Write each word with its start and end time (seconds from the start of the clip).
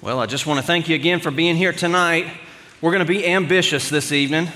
Well, 0.00 0.20
I 0.20 0.26
just 0.26 0.46
want 0.46 0.60
to 0.60 0.64
thank 0.64 0.88
you 0.88 0.94
again 0.94 1.18
for 1.18 1.32
being 1.32 1.56
here 1.56 1.72
tonight. 1.72 2.28
We're 2.80 2.92
going 2.92 3.04
to 3.04 3.12
be 3.12 3.26
ambitious 3.26 3.90
this 3.90 4.12
evening. 4.12 4.46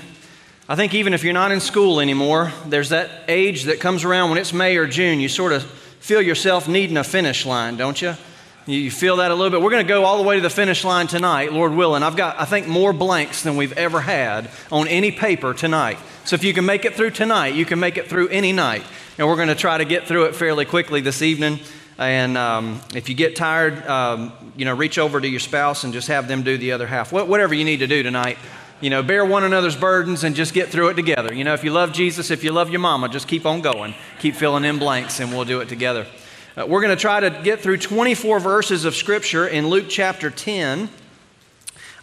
I 0.69 0.77
think 0.77 0.93
even 0.93 1.13
if 1.13 1.25
you're 1.25 1.33
not 1.33 1.51
in 1.51 1.59
school 1.59 1.99
anymore, 1.99 2.53
there's 2.65 2.89
that 2.89 3.09
age 3.27 3.63
that 3.63 3.81
comes 3.81 4.05
around 4.05 4.29
when 4.29 4.39
it's 4.39 4.53
May 4.53 4.77
or 4.77 4.87
June, 4.87 5.19
you 5.19 5.27
sort 5.27 5.51
of 5.51 5.65
feel 5.65 6.21
yourself 6.21 6.69
needing 6.69 6.95
a 6.95 7.03
finish 7.03 7.45
line, 7.45 7.75
don't 7.75 8.01
you? 8.01 8.15
You 8.65 8.89
feel 8.89 9.17
that 9.17 9.31
a 9.31 9.35
little 9.35 9.49
bit. 9.49 9.61
We're 9.61 9.71
going 9.71 9.85
to 9.85 9.89
go 9.89 10.05
all 10.05 10.15
the 10.15 10.23
way 10.23 10.37
to 10.37 10.41
the 10.41 10.49
finish 10.49 10.85
line 10.85 11.07
tonight, 11.07 11.51
Lord 11.51 11.73
willing. 11.73 12.03
I've 12.03 12.15
got, 12.15 12.39
I 12.39 12.45
think, 12.45 12.69
more 12.69 12.93
blanks 12.93 13.43
than 13.43 13.57
we've 13.57 13.73
ever 13.73 13.99
had 13.99 14.49
on 14.71 14.87
any 14.87 15.11
paper 15.11 15.53
tonight. 15.53 15.97
So 16.23 16.35
if 16.35 16.45
you 16.45 16.53
can 16.53 16.65
make 16.65 16.85
it 16.85 16.95
through 16.95 17.11
tonight, 17.11 17.53
you 17.53 17.65
can 17.65 17.81
make 17.81 17.97
it 17.97 18.07
through 18.07 18.29
any 18.29 18.53
night. 18.53 18.85
And 19.17 19.27
we're 19.27 19.35
going 19.35 19.49
to 19.49 19.55
try 19.55 19.77
to 19.77 19.83
get 19.83 20.07
through 20.07 20.23
it 20.27 20.35
fairly 20.37 20.63
quickly 20.63 21.01
this 21.01 21.21
evening. 21.21 21.59
And 21.97 22.37
um, 22.37 22.81
if 22.95 23.07
you 23.07 23.15
get 23.15 23.35
tired, 23.35 23.85
um, 23.87 24.33
you 24.55 24.65
know, 24.65 24.75
reach 24.75 24.97
over 24.97 25.21
to 25.21 25.27
your 25.27 25.39
spouse 25.39 25.83
and 25.83 25.93
just 25.93 26.07
have 26.07 26.27
them 26.27 26.43
do 26.43 26.57
the 26.57 26.71
other 26.71 26.87
half. 26.87 27.11
whatever 27.11 27.53
you 27.53 27.65
need 27.65 27.77
to 27.77 27.87
do 27.87 28.03
tonight. 28.03 28.37
You 28.81 28.89
know, 28.89 29.01
bear 29.01 29.23
one 29.23 29.45
another's 29.45 29.77
burdens 29.77 30.25
and 30.25 30.35
just 30.35 30.53
get 30.53 30.69
through 30.69 30.89
it 30.89 30.95
together. 30.95 31.33
You 31.33 31.45
know, 31.45 31.53
if 31.53 31.63
you 31.63 31.71
love 31.71 31.93
Jesus, 31.93 32.31
if 32.31 32.43
you 32.43 32.51
love 32.51 32.69
your 32.69 32.81
mama, 32.81 33.07
just 33.07 33.27
keep 33.27 33.45
on 33.45 33.61
going. 33.61 33.93
Keep 34.19 34.35
filling 34.35 34.65
in 34.65 34.77
blanks 34.77 35.21
and 35.21 35.31
we'll 35.31 35.45
do 35.45 35.61
it 35.61 35.69
together. 35.69 36.05
Uh, 36.57 36.65
we're 36.67 36.81
going 36.81 36.95
to 36.95 37.01
try 37.01 37.19
to 37.19 37.29
get 37.43 37.61
through 37.61 37.77
24 37.77 38.39
verses 38.39 38.83
of 38.83 38.93
Scripture 38.93 39.47
in 39.47 39.67
Luke 39.67 39.85
chapter 39.87 40.29
10. 40.29 40.89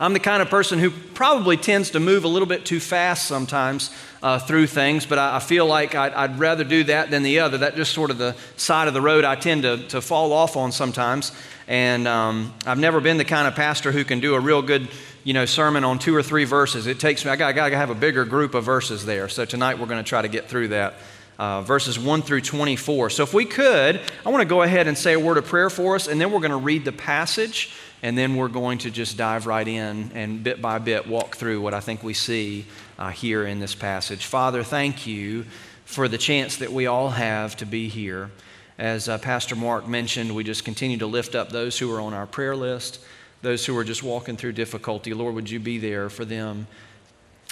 I'm 0.00 0.12
the 0.14 0.20
kind 0.20 0.40
of 0.40 0.48
person 0.48 0.78
who 0.78 0.90
probably 0.90 1.58
tends 1.58 1.90
to 1.90 2.00
move 2.00 2.24
a 2.24 2.28
little 2.28 2.48
bit 2.48 2.64
too 2.64 2.80
fast 2.80 3.26
sometimes 3.26 3.90
uh, 4.22 4.38
through 4.38 4.66
things, 4.66 5.06
but 5.06 5.18
I, 5.18 5.36
I 5.36 5.38
feel 5.38 5.66
like 5.66 5.94
I'd, 5.94 6.12
I'd, 6.12 6.38
rather 6.38 6.64
do 6.64 6.84
that 6.84 7.10
than 7.10 7.22
the 7.22 7.40
other. 7.40 7.58
That 7.58 7.76
just 7.76 7.92
sort 7.92 8.10
of 8.10 8.18
the 8.18 8.36
side 8.56 8.88
of 8.88 8.94
the 8.94 9.00
road 9.00 9.24
I 9.24 9.34
tend 9.34 9.62
to, 9.62 9.78
to 9.88 10.00
fall 10.00 10.32
off 10.32 10.56
on 10.56 10.72
sometimes. 10.72 11.32
And 11.66 12.06
um, 12.06 12.52
I've 12.66 12.78
never 12.78 13.00
been 13.00 13.16
the 13.16 13.24
kind 13.24 13.48
of 13.48 13.54
pastor 13.54 13.92
who 13.92 14.04
can 14.04 14.20
do 14.20 14.34
a 14.34 14.40
real 14.40 14.62
good 14.62 14.88
you 15.24 15.34
know, 15.34 15.44
sermon 15.44 15.84
on 15.84 15.98
two 15.98 16.14
or 16.14 16.22
three 16.22 16.44
verses. 16.44 16.86
It 16.86 16.98
takes 16.98 17.24
me, 17.24 17.30
I 17.30 17.36
got, 17.36 17.48
I 17.48 17.52
got 17.52 17.68
to 17.68 17.76
have 17.76 17.90
a 17.90 17.94
bigger 17.94 18.24
group 18.24 18.54
of 18.54 18.64
verses 18.64 19.04
there. 19.04 19.28
So 19.28 19.44
tonight 19.44 19.78
we're 19.78 19.86
going 19.86 20.02
to 20.02 20.08
try 20.08 20.22
to 20.22 20.28
get 20.28 20.48
through 20.48 20.68
that. 20.68 20.94
Uh, 21.38 21.62
verses 21.62 21.98
1 21.98 22.20
through 22.20 22.42
24. 22.42 23.08
So, 23.08 23.22
if 23.22 23.32
we 23.32 23.46
could, 23.46 23.98
I 24.26 24.28
want 24.28 24.42
to 24.42 24.46
go 24.46 24.60
ahead 24.60 24.86
and 24.86 24.98
say 24.98 25.14
a 25.14 25.18
word 25.18 25.38
of 25.38 25.46
prayer 25.46 25.70
for 25.70 25.94
us, 25.94 26.06
and 26.06 26.20
then 26.20 26.32
we're 26.32 26.40
going 26.40 26.50
to 26.50 26.58
read 26.58 26.84
the 26.84 26.92
passage 26.92 27.72
and 28.02 28.16
then 28.16 28.36
we're 28.36 28.48
going 28.48 28.78
to 28.78 28.90
just 28.90 29.16
dive 29.16 29.46
right 29.46 29.66
in 29.66 30.10
and 30.14 30.42
bit 30.42 30.62
by 30.62 30.78
bit 30.78 31.06
walk 31.06 31.36
through 31.36 31.60
what 31.60 31.74
I 31.74 31.80
think 31.80 32.02
we 32.02 32.14
see 32.14 32.64
uh, 33.00 33.08
here 33.08 33.44
in 33.44 33.58
this 33.58 33.74
passage. 33.74 34.26
Father, 34.26 34.62
thank 34.62 35.06
you 35.06 35.46
for 35.86 36.06
the 36.06 36.18
chance 36.18 36.58
that 36.58 36.70
we 36.70 36.86
all 36.86 37.08
have 37.10 37.56
to 37.56 37.66
be 37.66 37.88
here. 37.88 38.30
As 38.78 39.08
uh, 39.08 39.18
Pastor 39.18 39.56
Mark 39.56 39.88
mentioned, 39.88 40.34
we 40.34 40.44
just 40.44 40.64
continue 40.64 40.98
to 40.98 41.06
lift 41.06 41.34
up 41.34 41.48
those 41.48 41.78
who 41.78 41.92
are 41.92 42.00
on 42.00 42.14
our 42.14 42.26
prayer 42.26 42.54
list, 42.54 43.00
those 43.42 43.64
who 43.64 43.76
are 43.76 43.84
just 43.84 44.02
walking 44.02 44.36
through 44.36 44.52
difficulty. 44.52 45.14
Lord, 45.14 45.34
would 45.34 45.50
you 45.50 45.58
be 45.58 45.78
there 45.78 46.10
for 46.10 46.26
them 46.26 46.66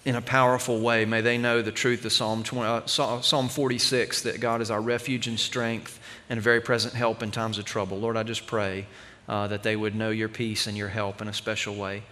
in 0.05 0.15
a 0.15 0.23
powerful 0.23 0.81
way? 0.81 1.07
May 1.07 1.23
they 1.23 1.39
know 1.39 1.63
the 1.63 1.73
truth 1.73 2.05
of 2.05 2.13
Psalm, 2.13 2.45
20, 2.45 2.85
uh, 3.01 3.21
Psalm 3.21 3.49
46 3.49 4.23
that 4.23 4.41
God 4.41 4.61
is 4.61 4.71
our 4.71 4.81
refuge 4.81 5.27
and 5.27 5.41
strength 5.41 5.99
and 6.29 6.39
a 6.39 6.43
very 6.43 6.61
present 6.61 6.95
help 6.95 7.23
in 7.23 7.31
times 7.31 7.57
of 7.59 7.65
trouble. 7.65 7.99
Lord, 7.99 8.17
I 8.17 8.23
just 8.23 8.47
pray 8.47 8.87
uh, 9.29 9.47
that 9.49 9.63
they 9.63 9.77
would 9.77 9.95
know 9.95 10.11
your 10.11 10.29
peace 10.29 10.67
and 10.67 10.77
your 10.77 10.89
help 10.89 11.23
in 11.23 11.29
a 11.29 11.33
special 11.33 11.75
way. 11.75 12.03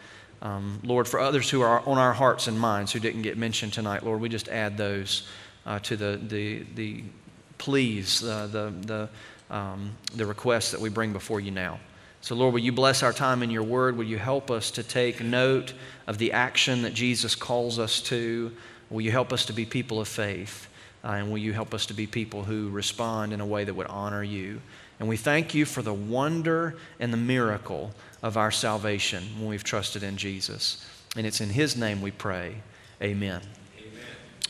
Um, 0.43 0.81
Lord, 0.83 1.09
for 1.09 1.19
others 1.19 1.51
who 1.51 1.63
are 1.63 1.81
on 1.87 1.99
our 1.99 2.13
hearts 2.13 2.47
and 2.47 2.59
minds 2.59 2.93
who 2.93 3.01
didn't 3.01 3.23
get 3.23 3.39
mentioned 3.39 3.73
tonight, 3.73 4.05
Lord, 4.05 4.21
we 4.21 4.29
just 4.29 4.49
add 4.49 4.77
those 4.77 5.27
uh, 5.65 5.79
to 5.81 5.97
the, 5.97 6.21
the, 6.23 6.65
the 6.75 7.03
pleas, 7.59 8.23
uh, 8.23 8.47
the, 8.47 8.73
the, 8.83 9.55
um, 9.55 9.93
the 10.15 10.27
requests 10.27 10.71
that 10.73 10.81
we 10.81 10.89
bring 10.89 11.13
before 11.13 11.41
you 11.41 11.51
now. 11.51 11.81
So, 12.21 12.35
Lord, 12.35 12.55
will 12.55 12.61
you 12.61 12.73
bless 12.73 13.03
our 13.03 13.13
time 13.13 13.43
in 13.43 13.51
your 13.51 13.63
word? 13.63 13.97
Will 13.97 14.05
you 14.05 14.19
help 14.19 14.51
us 14.51 14.71
to 14.73 14.83
take 14.83 15.23
note 15.23 15.75
of 16.07 16.19
the 16.19 16.33
action 16.33 16.83
that 16.83 16.93
Jesus 16.93 17.35
calls 17.35 17.79
us 17.79 18.01
to? 18.03 18.53
Will 18.91 19.01
you 19.01 19.13
help 19.13 19.33
us 19.33 19.47
to 19.47 19.53
be 19.53 19.65
people 19.65 20.01
of 20.01 20.09
faith? 20.09 20.69
Uh, 21.05 21.13
and 21.13 21.31
will 21.31 21.39
you 21.39 21.53
help 21.53 21.73
us 21.73 21.87
to 21.87 21.95
be 21.95 22.07
people 22.07 22.43
who 22.43 22.69
respond 22.71 23.33
in 23.33 23.41
a 23.41 23.47
way 23.47 23.63
that 23.63 23.75
would 23.75 23.87
honor 23.87 24.25
you? 24.25 24.61
And 24.99 25.09
we 25.09 25.17
thank 25.17 25.55
you 25.55 25.65
for 25.65 25.83
the 25.83 25.95
wonder 25.95 26.77
and 26.99 27.13
the 27.13 27.19
miracle 27.19 27.93
of 28.27 28.37
our 28.37 28.51
salvation 28.51 29.23
when 29.39 29.49
we've 29.49 29.63
trusted 29.63 30.03
in 30.03 30.17
Jesus. 30.17 30.85
And 31.17 31.25
it's 31.25 31.41
in 31.41 31.49
His 31.49 31.77
name 31.77 32.03
we 32.03 32.11
pray. 32.11 32.57
Amen. 33.01 33.41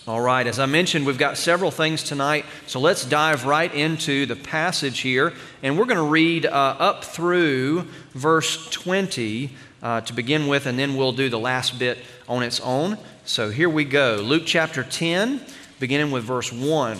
All 0.09 0.21
right, 0.21 0.47
as 0.47 0.59
I 0.59 0.65
mentioned, 0.65 1.05
we've 1.05 1.19
got 1.19 1.37
several 1.37 1.71
things 1.71 2.03
tonight, 2.03 2.47
so 2.67 2.81
let's 2.81 3.05
dive 3.05 3.45
right 3.45 3.73
into 3.75 4.25
the 4.25 4.37
passage 4.37 5.01
here. 5.01 5.35
And 5.63 5.79
we're 5.79 5.85
going 5.85 5.97
to 5.99 6.11
read 6.11 6.47
uh, 6.47 6.49
up 6.49 7.05
through 7.05 7.83
verse 8.15 8.71
20 8.71 9.51
uh, 9.83 10.01
to 10.01 10.13
begin 10.15 10.47
with, 10.47 10.65
and 10.65 10.79
then 10.79 10.97
we'll 10.97 11.13
do 11.13 11.29
the 11.29 11.39
last 11.39 11.79
bit 11.79 11.99
on 12.27 12.43
its 12.43 12.61
own. 12.61 12.97
So 13.27 13.51
here 13.51 13.69
we 13.69 13.85
go 13.85 14.23
Luke 14.23 14.45
chapter 14.47 14.85
10, 14.85 15.43
beginning 15.81 16.13
with 16.13 16.25
verse 16.25 16.51
1. 16.51 16.99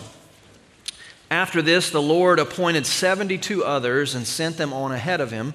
After 1.31 1.61
this, 1.61 1.91
the 1.91 2.03
Lord 2.03 2.39
appointed 2.39 2.87
72 2.87 3.65
others 3.65 4.15
and 4.15 4.25
sent 4.27 4.59
them 4.59 4.73
on 4.73 4.93
ahead 4.93 5.21
of 5.21 5.33
him, 5.33 5.55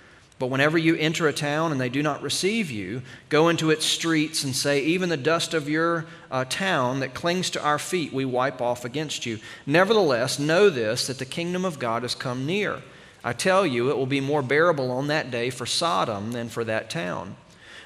But 0.41 0.49
whenever 0.49 0.75
you 0.75 0.95
enter 0.95 1.27
a 1.27 1.33
town 1.33 1.71
and 1.71 1.79
they 1.79 1.87
do 1.87 2.01
not 2.01 2.23
receive 2.23 2.71
you, 2.71 3.03
go 3.29 3.47
into 3.49 3.69
its 3.69 3.85
streets 3.85 4.43
and 4.43 4.55
say, 4.55 4.81
Even 4.81 5.09
the 5.09 5.15
dust 5.15 5.53
of 5.53 5.69
your 5.69 6.07
uh, 6.31 6.45
town 6.49 7.01
that 7.01 7.13
clings 7.13 7.51
to 7.51 7.63
our 7.63 7.77
feet, 7.77 8.11
we 8.11 8.25
wipe 8.25 8.59
off 8.59 8.83
against 8.83 9.27
you. 9.27 9.37
Nevertheless, 9.67 10.39
know 10.39 10.71
this, 10.71 11.05
that 11.05 11.19
the 11.19 11.25
kingdom 11.25 11.63
of 11.63 11.77
God 11.77 12.01
has 12.01 12.15
come 12.15 12.47
near. 12.47 12.81
I 13.23 13.33
tell 13.33 13.67
you, 13.67 13.91
it 13.91 13.97
will 13.97 14.07
be 14.07 14.19
more 14.19 14.41
bearable 14.41 14.89
on 14.89 15.05
that 15.09 15.29
day 15.29 15.51
for 15.51 15.67
Sodom 15.67 16.31
than 16.31 16.49
for 16.49 16.63
that 16.63 16.89
town. 16.89 17.35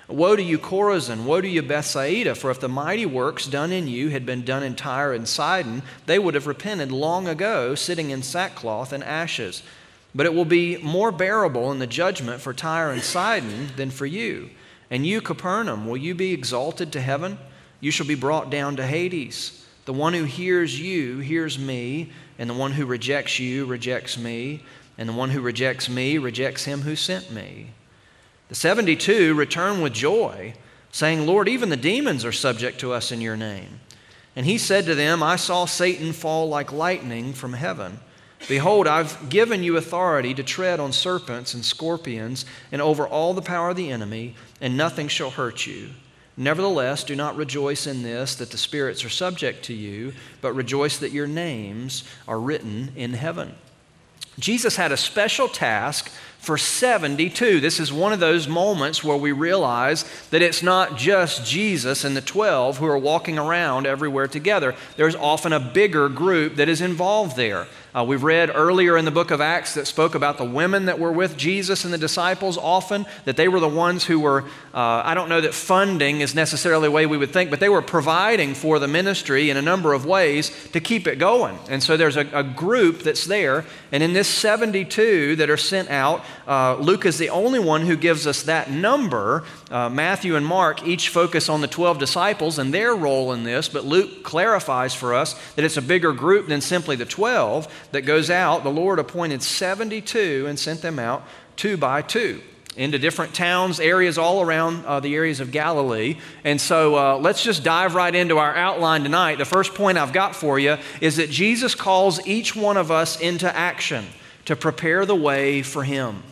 Woe 0.08 0.38
to 0.38 0.42
you, 0.42 0.58
Chorazin! 0.58 1.26
Woe 1.26 1.42
to 1.42 1.50
you, 1.50 1.62
Bethsaida! 1.62 2.36
For 2.36 2.52
if 2.52 2.62
the 2.62 2.70
mighty 2.70 3.06
works 3.06 3.48
done 3.48 3.74
in 3.74 3.90
you 3.90 4.12
had 4.12 4.26
been 4.26 4.46
done 4.46 4.64
in 4.64 4.76
Tyre 4.76 5.12
and 5.12 5.28
Sidon, 5.28 5.84
they 6.06 6.20
would 6.20 6.36
have 6.36 6.48
repented 6.48 6.94
long 6.94 7.28
ago, 7.28 7.76
sitting 7.76 8.12
in 8.12 8.24
sackcloth 8.24 8.94
and 8.94 9.04
ashes. 9.04 9.62
But 10.16 10.26
it 10.26 10.34
will 10.34 10.46
be 10.46 10.78
more 10.78 11.12
bearable 11.12 11.74
in 11.74 11.80
the 11.80 11.86
judgment 11.86 12.42
for 12.42 12.54
Tyre 12.54 12.92
and 12.92 13.04
Sidon 13.04 13.68
than 13.76 13.92
for 13.92 14.06
you. 14.06 14.50
And 14.90 15.06
you, 15.06 15.20
Capernaum, 15.20 15.86
will 15.86 15.98
you 15.98 16.16
be 16.16 16.32
exalted 16.32 16.94
to 16.94 17.02
heaven? 17.02 17.38
You 17.82 17.92
shall 17.92 18.08
be 18.08 18.16
brought 18.16 18.50
down 18.50 18.78
to 18.78 18.88
Hades. 18.88 19.66
The 19.84 19.94
one 19.94 20.14
who 20.14 20.24
hears 20.24 20.80
you 20.80 21.20
hears 21.20 21.60
me, 21.60 22.12
and 22.40 22.50
the 22.50 22.54
one 22.54 22.72
who 22.72 22.86
rejects 22.86 23.40
you 23.40 23.66
rejects 23.66 24.18
me, 24.18 24.64
and 24.98 25.10
the 25.10 25.14
one 25.14 25.32
who 25.32 25.42
rejects 25.42 25.90
me 25.90 26.18
rejects 26.18 26.64
him 26.64 26.82
who 26.82 26.96
sent 26.96 27.30
me. 27.30 27.72
The 28.48 28.56
72 28.56 29.34
return 29.34 29.82
with 29.82 29.94
joy, 29.94 30.54
saying, 30.92 31.26
Lord, 31.26 31.50
even 31.50 31.70
the 31.70 31.76
demons 31.76 32.24
are 32.24 32.32
subject 32.32 32.80
to 32.80 32.94
us 32.94 33.12
in 33.12 33.20
your 33.20 33.36
name. 33.36 33.82
And 34.36 34.46
he 34.46 34.58
said 34.58 34.86
to 34.86 34.96
them, 34.96 35.22
I 35.22 35.36
saw 35.36 35.66
Satan 35.66 36.14
fall 36.14 36.48
like 36.48 36.72
lightning 36.72 37.34
from 37.34 37.54
heaven. 37.54 38.00
Behold, 38.48 38.88
I've 38.88 39.30
given 39.30 39.64
you 39.64 39.78
authority 39.78 40.34
to 40.34 40.44
tread 40.44 40.80
on 40.80 40.92
serpents 40.92 41.54
and 41.54 41.66
scorpions 41.66 42.46
and 42.72 42.82
over 42.82 43.08
all 43.08 43.34
the 43.34 43.42
power 43.42 43.70
of 43.70 43.76
the 43.76 43.92
enemy, 43.92 44.36
and 44.62 44.78
nothing 44.78 45.08
shall 45.08 45.32
hurt 45.32 45.66
you. 45.66 45.90
Nevertheless, 46.38 47.04
do 47.04 47.16
not 47.16 47.38
rejoice 47.38 47.88
in 47.88 48.04
this 48.04 48.36
that 48.36 48.52
the 48.52 48.58
spirits 48.58 49.06
are 49.06 49.10
subject 49.10 49.64
to 49.66 49.74
you, 49.74 50.14
but 50.42 50.54
rejoice 50.54 50.98
that 50.98 51.12
your 51.12 51.28
names 51.28 52.04
are 52.28 52.40
written 52.40 52.92
in 52.96 53.14
heaven. 53.14 53.56
Jesus 54.38 54.76
had 54.76 54.92
a 54.92 54.98
special 54.98 55.48
task 55.48 56.12
for 56.40 56.58
72. 56.58 57.62
This 57.62 57.80
is 57.80 57.92
one 57.92 58.12
of 58.12 58.20
those 58.20 58.48
moments 58.50 59.02
where 59.04 59.18
we 59.18 59.32
realize 59.32 60.04
that 60.30 60.42
it's 60.42 60.62
not 60.62 60.98
just 60.98 61.46
Jesus 61.46 62.04
and 62.04 62.18
the 62.18 62.22
12 62.22 62.78
who 62.78 62.86
are 62.86 62.98
walking 62.98 63.40
around 63.40 63.88
everywhere 63.88 64.28
together. 64.28 64.76
There's 64.98 65.16
often 65.16 65.54
a 65.54 65.60
bigger 65.60 66.10
group 66.10 66.58
that 66.58 66.70
is 66.70 66.82
involved 66.82 67.38
there. 67.38 67.68
Uh, 67.96 68.04
we've 68.04 68.24
read 68.24 68.52
earlier 68.54 68.98
in 68.98 69.06
the 69.06 69.12
book 69.12 69.32
of 69.32 69.40
Acts 69.40 69.76
that 69.76 69.88
spoke 69.88 70.16
about 70.16 70.38
the 70.38 70.44
women 70.44 70.88
that 70.88 71.00
were 71.00 71.14
with 71.14 71.38
Jesus 71.38 71.86
and 71.86 71.94
the 71.94 71.98
disciples 71.98 72.58
often, 72.58 73.06
that 73.24 73.38
they 73.38 73.48
were 73.48 73.62
the 73.62 73.70
ones 73.70 74.04
who 74.04 74.20
were, 74.20 74.42
uh, 74.74 75.02
I 75.06 75.14
don't 75.14 75.30
know 75.30 75.40
that 75.40 75.54
funding 75.54 76.20
is 76.20 76.36
necessarily 76.36 76.90
the 76.90 76.92
way 76.92 77.06
we 77.06 77.16
would 77.16 77.32
think, 77.32 77.50
but 77.50 77.62
they 77.62 77.70
were 77.70 77.82
providing 77.82 78.54
for 78.54 78.80
the 78.80 78.88
ministry 78.90 79.50
in 79.50 79.56
a 79.56 79.62
number 79.62 79.94
of 79.94 80.06
ways 80.06 80.52
to 80.74 80.82
keep 80.82 81.08
it 81.08 81.20
going. 81.20 81.58
And 81.70 81.82
so 81.82 81.96
there's 81.96 82.18
a, 82.18 82.28
a 82.34 82.44
group 82.44 83.04
that's 83.04 83.24
there. 83.24 83.64
And 83.94 84.04
in 84.04 84.12
this 84.12 84.28
72 84.28 85.38
that 85.38 85.50
are 85.50 85.56
sent 85.56 85.90
out, 85.90 86.26
uh, 86.50 86.76
Luke 86.76 87.06
is 87.06 87.18
the 87.18 87.30
only 87.30 87.60
one 87.60 87.84
who 87.84 87.96
gives 87.96 88.28
us 88.28 88.44
that 88.44 88.70
number. 88.70 89.46
Uh, 89.72 89.88
Matthew 89.88 90.36
and 90.36 90.46
Mark 90.46 90.86
each 90.86 91.08
focus 91.08 91.48
on 91.48 91.62
the 91.62 91.68
12 91.68 91.98
disciples 91.98 92.60
and 92.60 92.74
their 92.74 92.94
role 92.94 93.32
in 93.32 93.46
this, 93.46 93.70
but 93.70 93.86
Luke 93.86 94.22
clarifies 94.24 94.94
for 94.94 95.14
us 95.14 95.34
that 95.54 95.64
it's 95.64 95.78
a 95.78 95.82
bigger 95.82 96.12
group 96.12 96.48
than 96.48 96.60
simply 96.60 96.98
the 96.98 97.06
12 97.06 97.85
that 97.96 98.04
goes 98.04 98.30
out, 98.30 98.64
the 98.64 98.70
Lord 98.70 99.00
appointed 99.00 99.42
72 99.42 100.46
and 100.48 100.60
sent 100.60 100.82
them 100.82 101.00
out 101.00 101.24
two 101.56 101.76
by 101.78 102.02
two 102.02 102.42
into 102.76 103.00
different 103.00 103.34
towns, 103.34 103.80
areas 103.80 104.18
all 104.18 104.42
around 104.42 104.86
uh, 104.86 105.00
the 105.00 105.16
areas 105.16 105.40
of 105.40 105.52
Galilee. 105.52 106.18
And 106.44 106.60
so 106.60 106.96
uh, 106.96 107.18
let's 107.18 107.44
just 107.44 107.64
dive 107.64 107.96
right 107.96 108.14
into 108.14 108.38
our 108.38 108.54
outline 108.54 109.04
tonight. 109.04 109.38
The 109.38 109.46
first 109.46 109.74
point 109.74 109.98
I've 109.98 110.14
got 110.14 110.36
for 110.36 110.60
you 110.60 110.78
is 111.00 111.16
that 111.16 111.30
Jesus 111.30 111.74
calls 111.74 112.26
each 112.28 112.56
one 112.56 112.78
of 112.78 112.92
us 112.92 113.20
into 113.20 113.54
action 113.56 114.06
to 114.46 114.56
prepare 114.56 115.06
the 115.06 115.16
way 115.16 115.62
for 115.62 115.84
Him. 115.84 116.24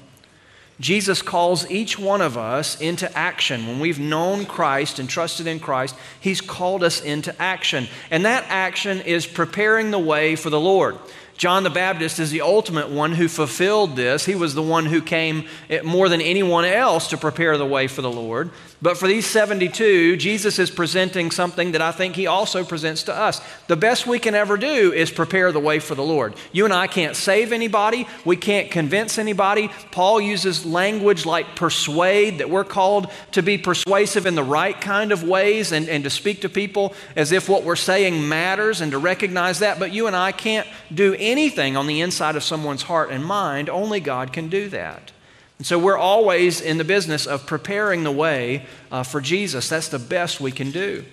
Jesus 0.80 1.22
calls 1.22 1.70
each 1.72 1.98
one 1.98 2.20
of 2.20 2.38
us 2.38 2.82
into 2.82 3.12
action. 3.18 3.68
When 3.68 3.80
we've 3.80 4.00
known 4.00 4.46
Christ 4.46 5.00
and 5.00 5.08
trusted 5.08 5.48
in 5.48 5.60
Christ, 5.60 5.96
He's 6.20 6.42
called 6.42 6.84
us 6.84 7.02
into 7.02 7.34
action. 7.42 7.88
And 8.12 8.26
that 8.26 8.46
action 8.50 9.00
is 9.02 9.26
preparing 9.26 9.92
the 9.92 10.00
way 10.00 10.36
for 10.36 10.50
the 10.50 10.60
Lord. 10.60 10.98
John 11.38 11.64
the 11.64 11.70
Baptist 11.70 12.20
is 12.20 12.32
the 12.32 12.42
ultimate 12.42 12.90
one 12.90 13.14
who 13.14 13.28
fulfilled 13.28 13.96
this. 13.96 14.26
He 14.26 14.36
was 14.36 14.54
the 14.54 14.62
one 14.62 14.86
who 14.86 15.02
came 15.02 15.48
eh, 15.70 15.82
more 15.82 16.10
than 16.10 16.22
anyone 16.22 16.66
else 16.66 17.08
to 17.10 17.18
prepare 17.18 17.58
the 17.58 17.66
way 17.66 17.88
for 17.88 18.02
the 18.02 18.12
Lord. 18.12 18.52
But 18.84 18.98
for 18.98 19.08
these 19.08 19.26
72, 19.26 20.18
Jesus 20.18 20.60
is 20.60 20.70
presenting 20.70 21.32
something 21.32 21.72
that 21.72 21.82
I 21.82 21.94
think 21.94 22.18
he 22.18 22.28
also 22.28 22.66
presents 22.66 23.04
to 23.04 23.16
us. 23.16 23.40
The 23.68 23.78
best 23.78 24.06
we 24.06 24.20
can 24.20 24.36
ever 24.36 24.58
do 24.58 24.92
is 24.92 25.10
prepare 25.10 25.54
the 25.54 25.60
way 25.62 25.80
for 25.80 25.96
the 25.96 26.04
Lord. 26.04 26.34
You 26.52 26.66
and 26.66 26.74
I 26.74 26.88
can't 26.88 27.16
save 27.16 27.54
anybody, 27.54 28.06
we 28.26 28.36
can't 28.36 28.70
convince 28.70 29.18
anybody. 29.18 29.70
Paul 29.92 30.20
uses 30.20 30.66
language 30.66 31.26
like 31.26 31.56
persuade, 31.56 32.40
that 32.40 32.50
we're 32.50 32.66
called 32.66 33.10
to 33.32 33.42
be 33.42 33.58
persuasive 33.58 34.26
in 34.26 34.36
the 34.36 34.44
right 34.44 34.80
kind 34.80 35.14
of 35.14 35.24
ways 35.24 35.72
and, 35.72 35.88
and 35.88 36.04
to 36.04 36.10
speak 36.10 36.42
to 36.42 36.50
people 36.50 36.94
as 37.16 37.32
if 37.32 37.48
what 37.48 37.64
we're 37.64 37.78
saying 37.78 38.28
matters 38.28 38.82
and 38.82 38.92
to 38.92 38.98
recognize 38.98 39.60
that. 39.60 39.80
But 39.80 39.94
you 39.94 40.08
and 40.08 40.16
I 40.16 40.34
can't 40.34 40.68
do 40.94 41.16
anything 41.32 41.76
on 41.78 41.88
the 41.88 42.02
inside 42.02 42.36
of 42.36 42.44
someone's 42.44 42.84
heart 42.84 43.12
and 43.12 43.26
mind. 43.26 43.70
Only 43.70 44.00
God 44.00 44.34
can 44.34 44.50
do 44.50 44.70
that. 44.70 45.12
And 45.58 45.68
so 45.68 45.80
we're 45.80 45.98
always 45.98 46.62
in 46.62 46.78
the 46.78 46.84
business 46.84 47.26
of 47.26 47.46
preparing 47.46 48.04
the 48.04 48.12
way 48.12 48.66
uh, 48.92 49.04
for 49.04 49.22
Jesus. 49.22 49.70
That's 49.70 49.90
the 49.90 50.00
best 50.00 50.42
we 50.42 50.52
can 50.52 50.72
do. 50.72 51.06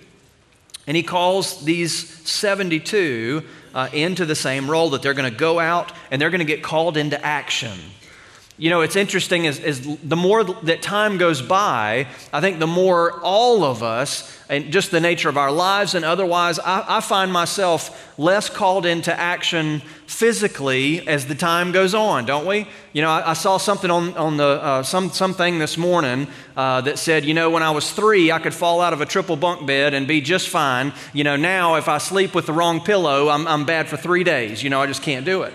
And 0.87 0.97
he 0.97 1.03
calls 1.03 1.63
these 1.63 2.09
72 2.27 3.43
uh, 3.73 3.89
into 3.93 4.25
the 4.25 4.35
same 4.35 4.69
role 4.69 4.89
that 4.91 5.01
they're 5.01 5.13
going 5.13 5.31
to 5.31 5.37
go 5.37 5.59
out 5.59 5.91
and 6.09 6.21
they're 6.21 6.29
going 6.29 6.39
to 6.39 6.45
get 6.45 6.63
called 6.63 6.97
into 6.97 7.23
action. 7.23 7.77
You 8.57 8.69
know, 8.69 8.81
it's 8.81 8.95
interesting 8.95 9.45
is, 9.45 9.59
as 9.59 9.81
the 10.03 10.15
more 10.15 10.43
that 10.43 10.81
time 10.81 11.17
goes 11.17 11.41
by, 11.41 12.07
I 12.31 12.41
think 12.41 12.59
the 12.59 12.67
more 12.67 13.19
all 13.21 13.63
of 13.63 13.81
us, 13.81 14.37
and 14.49 14.71
just 14.71 14.91
the 14.91 14.99
nature 14.99 15.29
of 15.29 15.37
our 15.37 15.51
lives 15.51 15.95
and 15.95 16.03
otherwise, 16.03 16.59
I, 16.59 16.97
I 16.97 16.99
find 16.99 17.31
myself 17.31 18.13
less 18.19 18.49
called 18.49 18.85
into 18.85 19.17
action 19.17 19.81
physically 20.05 21.07
as 21.07 21.25
the 21.25 21.35
time 21.35 21.71
goes 21.71 21.95
on, 21.95 22.25
don't 22.25 22.45
we? 22.45 22.67
You 22.91 23.01
know, 23.01 23.09
I, 23.09 23.31
I 23.31 23.33
saw 23.33 23.57
something 23.57 23.89
on, 23.89 24.15
on 24.17 24.35
the, 24.35 24.43
uh, 24.43 24.83
some, 24.83 25.09
something 25.09 25.57
this 25.57 25.77
morning 25.77 26.27
uh, 26.57 26.81
that 26.81 26.99
said, 26.99 27.23
you 27.23 27.33
know, 27.33 27.49
when 27.49 27.63
I 27.63 27.71
was 27.71 27.89
three, 27.91 28.29
I 28.29 28.39
could 28.39 28.53
fall 28.53 28.81
out 28.81 28.91
of 28.91 28.99
a 28.99 29.05
triple 29.05 29.37
bunk 29.37 29.65
bed 29.65 29.93
and 29.93 30.05
be 30.05 30.19
just 30.19 30.49
fine. 30.49 30.91
You 31.13 31.23
know, 31.23 31.37
now 31.37 31.75
if 31.75 31.87
I 31.87 31.97
sleep 31.97 32.35
with 32.35 32.45
the 32.45 32.53
wrong 32.53 32.81
pillow, 32.81 33.29
I'm, 33.29 33.47
I'm 33.47 33.65
bad 33.65 33.87
for 33.87 33.95
three 33.95 34.25
days. 34.25 34.61
You 34.61 34.69
know, 34.69 34.81
I 34.81 34.87
just 34.87 35.01
can't 35.01 35.25
do 35.25 35.43
it. 35.43 35.53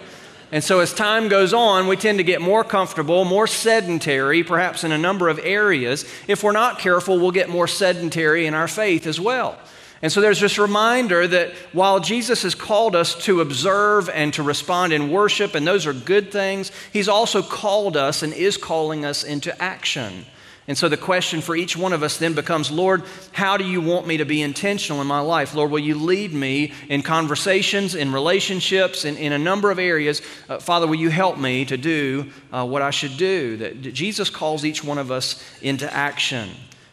And 0.52 0.62
so, 0.62 0.78
as 0.78 0.94
time 0.94 1.28
goes 1.28 1.52
on, 1.52 1.88
we 1.88 1.96
tend 1.96 2.19
to 2.19 2.25
get 2.25 2.40
more 2.40 2.62
comfortable, 2.62 3.25
more 3.25 3.48
sedentary, 3.48 4.44
perhaps 4.44 4.84
in 4.84 4.93
a 4.93 4.98
number 4.98 5.28
of 5.28 5.40
areas. 5.43 6.04
If 6.28 6.44
we're 6.44 6.52
not 6.52 6.78
careful, 6.78 7.19
we'll 7.19 7.32
get 7.32 7.48
more 7.48 7.66
sedentary 7.66 8.46
in 8.46 8.54
our 8.54 8.69
faith 8.69 9.08
as 9.08 9.20
well. 9.20 9.58
And 10.02 10.12
so, 10.12 10.20
there's 10.20 10.40
this 10.40 10.56
reminder 10.56 11.26
that 11.26 11.52
while 11.72 11.98
Jesus 11.98 12.43
has 12.43 12.54
called 12.54 12.94
us 12.94 13.16
to 13.25 13.40
observe 13.40 14.08
and 14.08 14.32
to 14.34 14.43
respond 14.44 14.93
in 14.93 15.10
worship, 15.10 15.56
and 15.56 15.66
those 15.66 15.84
are 15.84 15.93
good 15.93 16.31
things, 16.31 16.70
He's 16.92 17.08
also 17.08 17.42
called 17.42 17.96
us 17.96 18.22
and 18.22 18.32
is 18.32 18.56
calling 18.56 19.04
us 19.04 19.25
into 19.25 19.60
action. 19.60 20.26
And 20.68 20.76
so 20.76 20.88
the 20.88 20.96
question 20.96 21.40
for 21.40 21.54
each 21.54 21.76
one 21.76 21.92
of 21.92 22.02
us 22.02 22.18
then 22.18 22.34
becomes 22.34 22.70
Lord, 22.70 23.04
how 23.32 23.56
do 23.56 23.64
you 23.64 23.80
want 23.80 24.06
me 24.06 24.16
to 24.16 24.24
be 24.24 24.42
intentional 24.42 25.00
in 25.00 25.06
my 25.06 25.20
life? 25.20 25.54
Lord, 25.54 25.70
will 25.70 25.78
you 25.78 25.94
lead 25.94 26.32
me 26.32 26.72
in 26.88 27.02
conversations, 27.02 27.94
in 27.94 28.12
relationships, 28.12 29.04
in, 29.04 29.16
in 29.16 29.32
a 29.32 29.38
number 29.38 29.70
of 29.70 29.78
areas? 29.78 30.22
Uh, 30.48 30.58
Father, 30.58 30.86
will 30.86 30.96
you 30.96 31.10
help 31.10 31.38
me 31.38 31.64
to 31.66 31.76
do 31.76 32.30
uh, 32.52 32.66
what 32.66 32.82
I 32.82 32.90
should 32.90 33.16
do? 33.16 33.56
That 33.58 33.80
Jesus 33.80 34.28
calls 34.28 34.64
each 34.64 34.82
one 34.82 34.98
of 34.98 35.12
us 35.12 35.42
into 35.62 35.92
action. 35.92 36.50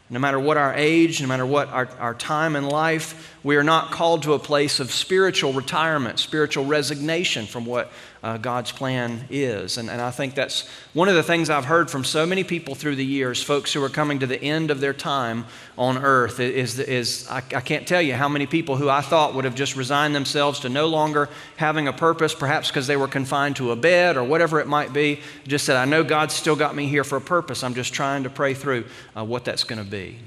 No 0.09 0.19
matter 0.19 0.39
what 0.39 0.57
our 0.57 0.75
age, 0.75 1.21
no 1.21 1.27
matter 1.27 1.45
what 1.45 1.69
our, 1.69 1.89
our 1.99 2.13
time 2.13 2.55
in 2.55 2.67
life, 2.67 3.32
we 3.43 3.57
are 3.57 3.63
not 3.63 3.91
called 3.91 4.23
to 4.23 4.33
a 4.33 4.39
place 4.39 4.79
of 4.79 4.91
spiritual 4.91 5.51
retirement, 5.51 6.17
spiritual 6.17 6.65
resignation 6.65 7.45
from 7.45 7.65
what 7.65 7.91
uh, 8.23 8.37
God's 8.37 8.71
plan 8.71 9.25
is. 9.29 9.77
And, 9.77 9.89
and 9.89 10.01
I 10.01 10.11
think 10.11 10.33
that's 10.33 10.65
one 10.93 11.09
of 11.09 11.15
the 11.15 11.23
things 11.23 11.49
I've 11.49 11.65
heard 11.65 11.91
from 11.91 12.05
so 12.05 12.25
many 12.25 12.45
people 12.45 12.73
through 12.73 12.95
the 12.95 13.05
years, 13.05 13.43
folks 13.43 13.73
who 13.73 13.83
are 13.83 13.89
coming 13.89 14.19
to 14.19 14.27
the 14.27 14.41
end 14.41 14.71
of 14.71 14.79
their 14.79 14.93
time 14.93 15.45
on 15.77 15.97
earth, 15.97 16.39
is, 16.39 16.79
is 16.79 17.27
I, 17.29 17.39
I 17.53 17.59
can't 17.59 17.85
tell 17.85 18.01
you 18.01 18.13
how 18.13 18.29
many 18.29 18.45
people 18.45 18.77
who 18.77 18.87
I 18.87 19.01
thought 19.01 19.35
would 19.35 19.43
have 19.43 19.55
just 19.55 19.75
resigned 19.75 20.15
themselves 20.15 20.61
to 20.61 20.69
no 20.69 20.87
longer 20.87 21.27
having 21.57 21.89
a 21.89 21.93
purpose, 21.93 22.33
perhaps 22.33 22.69
because 22.69 22.87
they 22.87 22.95
were 22.95 23.09
confined 23.09 23.57
to 23.57 23.71
a 23.71 23.75
bed 23.75 24.15
or 24.15 24.23
whatever 24.23 24.61
it 24.61 24.67
might 24.67 24.93
be, 24.93 25.19
just 25.45 25.65
said, 25.65 25.75
I 25.75 25.83
know 25.83 26.05
God's 26.05 26.33
still 26.33 26.55
got 26.55 26.77
me 26.77 26.87
here 26.87 27.03
for 27.03 27.17
a 27.17 27.21
purpose. 27.21 27.61
I'm 27.61 27.75
just 27.75 27.93
trying 27.93 28.23
to 28.23 28.29
pray 28.29 28.53
through 28.53 28.85
uh, 29.17 29.25
what 29.25 29.43
that's 29.43 29.65
going 29.65 29.83
to 29.83 29.89
be. 29.89 30.19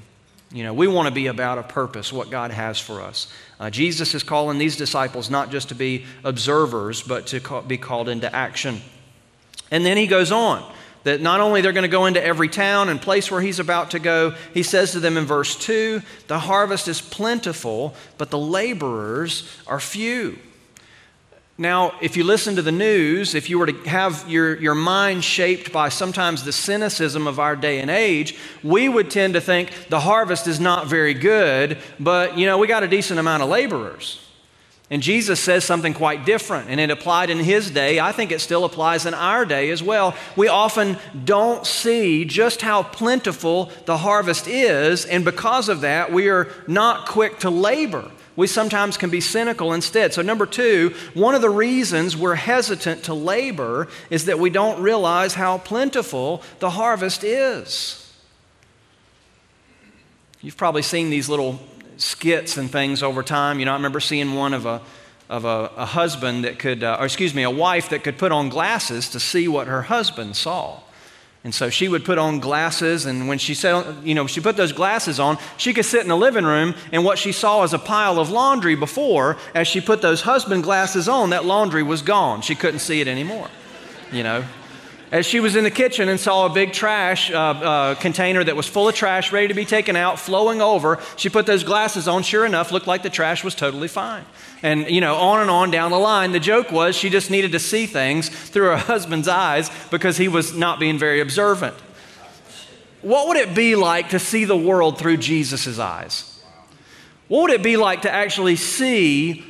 You 0.51 0.63
know, 0.63 0.73
we 0.73 0.87
want 0.87 1.07
to 1.07 1.13
be 1.13 1.27
about 1.27 1.57
a 1.57 1.63
purpose, 1.63 2.13
what 2.13 2.29
God 2.29 2.51
has 2.51 2.79
for 2.79 3.01
us. 3.01 3.27
Uh, 3.59 3.69
Jesus 3.69 4.15
is 4.15 4.23
calling 4.23 4.57
these 4.57 4.77
disciples 4.77 5.29
not 5.29 5.51
just 5.51 5.69
to 5.69 5.75
be 5.75 6.05
observers, 6.23 7.01
but 7.01 7.27
to 7.27 7.63
be 7.67 7.77
called 7.77 8.07
into 8.07 8.33
action. 8.33 8.81
And 9.71 9.85
then 9.85 9.97
he 9.97 10.07
goes 10.07 10.31
on 10.31 10.63
that 11.03 11.21
not 11.21 11.41
only 11.41 11.61
they're 11.61 11.73
going 11.73 11.83
to 11.83 11.89
go 11.89 12.05
into 12.05 12.23
every 12.23 12.47
town 12.47 12.89
and 12.89 13.01
place 13.01 13.29
where 13.29 13.41
he's 13.41 13.59
about 13.59 13.91
to 13.91 13.99
go, 13.99 14.35
he 14.53 14.63
says 14.63 14.93
to 14.93 14.99
them 14.99 15.17
in 15.17 15.25
verse 15.25 15.55
2 15.57 16.01
the 16.27 16.39
harvest 16.39 16.87
is 16.87 17.01
plentiful, 17.01 17.93
but 18.17 18.29
the 18.29 18.37
laborers 18.37 19.49
are 19.67 19.79
few. 19.79 20.39
Now, 21.59 21.93
if 22.01 22.15
you 22.15 22.23
listen 22.23 22.55
to 22.57 22.61
the 22.61 22.71
news, 22.71 23.33
if 23.33 23.49
you 23.49 23.57
were 23.57 23.65
to 23.65 23.89
have 23.89 24.29
your, 24.29 24.55
your 24.57 24.75
mind 24.75 25.23
shaped 25.23 25.71
by 25.71 25.89
sometimes 25.89 26.43
the 26.43 26.51
cynicism 26.51 27.25
of 27.25 27.39
our 27.39 27.55
day 27.55 27.79
and 27.79 27.89
age, 27.89 28.37
we 28.63 28.87
would 28.87 29.09
tend 29.09 29.33
to 29.33 29.41
think 29.41 29.71
the 29.89 30.01
harvest 30.01 30.45
is 30.45 30.59
not 30.59 30.85
very 30.85 31.15
good, 31.15 31.79
but 31.99 32.37
you 32.37 32.45
know, 32.45 32.59
we 32.59 32.67
got 32.67 32.83
a 32.83 32.87
decent 32.87 33.19
amount 33.19 33.41
of 33.41 33.49
laborers. 33.49 34.23
And 34.91 35.01
Jesus 35.01 35.39
says 35.39 35.65
something 35.65 35.95
quite 35.95 36.25
different, 36.25 36.69
and 36.69 36.79
it 36.79 36.91
applied 36.91 37.31
in 37.31 37.39
his 37.39 37.71
day. 37.71 37.99
I 37.99 38.11
think 38.11 38.31
it 38.31 38.39
still 38.39 38.63
applies 38.63 39.07
in 39.07 39.15
our 39.15 39.43
day 39.43 39.71
as 39.71 39.81
well. 39.81 40.15
We 40.37 40.47
often 40.47 40.97
don't 41.25 41.65
see 41.65 42.23
just 42.23 42.61
how 42.61 42.83
plentiful 42.83 43.71
the 43.85 43.97
harvest 43.97 44.47
is, 44.47 45.05
and 45.05 45.25
because 45.25 45.69
of 45.69 45.81
that, 45.81 46.13
we 46.13 46.29
are 46.29 46.49
not 46.67 47.07
quick 47.07 47.39
to 47.39 47.49
labor 47.49 48.11
we 48.37 48.47
sometimes 48.47 48.97
can 48.97 49.09
be 49.09 49.19
cynical 49.19 49.73
instead. 49.73 50.13
So, 50.13 50.21
number 50.21 50.45
two, 50.45 50.93
one 51.13 51.35
of 51.35 51.41
the 51.41 51.49
reasons 51.49 52.15
we're 52.15 52.35
hesitant 52.35 53.03
to 53.05 53.13
labor 53.13 53.89
is 54.09 54.25
that 54.25 54.39
we 54.39 54.49
don't 54.49 54.81
realize 54.81 55.33
how 55.33 55.57
plentiful 55.57 56.43
the 56.59 56.69
harvest 56.69 57.25
is. 57.25 58.13
You've 60.39 60.55
probably 60.55 60.83
seen 60.83 61.09
these 61.09 61.27
little 61.27 61.59
skits 61.97 62.57
and 62.57 62.71
things 62.71 63.01
over 63.01 63.23
time. 63.23 63.59
You 63.59 63.65
know, 63.65 63.71
I 63.71 63.75
remember 63.75 63.99
seeing 63.99 64.35
one 64.35 64.53
of 64.53 64.65
a 64.65 64.81
of 65.29 65.43
a, 65.43 65.71
a 65.75 65.85
husband 65.85 66.45
that 66.45 66.57
could, 66.57 66.83
uh, 66.83 66.97
or 66.99 67.05
excuse 67.05 67.33
me, 67.33 67.43
a 67.43 67.51
wife 67.51 67.89
that 67.89 68.03
could 68.03 68.17
put 68.17 68.31
on 68.31 68.47
glasses 68.47 69.09
to 69.09 69.19
see 69.19 69.47
what 69.47 69.67
her 69.67 69.81
husband 69.81 70.37
saw. 70.37 70.79
And 71.43 71.53
so 71.53 71.69
she 71.69 71.87
would 71.87 72.03
put 72.03 72.17
on 72.17 72.39
glasses, 72.39 73.05
and 73.05 73.27
when 73.27 73.37
she 73.37 73.53
said, 73.53 73.95
you 74.03 74.15
know, 74.15 74.27
she 74.27 74.41
put 74.41 74.57
those 74.57 74.73
glasses 74.73 75.19
on, 75.19 75.37
she 75.55 75.73
could 75.73 75.85
sit 75.85 76.01
in 76.01 76.09
the 76.09 76.17
living 76.17 76.43
room, 76.43 76.75
and 76.91 77.05
what 77.05 77.17
she 77.17 77.31
saw 77.31 77.61
was 77.61 77.73
a 77.73 77.79
pile 77.79 78.19
of 78.19 78.29
laundry 78.29 78.75
before, 78.75 79.37
as 79.55 79.67
she 79.67 79.79
put 79.79 80.01
those 80.01 80.21
husband 80.21 80.63
glasses 80.63 81.07
on, 81.07 81.29
that 81.29 81.45
laundry 81.45 81.83
was 81.83 82.01
gone. 82.01 82.41
She 82.41 82.55
couldn't 82.55 82.79
see 82.79 82.99
it 83.01 83.07
anymore, 83.07 83.47
you 84.11 84.23
know. 84.23 84.43
As 85.11 85.25
she 85.25 85.39
was 85.39 85.55
in 85.55 85.63
the 85.63 85.71
kitchen 85.71 86.09
and 86.09 86.19
saw 86.19 86.45
a 86.45 86.49
big 86.49 86.73
trash 86.73 87.31
uh, 87.31 87.35
uh, 87.35 87.95
container 87.95 88.43
that 88.43 88.55
was 88.55 88.67
full 88.67 88.89
of 88.89 88.95
trash 88.95 89.31
ready 89.31 89.47
to 89.47 89.53
be 89.53 89.65
taken 89.65 89.95
out, 89.95 90.19
flowing 90.19 90.61
over, 90.61 90.99
she 91.15 91.29
put 91.29 91.45
those 91.45 91.63
glasses 91.63 92.07
on. 92.07 92.23
Sure 92.23 92.45
enough, 92.45 92.71
looked 92.71 92.87
like 92.87 93.03
the 93.03 93.09
trash 93.09 93.43
was 93.43 93.55
totally 93.55 93.87
fine. 93.87 94.25
And, 94.61 94.89
you 94.89 95.01
know, 95.01 95.15
on 95.15 95.39
and 95.41 95.49
on 95.49 95.71
down 95.71 95.91
the 95.91 95.99
line. 95.99 96.31
The 96.31 96.39
joke 96.39 96.71
was 96.71 96.95
she 96.95 97.09
just 97.09 97.31
needed 97.31 97.53
to 97.53 97.59
see 97.59 97.85
things 97.85 98.29
through 98.29 98.67
her 98.67 98.77
husband's 98.93 99.27
eyes 99.27 99.71
because 99.91 100.17
he 100.17 100.27
was 100.27 100.53
not 100.53 100.79
being 100.79 100.97
very 100.97 101.21
observant. 101.21 101.75
What 103.01 103.27
would 103.27 103.37
it 103.37 103.55
be 103.55 103.75
like 103.75 104.09
to 104.09 104.19
see 104.19 104.43
the 104.43 104.57
world 104.57 104.97
through 104.97 105.17
Jesus' 105.17 105.79
eyes? 105.79 106.43
What 107.27 107.43
would 107.43 107.51
it 107.51 107.63
be 107.63 107.77
like 107.77 108.01
to 108.01 108.11
actually 108.11 108.55
see 108.55 109.45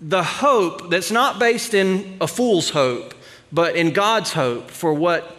the 0.00 0.22
hope 0.22 0.90
that's 0.90 1.10
not 1.10 1.38
based 1.38 1.74
in 1.74 2.18
a 2.20 2.26
fool's 2.26 2.70
hope, 2.70 3.14
but 3.52 3.76
in 3.76 3.92
God's 3.92 4.32
hope 4.32 4.70
for 4.70 4.92
what 4.92 5.36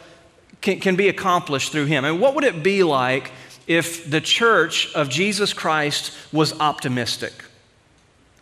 can, 0.62 0.80
can 0.80 0.96
be 0.96 1.10
accomplished 1.10 1.72
through 1.72 1.86
Him? 1.86 2.06
And 2.06 2.20
what 2.20 2.36
would 2.36 2.44
it 2.44 2.64
be 2.64 2.84
like 2.84 3.32
if 3.68 4.10
the 4.10 4.22
church 4.22 4.94
of 4.94 5.10
Jesus 5.10 5.54
Christ 5.54 6.14
was 6.32 6.60
optimistic? 6.60 7.34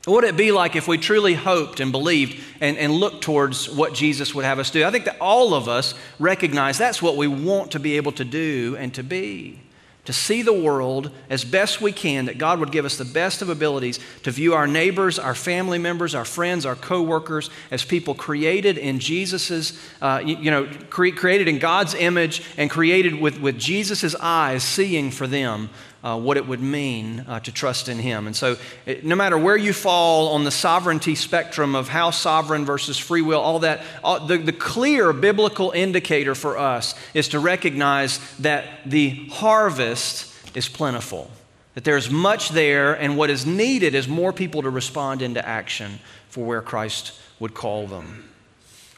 What 0.06 0.16
would 0.16 0.24
it 0.26 0.38
be 0.38 0.52
like 0.52 0.76
if 0.76 0.88
we 0.88 1.00
truly 1.00 1.34
hoped 1.34 1.80
and 1.80 1.92
believed 1.92 2.44
and, 2.62 2.78
and 2.78 2.94
looked 2.94 3.24
towards 3.24 3.70
what 3.70 3.96
Jesus 3.96 4.36
would 4.36 4.46
have 4.46 4.60
us 4.60 4.70
do? 4.70 4.86
I 4.86 4.92
think 4.92 5.06
that 5.06 5.18
all 5.20 5.56
of 5.56 5.68
us 5.68 5.96
recognize 6.20 6.78
that's 6.78 7.02
what 7.02 7.18
we 7.18 7.28
want 7.28 7.72
to 7.72 7.80
be 7.80 7.98
able 7.98 8.12
to 8.14 8.24
do 8.24 8.76
and 8.78 8.94
to 8.94 9.04
be 9.04 9.60
to 10.06 10.14
see 10.14 10.42
the 10.42 10.54
world 10.54 11.12
as 11.30 11.44
best 11.44 11.82
we 11.82 11.92
can, 11.92 12.26
that 12.26 12.38
God 12.38 12.60
would 12.60 12.72
give 12.72 12.86
us 12.86 12.98
the 12.98 13.06
best 13.06 13.42
of 13.42 13.50
abilities 13.50 14.00
to 14.24 14.32
view 14.32 14.54
our 14.54 14.68
neighbors, 14.68 15.20
our 15.20 15.36
family 15.36 15.78
members, 15.78 16.16
our 16.16 16.26
friends, 16.26 16.66
our 16.66 16.76
coworkers 16.76 17.50
as 17.72 17.84
people 17.84 18.16
created 18.16 18.78
in 18.78 19.00
Jesus's, 19.00 19.80
uh, 20.02 20.22
you, 20.24 20.52
know, 20.52 20.68
cre- 20.90 21.10
created 21.10 21.48
in 21.48 21.60
God's 21.60 21.96
image 21.96 22.44
and 22.58 22.70
created 22.70 23.20
with, 23.20 23.40
with 23.40 23.58
Jesus's 23.58 24.16
eyes, 24.16 24.64
seeing 24.64 25.12
for 25.12 25.28
them 25.28 25.70
uh, 26.06 26.16
what 26.16 26.38
it 26.38 26.48
would 26.48 26.62
mean 26.62 27.26
uh, 27.28 27.40
to 27.40 27.52
trust 27.52 27.90
in 27.90 27.98
Him. 27.98 28.28
And 28.28 28.36
so, 28.36 28.58
it, 28.86 29.04
no 29.04 29.16
matter 29.16 29.40
where 29.40 29.58
you 29.58 29.74
fall 29.74 30.30
on 30.30 30.44
the 30.44 30.52
sovereignty 30.52 31.16
spectrum 31.16 31.74
of 31.74 31.90
how 31.90 32.12
sovereign 32.12 32.64
versus 32.64 33.00
free 33.00 33.24
will, 33.24 33.42
all 33.42 33.60
that, 33.60 33.82
all, 34.04 34.28
the, 34.28 34.38
the 34.38 34.54
clear 34.54 35.14
biblical 35.14 35.72
indicator 35.72 36.36
for 36.36 36.60
us 36.60 36.94
is 37.16 37.30
to 37.30 37.40
recognize 37.40 38.20
that 38.38 38.66
the 38.86 39.28
harvest 39.30 40.32
is 40.56 40.70
plentiful, 40.70 41.32
that 41.74 41.84
there's 41.84 42.12
much 42.12 42.50
there, 42.50 42.94
and 42.94 43.18
what 43.18 43.32
is 43.32 43.48
needed 43.48 43.96
is 43.96 44.08
more 44.08 44.32
people 44.32 44.62
to 44.62 44.70
respond 44.70 45.24
into 45.24 45.44
action 45.44 46.00
for 46.30 46.46
where 46.46 46.62
Christ 46.62 47.20
would 47.40 47.56
call 47.56 47.88
them. 47.88 48.30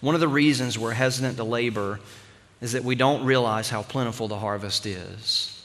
One 0.02 0.14
of 0.14 0.20
the 0.22 0.28
reasons 0.28 0.78
we're 0.78 0.92
hesitant 0.92 1.38
to 1.38 1.46
labor 1.46 2.02
is 2.60 2.74
that 2.74 2.84
we 2.84 2.96
don't 2.96 3.24
realize 3.24 3.70
how 3.70 3.84
plentiful 3.84 4.28
the 4.28 4.38
harvest 4.38 4.86
is. 4.86 5.57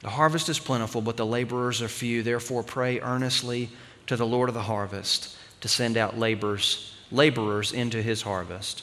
The 0.00 0.10
harvest 0.10 0.48
is 0.48 0.58
plentiful, 0.58 1.00
but 1.00 1.16
the 1.16 1.26
laborers 1.26 1.82
are 1.82 1.88
few. 1.88 2.22
Therefore, 2.22 2.62
pray 2.62 3.00
earnestly 3.00 3.70
to 4.06 4.16
the 4.16 4.26
Lord 4.26 4.48
of 4.48 4.54
the 4.54 4.62
harvest 4.62 5.36
to 5.60 5.68
send 5.68 5.96
out 5.96 6.18
laborers, 6.18 6.94
laborers 7.10 7.72
into 7.72 8.02
his 8.02 8.22
harvest. 8.22 8.82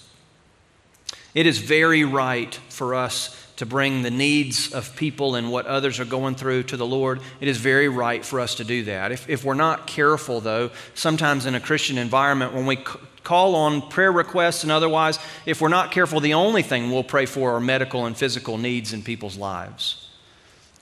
It 1.33 1.45
is 1.47 1.59
very 1.59 2.03
right 2.03 2.53
for 2.69 2.93
us 2.95 3.39
to 3.55 3.65
bring 3.65 4.01
the 4.01 4.11
needs 4.11 4.73
of 4.73 4.95
people 4.95 5.35
and 5.35 5.51
what 5.51 5.65
others 5.67 5.99
are 5.99 6.05
going 6.05 6.35
through 6.35 6.63
to 6.63 6.77
the 6.77 6.85
Lord. 6.85 7.21
It 7.39 7.47
is 7.47 7.57
very 7.57 7.87
right 7.87 8.25
for 8.25 8.39
us 8.39 8.55
to 8.55 8.63
do 8.63 8.83
that. 8.85 9.11
If, 9.11 9.29
if 9.29 9.43
we're 9.43 9.53
not 9.53 9.87
careful, 9.87 10.41
though, 10.41 10.71
sometimes 10.95 11.45
in 11.45 11.55
a 11.55 11.59
Christian 11.59 11.97
environment, 11.97 12.53
when 12.53 12.65
we 12.65 12.77
call 13.23 13.55
on 13.55 13.89
prayer 13.89 14.11
requests 14.11 14.63
and 14.63 14.71
otherwise, 14.71 15.19
if 15.45 15.61
we're 15.61 15.69
not 15.69 15.91
careful, 15.91 16.19
the 16.19 16.33
only 16.33 16.63
thing 16.63 16.91
we'll 16.91 17.03
pray 17.03 17.25
for 17.25 17.55
are 17.55 17.59
medical 17.59 18.05
and 18.05 18.17
physical 18.17 18.57
needs 18.57 18.91
in 18.91 19.03
people's 19.03 19.37
lives. 19.37 20.09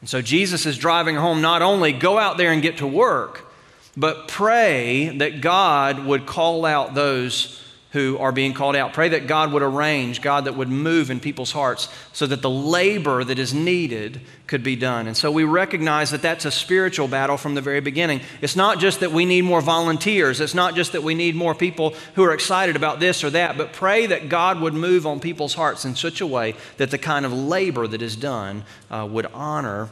And 0.01 0.09
so 0.09 0.21
Jesus 0.21 0.65
is 0.65 0.77
driving 0.77 1.15
home 1.15 1.41
not 1.41 1.61
only 1.61 1.93
go 1.93 2.17
out 2.17 2.37
there 2.37 2.51
and 2.51 2.61
get 2.61 2.77
to 2.77 2.87
work, 2.87 3.47
but 3.95 4.27
pray 4.27 5.15
that 5.17 5.41
God 5.41 6.05
would 6.05 6.25
call 6.25 6.65
out 6.65 6.93
those 6.93 7.61
who 7.91 8.17
are 8.19 8.31
being 8.31 8.53
called 8.53 8.75
out. 8.75 8.93
Pray 8.93 9.09
that 9.09 9.27
God 9.27 9.51
would 9.51 9.61
arrange, 9.61 10.21
God 10.21 10.45
that 10.45 10.55
would 10.55 10.69
move 10.69 11.11
in 11.11 11.19
people's 11.19 11.51
hearts 11.51 11.89
so 12.13 12.25
that 12.25 12.41
the 12.41 12.49
labor 12.49 13.23
that 13.23 13.37
is 13.37 13.53
needed 13.53 14.21
could 14.47 14.63
be 14.63 14.77
done. 14.77 15.07
And 15.07 15.17
so 15.17 15.29
we 15.29 15.43
recognize 15.43 16.11
that 16.11 16.21
that's 16.21 16.45
a 16.45 16.51
spiritual 16.51 17.09
battle 17.09 17.35
from 17.35 17.53
the 17.53 17.61
very 17.61 17.81
beginning. 17.81 18.21
It's 18.41 18.55
not 18.55 18.79
just 18.79 19.01
that 19.01 19.11
we 19.11 19.25
need 19.25 19.43
more 19.43 19.61
volunteers, 19.61 20.39
it's 20.39 20.53
not 20.53 20.73
just 20.73 20.93
that 20.93 21.03
we 21.03 21.15
need 21.15 21.35
more 21.35 21.53
people 21.53 21.93
who 22.15 22.23
are 22.23 22.33
excited 22.33 22.77
about 22.77 23.01
this 23.01 23.25
or 23.25 23.29
that, 23.31 23.57
but 23.57 23.73
pray 23.73 24.05
that 24.05 24.29
God 24.29 24.61
would 24.61 24.73
move 24.73 25.05
on 25.05 25.19
people's 25.19 25.53
hearts 25.53 25.83
in 25.83 25.95
such 25.95 26.21
a 26.21 26.27
way 26.27 26.55
that 26.77 26.91
the 26.91 26.97
kind 26.97 27.25
of 27.25 27.33
labor 27.33 27.87
that 27.87 28.01
is 28.01 28.15
done 28.15 28.63
uh, 28.89 29.05
would 29.09 29.25
honor 29.33 29.89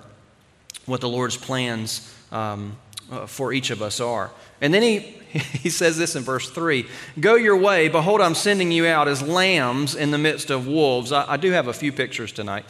what 0.85 1.01
the 1.01 1.09
Lord's 1.09 1.37
plans 1.37 2.13
um, 2.31 2.77
uh, 3.11 3.25
for 3.25 3.51
each 3.51 3.71
of 3.71 3.81
us 3.81 3.99
are. 3.99 4.31
And 4.61 4.73
then 4.73 4.81
he, 4.81 4.99
he 5.59 5.69
says 5.69 5.97
this 5.97 6.15
in 6.15 6.23
verse 6.23 6.49
3 6.49 6.85
Go 7.19 7.35
your 7.35 7.57
way, 7.57 7.87
behold, 7.87 8.21
I'm 8.21 8.35
sending 8.35 8.71
you 8.71 8.87
out 8.87 9.07
as 9.07 9.21
lambs 9.21 9.95
in 9.95 10.11
the 10.11 10.17
midst 10.17 10.49
of 10.49 10.67
wolves. 10.67 11.11
I, 11.11 11.33
I 11.33 11.37
do 11.37 11.51
have 11.51 11.67
a 11.67 11.73
few 11.73 11.91
pictures 11.91 12.31
tonight. 12.31 12.65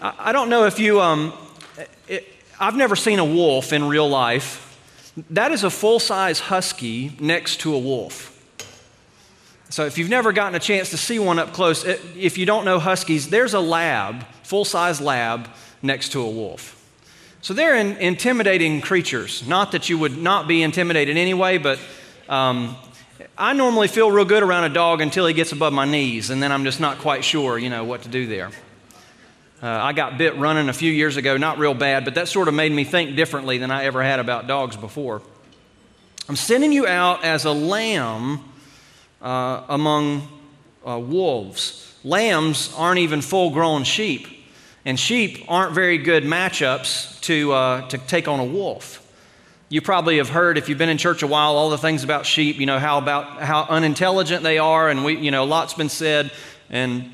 I, 0.00 0.14
I 0.18 0.32
don't 0.32 0.48
know 0.48 0.64
if 0.64 0.78
you, 0.78 1.00
um, 1.00 1.32
it, 2.08 2.28
I've 2.58 2.76
never 2.76 2.96
seen 2.96 3.18
a 3.18 3.24
wolf 3.24 3.72
in 3.72 3.84
real 3.84 4.08
life. 4.08 4.68
That 5.30 5.52
is 5.52 5.64
a 5.64 5.70
full 5.70 6.00
size 6.00 6.40
husky 6.40 7.16
next 7.20 7.60
to 7.60 7.74
a 7.74 7.78
wolf. 7.78 8.30
So 9.68 9.86
if 9.86 9.96
you've 9.96 10.10
never 10.10 10.32
gotten 10.32 10.54
a 10.54 10.60
chance 10.60 10.90
to 10.90 10.98
see 10.98 11.18
one 11.18 11.38
up 11.38 11.54
close, 11.54 11.84
if 11.84 12.36
you 12.36 12.44
don't 12.44 12.66
know 12.66 12.78
huskies, 12.78 13.28
there's 13.28 13.54
a 13.54 13.60
lab, 13.60 14.26
full 14.42 14.66
size 14.66 15.00
lab, 15.00 15.48
next 15.80 16.10
to 16.10 16.20
a 16.20 16.30
wolf. 16.30 16.81
So 17.42 17.54
they're 17.54 17.74
in, 17.74 17.96
intimidating 17.96 18.80
creatures. 18.80 19.46
Not 19.46 19.72
that 19.72 19.88
you 19.88 19.98
would 19.98 20.16
not 20.16 20.46
be 20.46 20.62
intimidated 20.62 21.16
anyway, 21.16 21.58
but 21.58 21.80
um, 22.28 22.76
I 23.36 23.52
normally 23.52 23.88
feel 23.88 24.12
real 24.12 24.24
good 24.24 24.44
around 24.44 24.64
a 24.64 24.68
dog 24.72 25.00
until 25.00 25.26
he 25.26 25.34
gets 25.34 25.50
above 25.50 25.72
my 25.72 25.84
knees, 25.84 26.30
and 26.30 26.40
then 26.40 26.52
I'm 26.52 26.62
just 26.62 26.78
not 26.78 26.98
quite 26.98 27.24
sure, 27.24 27.58
you 27.58 27.68
know, 27.68 27.82
what 27.82 28.02
to 28.02 28.08
do 28.08 28.28
there. 28.28 28.50
Uh, 29.60 29.66
I 29.66 29.92
got 29.92 30.18
bit 30.18 30.36
running 30.36 30.68
a 30.68 30.72
few 30.72 30.92
years 30.92 31.16
ago, 31.16 31.36
not 31.36 31.58
real 31.58 31.74
bad, 31.74 32.04
but 32.04 32.14
that 32.14 32.28
sort 32.28 32.46
of 32.46 32.54
made 32.54 32.70
me 32.70 32.84
think 32.84 33.16
differently 33.16 33.58
than 33.58 33.72
I 33.72 33.86
ever 33.86 34.04
had 34.04 34.20
about 34.20 34.46
dogs 34.46 34.76
before. 34.76 35.20
I'm 36.28 36.36
sending 36.36 36.70
you 36.70 36.86
out 36.86 37.24
as 37.24 37.44
a 37.44 37.52
lamb 37.52 38.40
uh, 39.20 39.64
among 39.68 40.28
uh, 40.86 40.96
wolves. 41.00 41.92
Lambs 42.04 42.72
aren't 42.76 43.00
even 43.00 43.20
full 43.20 43.50
grown 43.50 43.82
sheep. 43.82 44.28
And 44.84 44.98
sheep 44.98 45.44
aren't 45.48 45.74
very 45.74 45.98
good 45.98 46.24
matchups 46.24 47.20
to, 47.22 47.52
uh, 47.52 47.88
to 47.88 47.98
take 47.98 48.26
on 48.26 48.40
a 48.40 48.44
wolf. 48.44 48.98
You 49.68 49.80
probably 49.80 50.18
have 50.18 50.28
heard, 50.28 50.58
if 50.58 50.68
you've 50.68 50.78
been 50.78 50.88
in 50.88 50.98
church 50.98 51.22
a 51.22 51.26
while, 51.26 51.56
all 51.56 51.70
the 51.70 51.78
things 51.78 52.04
about 52.04 52.26
sheep, 52.26 52.56
you 52.56 52.66
know, 52.66 52.78
how 52.78 52.98
about 52.98 53.40
how 53.40 53.62
unintelligent 53.70 54.42
they 54.42 54.58
are, 54.58 54.90
and 54.90 55.04
we, 55.04 55.16
you 55.16 55.30
know, 55.30 55.44
lots 55.44 55.74
been 55.74 55.88
said 55.88 56.30
and 56.68 57.10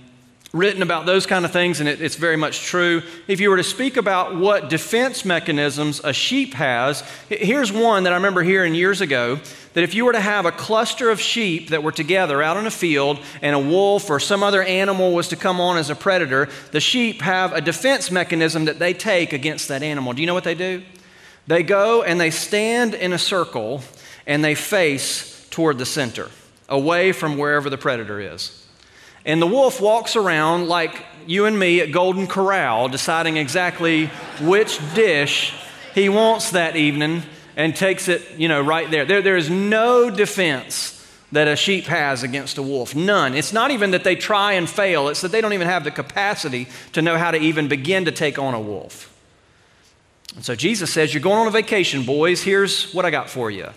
written 0.52 0.80
about 0.80 1.04
those 1.04 1.26
kind 1.26 1.44
of 1.44 1.52
things, 1.52 1.80
and 1.80 1.88
it, 1.88 2.00
it's 2.00 2.16
very 2.16 2.36
much 2.36 2.62
true. 2.62 3.02
If 3.26 3.38
you 3.38 3.50
were 3.50 3.58
to 3.58 3.64
speak 3.64 3.96
about 3.96 4.34
what 4.34 4.70
defense 4.70 5.24
mechanisms 5.24 6.00
a 6.02 6.12
sheep 6.12 6.54
has, 6.54 7.02
here's 7.28 7.70
one 7.70 8.04
that 8.04 8.12
I 8.12 8.16
remember 8.16 8.42
hearing 8.42 8.74
years 8.74 9.00
ago 9.00 9.40
that 9.74 9.84
if 9.84 9.94
you 9.94 10.06
were 10.06 10.12
to 10.12 10.20
have 10.20 10.46
a 10.46 10.52
cluster 10.52 11.10
of 11.10 11.20
sheep 11.20 11.68
that 11.68 11.82
were 11.82 11.92
together 11.92 12.42
out 12.42 12.56
in 12.56 12.66
a 12.66 12.70
field 12.70 13.20
and 13.42 13.54
a 13.54 13.58
wolf 13.58 14.08
or 14.08 14.18
some 14.18 14.42
other 14.42 14.62
animal 14.62 15.12
was 15.12 15.28
to 15.28 15.36
come 15.36 15.60
on 15.60 15.76
as 15.76 15.90
a 15.90 15.94
predator, 15.94 16.48
the 16.72 16.80
sheep 16.80 17.20
have 17.20 17.52
a 17.52 17.60
defense 17.60 18.10
mechanism 18.10 18.64
that 18.64 18.78
they 18.78 18.94
take 18.94 19.34
against 19.34 19.68
that 19.68 19.82
animal. 19.82 20.14
Do 20.14 20.22
you 20.22 20.26
know 20.26 20.34
what 20.34 20.44
they 20.44 20.54
do? 20.54 20.82
They 21.46 21.62
go 21.62 22.02
and 22.02 22.20
they 22.20 22.30
stand 22.30 22.94
in 22.94 23.12
a 23.12 23.18
circle 23.18 23.82
and 24.26 24.42
they 24.42 24.54
face 24.54 25.46
toward 25.50 25.78
the 25.78 25.86
center, 25.86 26.28
away 26.68 27.12
from 27.12 27.36
wherever 27.36 27.70
the 27.70 27.78
predator 27.78 28.20
is. 28.20 28.66
And 29.24 29.42
the 29.42 29.46
wolf 29.46 29.80
walks 29.80 30.16
around 30.16 30.68
like 30.68 31.04
you 31.26 31.44
and 31.44 31.58
me 31.58 31.80
at 31.80 31.92
Golden 31.92 32.26
Corral, 32.26 32.88
deciding 32.88 33.36
exactly 33.36 34.06
which 34.40 34.80
dish 34.94 35.54
he 35.94 36.08
wants 36.08 36.52
that 36.52 36.76
evening 36.76 37.22
and 37.56 37.74
takes 37.74 38.08
it, 38.08 38.22
you 38.38 38.48
know, 38.48 38.60
right 38.60 38.90
there. 38.90 39.04
there. 39.04 39.20
There 39.20 39.36
is 39.36 39.50
no 39.50 40.10
defense 40.10 40.94
that 41.32 41.48
a 41.48 41.56
sheep 41.56 41.84
has 41.84 42.22
against 42.22 42.56
a 42.56 42.62
wolf. 42.62 42.94
None. 42.94 43.34
It's 43.34 43.52
not 43.52 43.70
even 43.70 43.90
that 43.90 44.04
they 44.04 44.16
try 44.16 44.54
and 44.54 44.68
fail, 44.68 45.08
it's 45.08 45.20
that 45.20 45.32
they 45.32 45.40
don't 45.40 45.52
even 45.52 45.68
have 45.68 45.84
the 45.84 45.90
capacity 45.90 46.68
to 46.92 47.02
know 47.02 47.18
how 47.18 47.30
to 47.30 47.38
even 47.38 47.68
begin 47.68 48.06
to 48.06 48.12
take 48.12 48.38
on 48.38 48.54
a 48.54 48.60
wolf. 48.60 49.14
And 50.34 50.44
so 50.44 50.54
Jesus 50.54 50.92
says, 50.92 51.12
You're 51.12 51.22
going 51.22 51.38
on 51.38 51.46
a 51.46 51.50
vacation, 51.50 52.04
boys. 52.04 52.42
Here's 52.42 52.92
what 52.92 53.04
I 53.04 53.10
got 53.10 53.28
for 53.28 53.50
you. 53.50 53.68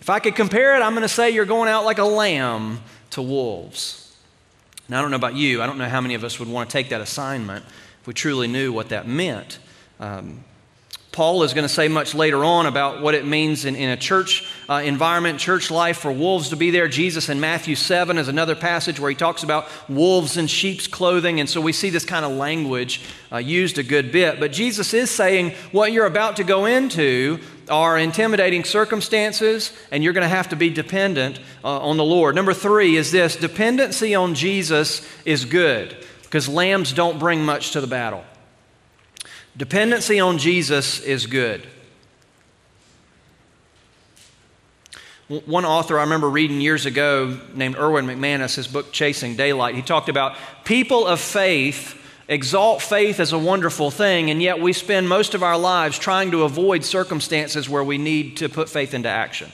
If 0.00 0.10
I 0.10 0.18
could 0.18 0.34
compare 0.34 0.76
it, 0.76 0.82
I'm 0.82 0.92
going 0.92 1.02
to 1.02 1.08
say 1.08 1.30
you're 1.30 1.46
going 1.46 1.68
out 1.68 1.84
like 1.84 1.98
a 1.98 2.04
lamb 2.04 2.80
to 3.10 3.22
wolves. 3.22 4.05
Now, 4.88 4.98
I 4.98 5.02
don't 5.02 5.10
know 5.10 5.16
about 5.16 5.34
you. 5.34 5.62
I 5.62 5.66
don't 5.66 5.78
know 5.78 5.88
how 5.88 6.00
many 6.00 6.14
of 6.14 6.24
us 6.24 6.38
would 6.38 6.48
want 6.48 6.70
to 6.70 6.72
take 6.72 6.90
that 6.90 7.00
assignment 7.00 7.64
if 8.00 8.06
we 8.06 8.14
truly 8.14 8.46
knew 8.46 8.72
what 8.72 8.88
that 8.90 9.06
meant. 9.06 9.58
Um, 9.98 10.44
Paul 11.16 11.44
is 11.44 11.54
going 11.54 11.66
to 11.66 11.72
say 11.72 11.88
much 11.88 12.14
later 12.14 12.44
on 12.44 12.66
about 12.66 13.00
what 13.00 13.14
it 13.14 13.24
means 13.24 13.64
in, 13.64 13.74
in 13.74 13.88
a 13.88 13.96
church 13.96 14.46
uh, 14.68 14.82
environment, 14.84 15.40
church 15.40 15.70
life, 15.70 15.96
for 15.96 16.12
wolves 16.12 16.50
to 16.50 16.56
be 16.56 16.70
there. 16.70 16.88
Jesus 16.88 17.30
in 17.30 17.40
Matthew 17.40 17.74
7 17.74 18.18
is 18.18 18.28
another 18.28 18.54
passage 18.54 19.00
where 19.00 19.08
he 19.08 19.16
talks 19.16 19.42
about 19.42 19.66
wolves 19.88 20.36
in 20.36 20.46
sheep's 20.46 20.86
clothing. 20.86 21.40
And 21.40 21.48
so 21.48 21.58
we 21.58 21.72
see 21.72 21.88
this 21.88 22.04
kind 22.04 22.26
of 22.26 22.32
language 22.32 23.00
uh, 23.32 23.38
used 23.38 23.78
a 23.78 23.82
good 23.82 24.12
bit. 24.12 24.38
But 24.38 24.52
Jesus 24.52 24.92
is 24.92 25.10
saying 25.10 25.52
what 25.72 25.90
you're 25.90 26.04
about 26.04 26.36
to 26.36 26.44
go 26.44 26.66
into 26.66 27.40
are 27.70 27.96
intimidating 27.96 28.62
circumstances, 28.62 29.72
and 29.90 30.04
you're 30.04 30.12
going 30.12 30.20
to 30.20 30.28
have 30.28 30.50
to 30.50 30.56
be 30.56 30.68
dependent 30.68 31.40
uh, 31.64 31.80
on 31.80 31.96
the 31.96 32.04
Lord. 32.04 32.34
Number 32.34 32.52
three 32.52 32.94
is 32.96 33.10
this 33.10 33.36
dependency 33.36 34.14
on 34.14 34.34
Jesus 34.34 35.00
is 35.24 35.46
good 35.46 35.96
because 36.24 36.46
lambs 36.46 36.92
don't 36.92 37.18
bring 37.18 37.42
much 37.42 37.70
to 37.70 37.80
the 37.80 37.86
battle. 37.86 38.22
Dependency 39.56 40.20
on 40.20 40.38
Jesus 40.38 41.00
is 41.00 41.26
good. 41.26 41.66
One 45.28 45.64
author 45.64 45.98
I 45.98 46.02
remember 46.02 46.28
reading 46.28 46.60
years 46.60 46.86
ago 46.86 47.40
named 47.54 47.76
Erwin 47.76 48.06
McManus, 48.06 48.54
his 48.54 48.68
book 48.68 48.92
Chasing 48.92 49.34
Daylight, 49.34 49.74
he 49.74 49.82
talked 49.82 50.08
about 50.08 50.36
people 50.64 51.06
of 51.06 51.20
faith 51.20 52.00
exalt 52.28 52.82
faith 52.82 53.18
as 53.18 53.32
a 53.32 53.38
wonderful 53.38 53.90
thing, 53.90 54.30
and 54.30 54.42
yet 54.42 54.60
we 54.60 54.72
spend 54.72 55.08
most 55.08 55.34
of 55.34 55.42
our 55.42 55.58
lives 55.58 55.98
trying 55.98 56.32
to 56.32 56.42
avoid 56.42 56.84
circumstances 56.84 57.68
where 57.68 57.84
we 57.84 57.98
need 57.98 58.36
to 58.36 58.48
put 58.48 58.68
faith 58.68 58.94
into 58.94 59.08
action. 59.08 59.50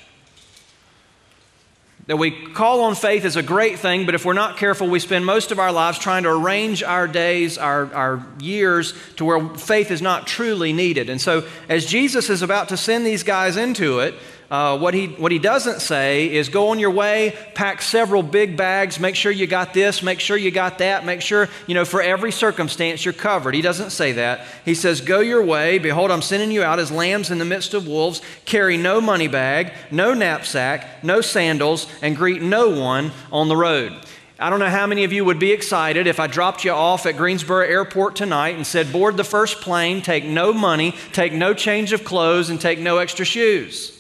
That 2.07 2.17
we 2.17 2.33
call 2.33 2.83
on 2.83 2.97
faith 2.97 3.25
is 3.25 3.37
a 3.37 3.45
great 3.45 3.79
thing, 3.79 4.07
but 4.07 4.17
if 4.17 4.25
we're 4.25 4.33
not 4.33 4.57
careful, 4.57 4.89
we 4.89 4.99
spend 4.99 5.25
most 5.25 5.53
of 5.53 5.61
our 5.61 5.71
lives 5.71 6.01
trying 6.01 6.25
to 6.25 6.31
arrange 6.31 6.83
our 6.83 7.07
days, 7.07 7.59
our, 7.59 7.95
our 7.95 8.27
years, 8.41 8.93
to 9.17 9.25
where 9.25 9.49
faith 9.51 9.93
is 9.93 10.03
not 10.03 10.27
truly 10.27 10.73
needed. 10.73 11.09
And 11.09 11.21
so, 11.21 11.47
as 11.69 11.87
Jesus 11.87 12.29
is 12.29 12.43
about 12.43 12.71
to 12.71 12.77
send 12.77 13.07
these 13.07 13.23
guys 13.23 13.57
into 13.57 14.01
it, 14.01 14.15
uh, 14.53 14.77
what, 14.77 14.93
he, 14.93 15.07
what 15.07 15.33
he 15.33 15.39
doesn't 15.39 15.81
say 15.81 16.31
is 16.31 16.51
go 16.51 16.69
on 16.69 16.79
your 16.79 16.91
way, 16.91 17.35
pack 17.55 17.81
several 17.81 18.23
big 18.23 18.55
bags, 18.55 19.01
make 19.01 19.17
sure 19.17 19.33
you 19.33 19.47
got 19.47 19.73
this, 19.73 20.03
make 20.03 20.21
sure 20.21 20.37
you 20.37 20.51
got 20.51 20.77
that, 20.77 21.07
make 21.07 21.23
sure, 21.23 21.49
you 21.67 21.73
know, 21.75 21.87
for 21.87 22.03
every 22.03 22.31
circumstance 22.31 23.03
you're 23.03 23.15
covered. 23.15 23.55
He 23.55 23.63
doesn't 23.63 23.93
say 23.93 24.13
that. 24.13 24.47
He 24.67 24.75
says, 24.75 25.01
Go 25.01 25.21
your 25.21 25.43
way. 25.43 25.79
Behold, 25.79 26.11
I'm 26.11 26.21
sending 26.21 26.51
you 26.51 26.63
out 26.63 26.79
as 26.79 26.91
lambs 26.91 27.31
in 27.31 27.39
the 27.39 27.47
midst 27.47 27.73
of 27.73 27.89
wolves. 27.89 28.21
Carry 28.45 28.77
no 28.77 29.01
money 29.01 29.27
bag, 29.27 29.73
no 29.91 30.13
knapsack, 30.13 31.03
no 31.03 31.23
sandals, 31.23 31.87
and 32.03 32.15
greet 32.15 32.43
no 32.43 32.69
one 32.69 33.13
on 33.33 33.49
the 33.49 33.57
road. 33.57 33.95
I 34.39 34.51
don't 34.51 34.61
know 34.61 34.69
how 34.69 34.87
many 34.87 35.05
of 35.05 35.15
you 35.15 35.25
would 35.25 35.39
be 35.39 35.53
excited 35.53 36.07
if 36.07 36.21
I 36.21 36.27
dropped 36.27 36.63
you 36.63 36.73
off 36.73 37.07
at 37.07 37.17
Greensboro 37.17 37.65
Airport 37.65 38.17
tonight 38.17 38.57
and 38.57 38.67
said, 38.67 38.93
Board 38.93 39.17
the 39.17 39.25
first 39.25 39.63
plane, 39.63 40.03
take 40.03 40.27
no 40.27 40.53
money, 40.53 40.95
take 41.15 41.33
no 41.33 41.55
change 41.55 41.95
of 41.95 42.05
clothes, 42.05 42.51
and 42.51 42.61
take 42.61 42.79
no 42.79 42.99
extra 42.99 43.25
shoes. 43.25 43.99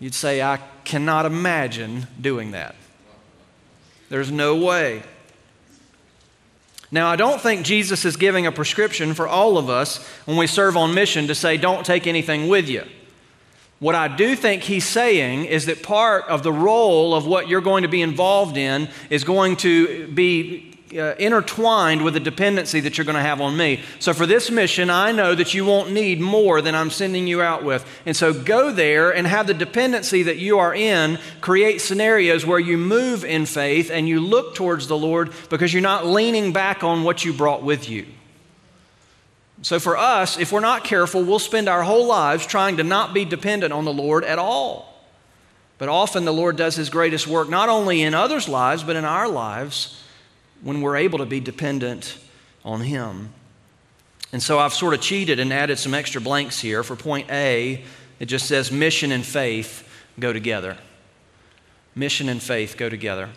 You'd 0.00 0.14
say, 0.14 0.42
I 0.42 0.60
cannot 0.84 1.26
imagine 1.26 2.06
doing 2.20 2.52
that. 2.52 2.74
There's 4.08 4.30
no 4.30 4.56
way. 4.56 5.02
Now, 6.90 7.08
I 7.08 7.16
don't 7.16 7.40
think 7.40 7.66
Jesus 7.66 8.04
is 8.04 8.16
giving 8.16 8.46
a 8.46 8.52
prescription 8.52 9.12
for 9.12 9.28
all 9.28 9.58
of 9.58 9.68
us 9.68 9.98
when 10.24 10.36
we 10.36 10.46
serve 10.46 10.76
on 10.76 10.94
mission 10.94 11.26
to 11.26 11.34
say, 11.34 11.56
don't 11.58 11.84
take 11.84 12.06
anything 12.06 12.48
with 12.48 12.68
you. 12.68 12.84
What 13.78 13.94
I 13.94 14.08
do 14.08 14.34
think 14.34 14.62
he's 14.62 14.86
saying 14.86 15.44
is 15.44 15.66
that 15.66 15.82
part 15.82 16.24
of 16.24 16.42
the 16.42 16.52
role 16.52 17.14
of 17.14 17.26
what 17.26 17.48
you're 17.48 17.60
going 17.60 17.82
to 17.82 17.88
be 17.88 18.02
involved 18.02 18.56
in 18.56 18.88
is 19.10 19.22
going 19.22 19.56
to 19.58 20.08
be 20.08 20.67
uh, 20.92 21.14
intertwined 21.18 22.02
with 22.02 22.14
the 22.14 22.20
dependency 22.20 22.80
that 22.80 22.96
you're 22.96 23.04
going 23.04 23.16
to 23.16 23.22
have 23.22 23.40
on 23.40 23.56
me. 23.56 23.82
So, 23.98 24.14
for 24.14 24.26
this 24.26 24.50
mission, 24.50 24.90
I 24.90 25.12
know 25.12 25.34
that 25.34 25.54
you 25.54 25.64
won't 25.64 25.92
need 25.92 26.20
more 26.20 26.60
than 26.60 26.74
I'm 26.74 26.90
sending 26.90 27.26
you 27.26 27.42
out 27.42 27.64
with. 27.64 27.84
And 28.06 28.16
so, 28.16 28.32
go 28.32 28.72
there 28.72 29.14
and 29.14 29.26
have 29.26 29.46
the 29.46 29.54
dependency 29.54 30.22
that 30.24 30.38
you 30.38 30.58
are 30.58 30.74
in 30.74 31.18
create 31.40 31.80
scenarios 31.80 32.46
where 32.46 32.58
you 32.58 32.78
move 32.78 33.24
in 33.24 33.46
faith 33.46 33.90
and 33.90 34.08
you 34.08 34.20
look 34.20 34.54
towards 34.54 34.86
the 34.88 34.96
Lord 34.96 35.32
because 35.50 35.72
you're 35.72 35.82
not 35.82 36.06
leaning 36.06 36.52
back 36.52 36.82
on 36.82 37.02
what 37.02 37.24
you 37.24 37.32
brought 37.32 37.62
with 37.62 37.88
you. 37.88 38.06
So, 39.62 39.78
for 39.78 39.96
us, 39.96 40.38
if 40.38 40.52
we're 40.52 40.60
not 40.60 40.84
careful, 40.84 41.22
we'll 41.22 41.38
spend 41.38 41.68
our 41.68 41.82
whole 41.82 42.06
lives 42.06 42.46
trying 42.46 42.76
to 42.78 42.84
not 42.84 43.12
be 43.12 43.24
dependent 43.24 43.72
on 43.72 43.84
the 43.84 43.92
Lord 43.92 44.24
at 44.24 44.38
all. 44.38 44.86
But 45.76 45.88
often 45.88 46.24
the 46.24 46.32
Lord 46.32 46.56
does 46.56 46.76
His 46.76 46.90
greatest 46.90 47.26
work 47.26 47.48
not 47.48 47.68
only 47.68 48.02
in 48.02 48.14
others' 48.14 48.48
lives, 48.48 48.82
but 48.82 48.96
in 48.96 49.04
our 49.04 49.28
lives 49.28 50.02
when 50.62 50.80
we're 50.80 50.96
able 50.96 51.18
to 51.18 51.26
be 51.26 51.40
dependent 51.40 52.18
on 52.64 52.80
Him. 52.80 53.30
And 54.32 54.42
so 54.42 54.58
I've 54.58 54.74
sort 54.74 54.94
of 54.94 55.00
cheated 55.00 55.38
and 55.38 55.52
added 55.52 55.78
some 55.78 55.94
extra 55.94 56.20
blanks 56.20 56.60
here. 56.60 56.82
For 56.82 56.96
point 56.96 57.30
A, 57.30 57.84
it 58.18 58.26
just 58.26 58.46
says 58.46 58.70
mission 58.70 59.12
and 59.12 59.24
faith 59.24 59.88
go 60.18 60.32
together. 60.32 60.76
Mission 61.94 62.28
and 62.28 62.42
faith 62.42 62.76
go 62.76 62.88
together. 62.88 63.30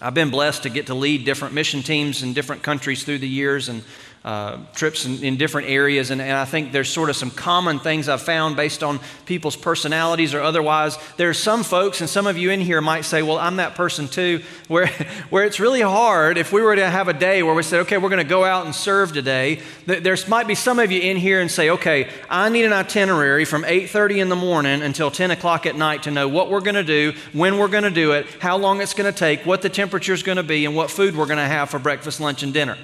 I've 0.00 0.14
been 0.14 0.30
blessed 0.30 0.64
to 0.64 0.70
get 0.70 0.86
to 0.88 0.94
lead 0.94 1.24
different 1.24 1.54
mission 1.54 1.82
teams 1.82 2.24
in 2.24 2.32
different 2.32 2.64
countries 2.64 3.04
through 3.04 3.18
the 3.18 3.28
years, 3.28 3.68
and 3.68 3.84
uh, 4.24 4.56
trips 4.72 5.04
in, 5.04 5.22
in, 5.24 5.36
different 5.36 5.68
areas. 5.68 6.12
And, 6.12 6.20
and, 6.20 6.32
I 6.32 6.44
think 6.44 6.70
there's 6.70 6.88
sort 6.88 7.10
of 7.10 7.16
some 7.16 7.30
common 7.30 7.80
things 7.80 8.08
I've 8.08 8.22
found 8.22 8.54
based 8.54 8.84
on 8.84 9.00
people's 9.26 9.56
personalities 9.56 10.32
or 10.32 10.40
otherwise. 10.40 10.96
There's 11.16 11.38
some 11.38 11.64
folks, 11.64 12.00
and 12.00 12.08
some 12.08 12.28
of 12.28 12.38
you 12.38 12.50
in 12.50 12.60
here 12.60 12.80
might 12.80 13.04
say, 13.04 13.22
Well, 13.22 13.38
I'm 13.38 13.56
that 13.56 13.74
person 13.74 14.06
too, 14.06 14.42
where, 14.68 14.86
where 15.30 15.44
it's 15.44 15.58
really 15.58 15.80
hard 15.80 16.38
if 16.38 16.52
we 16.52 16.62
were 16.62 16.76
to 16.76 16.88
have 16.88 17.08
a 17.08 17.12
day 17.12 17.42
where 17.42 17.52
we 17.52 17.64
said, 17.64 17.80
Okay, 17.80 17.98
we're 17.98 18.10
going 18.10 18.22
to 18.22 18.28
go 18.28 18.44
out 18.44 18.64
and 18.64 18.72
serve 18.72 19.12
today. 19.12 19.60
There 19.86 20.16
might 20.28 20.46
be 20.46 20.54
some 20.54 20.78
of 20.78 20.92
you 20.92 21.00
in 21.00 21.16
here 21.16 21.40
and 21.40 21.50
say, 21.50 21.70
Okay, 21.70 22.08
I 22.30 22.48
need 22.48 22.64
an 22.64 22.72
itinerary 22.72 23.44
from 23.44 23.64
8.30 23.64 24.18
in 24.18 24.28
the 24.28 24.36
morning 24.36 24.82
until 24.82 25.10
10 25.10 25.32
o'clock 25.32 25.66
at 25.66 25.74
night 25.74 26.04
to 26.04 26.12
know 26.12 26.28
what 26.28 26.48
we're 26.48 26.60
going 26.60 26.76
to 26.76 26.84
do, 26.84 27.12
when 27.32 27.58
we're 27.58 27.66
going 27.66 27.82
to 27.82 27.90
do 27.90 28.12
it, 28.12 28.26
how 28.38 28.56
long 28.56 28.80
it's 28.80 28.94
going 28.94 29.12
to 29.12 29.18
take, 29.18 29.44
what 29.44 29.62
the 29.62 29.68
temperature 29.68 30.12
is 30.12 30.22
going 30.22 30.36
to 30.36 30.44
be, 30.44 30.64
and 30.64 30.76
what 30.76 30.92
food 30.92 31.16
we're 31.16 31.26
going 31.26 31.38
to 31.38 31.44
have 31.44 31.70
for 31.70 31.80
breakfast, 31.80 32.20
lunch, 32.20 32.44
and 32.44 32.54
dinner. 32.54 32.78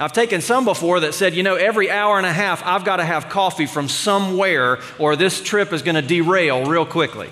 I've 0.00 0.14
taken 0.14 0.40
some 0.40 0.64
before 0.64 1.00
that 1.00 1.12
said, 1.12 1.34
you 1.34 1.42
know, 1.42 1.56
every 1.56 1.90
hour 1.90 2.16
and 2.16 2.26
a 2.26 2.32
half, 2.32 2.62
I've 2.64 2.86
got 2.86 2.96
to 2.96 3.04
have 3.04 3.28
coffee 3.28 3.66
from 3.66 3.86
somewhere 3.86 4.78
or 4.98 5.14
this 5.14 5.42
trip 5.42 5.74
is 5.74 5.82
going 5.82 5.96
to 5.96 6.02
derail 6.02 6.64
real 6.64 6.86
quickly. 6.86 7.30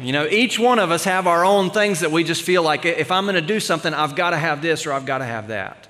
You 0.00 0.12
know, 0.12 0.26
each 0.26 0.58
one 0.58 0.80
of 0.80 0.90
us 0.90 1.04
have 1.04 1.28
our 1.28 1.44
own 1.44 1.70
things 1.70 2.00
that 2.00 2.10
we 2.10 2.24
just 2.24 2.42
feel 2.42 2.64
like 2.64 2.84
if 2.84 3.12
I'm 3.12 3.24
going 3.24 3.36
to 3.36 3.40
do 3.40 3.60
something, 3.60 3.94
I've 3.94 4.16
got 4.16 4.30
to 4.30 4.36
have 4.36 4.62
this 4.62 4.84
or 4.84 4.92
I've 4.92 5.06
got 5.06 5.18
to 5.18 5.26
have 5.26 5.48
that. 5.48 5.86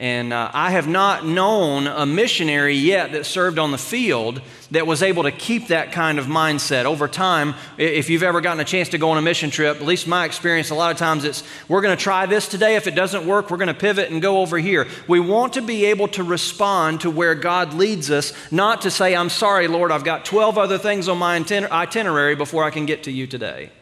And 0.00 0.32
uh, 0.32 0.48
I 0.54 0.70
have 0.70 0.86
not 0.86 1.26
known 1.26 1.88
a 1.88 2.06
missionary 2.06 2.74
yet 2.74 3.10
that 3.12 3.26
served 3.26 3.58
on 3.58 3.72
the 3.72 3.78
field 3.78 4.40
that 4.70 4.86
was 4.86 5.02
able 5.02 5.24
to 5.24 5.32
keep 5.32 5.68
that 5.68 5.90
kind 5.90 6.20
of 6.20 6.26
mindset 6.26 6.84
over 6.84 7.08
time. 7.08 7.56
If 7.78 8.08
you've 8.08 8.22
ever 8.22 8.40
gotten 8.40 8.60
a 8.60 8.64
chance 8.64 8.90
to 8.90 8.98
go 8.98 9.10
on 9.10 9.18
a 9.18 9.22
mission 9.22 9.50
trip, 9.50 9.78
at 9.78 9.82
least 9.82 10.06
my 10.06 10.24
experience, 10.24 10.70
a 10.70 10.76
lot 10.76 10.92
of 10.92 10.98
times 10.98 11.24
it's 11.24 11.42
we're 11.66 11.80
going 11.80 11.96
to 11.96 12.00
try 12.00 12.26
this 12.26 12.46
today. 12.46 12.76
If 12.76 12.86
it 12.86 12.94
doesn't 12.94 13.26
work, 13.26 13.50
we're 13.50 13.56
going 13.56 13.66
to 13.66 13.74
pivot 13.74 14.08
and 14.08 14.22
go 14.22 14.40
over 14.40 14.56
here. 14.56 14.86
We 15.08 15.18
want 15.18 15.54
to 15.54 15.62
be 15.62 15.86
able 15.86 16.06
to 16.08 16.22
respond 16.22 17.00
to 17.00 17.10
where 17.10 17.34
God 17.34 17.74
leads 17.74 18.08
us, 18.08 18.32
not 18.52 18.82
to 18.82 18.92
say, 18.92 19.16
I'm 19.16 19.30
sorry, 19.30 19.66
Lord, 19.66 19.90
I've 19.90 20.04
got 20.04 20.24
12 20.24 20.58
other 20.58 20.78
things 20.78 21.08
on 21.08 21.18
my 21.18 21.34
itinerary 21.34 22.36
before 22.36 22.62
I 22.62 22.70
can 22.70 22.86
get 22.86 23.02
to 23.04 23.10
you 23.10 23.26
today. 23.26 23.72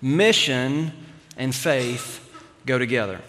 Mission 0.00 0.92
and 1.36 1.54
faith 1.54 2.20
go 2.64 2.78
together. 2.78 3.20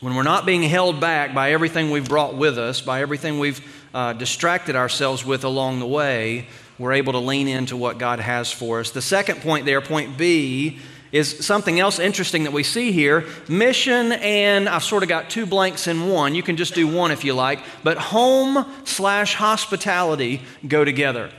When 0.00 0.14
we're 0.14 0.22
not 0.22 0.46
being 0.46 0.62
held 0.62 0.98
back 0.98 1.34
by 1.34 1.52
everything 1.52 1.90
we've 1.90 2.08
brought 2.08 2.34
with 2.34 2.56
us, 2.56 2.80
by 2.80 3.02
everything 3.02 3.38
we've 3.38 3.60
uh, 3.92 4.14
distracted 4.14 4.74
ourselves 4.74 5.26
with 5.26 5.44
along 5.44 5.80
the 5.80 5.86
way, 5.86 6.48
we're 6.78 6.94
able 6.94 7.12
to 7.12 7.18
lean 7.18 7.48
into 7.48 7.76
what 7.76 7.98
God 7.98 8.18
has 8.18 8.50
for 8.50 8.80
us. 8.80 8.92
The 8.92 9.02
second 9.02 9.42
point 9.42 9.66
there, 9.66 9.82
point 9.82 10.16
B, 10.16 10.78
is 11.12 11.44
something 11.44 11.78
else 11.78 11.98
interesting 11.98 12.44
that 12.44 12.52
we 12.54 12.62
see 12.62 12.92
here. 12.92 13.26
Mission 13.46 14.12
and 14.12 14.70
I've 14.70 14.84
sort 14.84 15.02
of 15.02 15.10
got 15.10 15.28
two 15.28 15.44
blanks 15.44 15.86
in 15.86 16.08
one. 16.08 16.34
You 16.34 16.42
can 16.42 16.56
just 16.56 16.74
do 16.74 16.88
one 16.88 17.10
if 17.10 17.22
you 17.22 17.34
like, 17.34 17.58
but 17.84 17.98
home 17.98 18.64
slash 18.84 19.34
hospitality 19.34 20.40
go 20.66 20.82
together. 20.82 21.30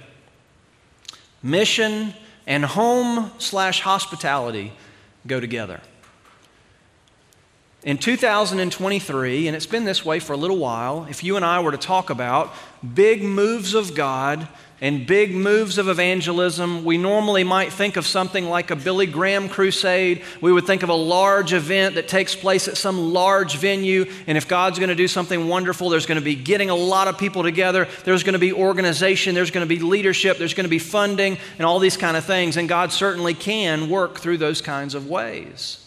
Mission 1.41 2.13
and 2.45 2.63
home 2.63 3.31
slash 3.39 3.81
hospitality 3.81 4.71
go 5.25 5.39
together. 5.39 5.81
In 7.83 7.97
2023, 7.97 9.47
and 9.47 9.55
it's 9.55 9.65
been 9.65 9.85
this 9.85 10.05
way 10.05 10.19
for 10.19 10.33
a 10.33 10.37
little 10.37 10.59
while, 10.59 11.07
if 11.09 11.23
you 11.23 11.35
and 11.35 11.43
I 11.43 11.61
were 11.61 11.71
to 11.71 11.79
talk 11.79 12.11
about 12.11 12.53
big 12.93 13.23
moves 13.23 13.73
of 13.73 13.95
God 13.95 14.47
and 14.81 15.07
big 15.07 15.33
moves 15.33 15.79
of 15.79 15.87
evangelism, 15.87 16.85
we 16.85 16.99
normally 16.99 17.43
might 17.43 17.73
think 17.73 17.97
of 17.97 18.05
something 18.05 18.45
like 18.45 18.69
a 18.69 18.75
Billy 18.75 19.07
Graham 19.07 19.49
crusade. 19.49 20.21
We 20.41 20.53
would 20.53 20.67
think 20.67 20.83
of 20.83 20.89
a 20.89 20.93
large 20.93 21.53
event 21.53 21.95
that 21.95 22.07
takes 22.07 22.35
place 22.35 22.67
at 22.67 22.77
some 22.77 23.13
large 23.13 23.57
venue. 23.57 24.05
And 24.27 24.37
if 24.37 24.47
God's 24.47 24.77
going 24.77 24.89
to 24.89 24.95
do 24.95 25.07
something 25.07 25.47
wonderful, 25.47 25.89
there's 25.89 26.05
going 26.05 26.19
to 26.19 26.23
be 26.23 26.35
getting 26.35 26.69
a 26.69 26.75
lot 26.75 27.07
of 27.07 27.17
people 27.17 27.41
together. 27.41 27.87
There's 28.03 28.21
going 28.21 28.33
to 28.33 28.39
be 28.39 28.53
organization. 28.53 29.33
There's 29.33 29.49
going 29.49 29.67
to 29.67 29.75
be 29.75 29.81
leadership. 29.81 30.37
There's 30.37 30.53
going 30.53 30.65
to 30.65 30.69
be 30.69 30.77
funding 30.77 31.39
and 31.57 31.65
all 31.65 31.79
these 31.79 31.97
kind 31.97 32.15
of 32.15 32.25
things. 32.25 32.57
And 32.57 32.69
God 32.69 32.91
certainly 32.91 33.33
can 33.33 33.89
work 33.89 34.19
through 34.19 34.37
those 34.37 34.61
kinds 34.61 34.93
of 34.93 35.07
ways. 35.07 35.80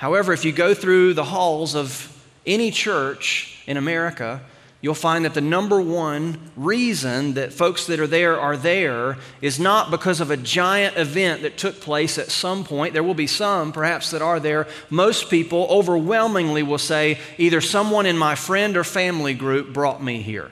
However, 0.00 0.32
if 0.32 0.46
you 0.46 0.52
go 0.52 0.72
through 0.72 1.12
the 1.12 1.24
halls 1.24 1.74
of 1.74 2.10
any 2.46 2.70
church 2.70 3.62
in 3.66 3.76
America, 3.76 4.40
you'll 4.80 4.94
find 4.94 5.26
that 5.26 5.34
the 5.34 5.42
number 5.42 5.78
one 5.78 6.38
reason 6.56 7.34
that 7.34 7.52
folks 7.52 7.84
that 7.84 8.00
are 8.00 8.06
there 8.06 8.40
are 8.40 8.56
there 8.56 9.18
is 9.42 9.60
not 9.60 9.90
because 9.90 10.22
of 10.22 10.30
a 10.30 10.38
giant 10.38 10.96
event 10.96 11.42
that 11.42 11.58
took 11.58 11.82
place 11.82 12.16
at 12.16 12.30
some 12.30 12.64
point. 12.64 12.94
There 12.94 13.02
will 13.02 13.12
be 13.12 13.26
some, 13.26 13.72
perhaps, 13.72 14.10
that 14.12 14.22
are 14.22 14.40
there. 14.40 14.66
Most 14.88 15.28
people 15.28 15.66
overwhelmingly 15.68 16.62
will 16.62 16.78
say 16.78 17.18
either 17.36 17.60
someone 17.60 18.06
in 18.06 18.16
my 18.16 18.36
friend 18.36 18.78
or 18.78 18.84
family 18.84 19.34
group 19.34 19.74
brought 19.74 20.02
me 20.02 20.22
here. 20.22 20.50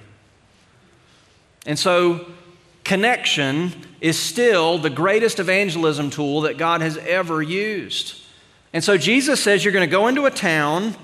And 1.64 1.78
so, 1.78 2.26
connection 2.84 3.72
is 4.02 4.18
still 4.18 4.76
the 4.76 4.90
greatest 4.90 5.40
evangelism 5.40 6.10
tool 6.10 6.42
that 6.42 6.58
God 6.58 6.82
has 6.82 6.98
ever 6.98 7.40
used. 7.40 8.27
And 8.72 8.84
so, 8.84 8.98
Jesus 8.98 9.42
says 9.42 9.64
you're 9.64 9.72
going 9.72 9.88
to 9.88 9.90
go 9.90 10.08
into 10.08 10.26
a 10.26 10.30
town, 10.30 10.94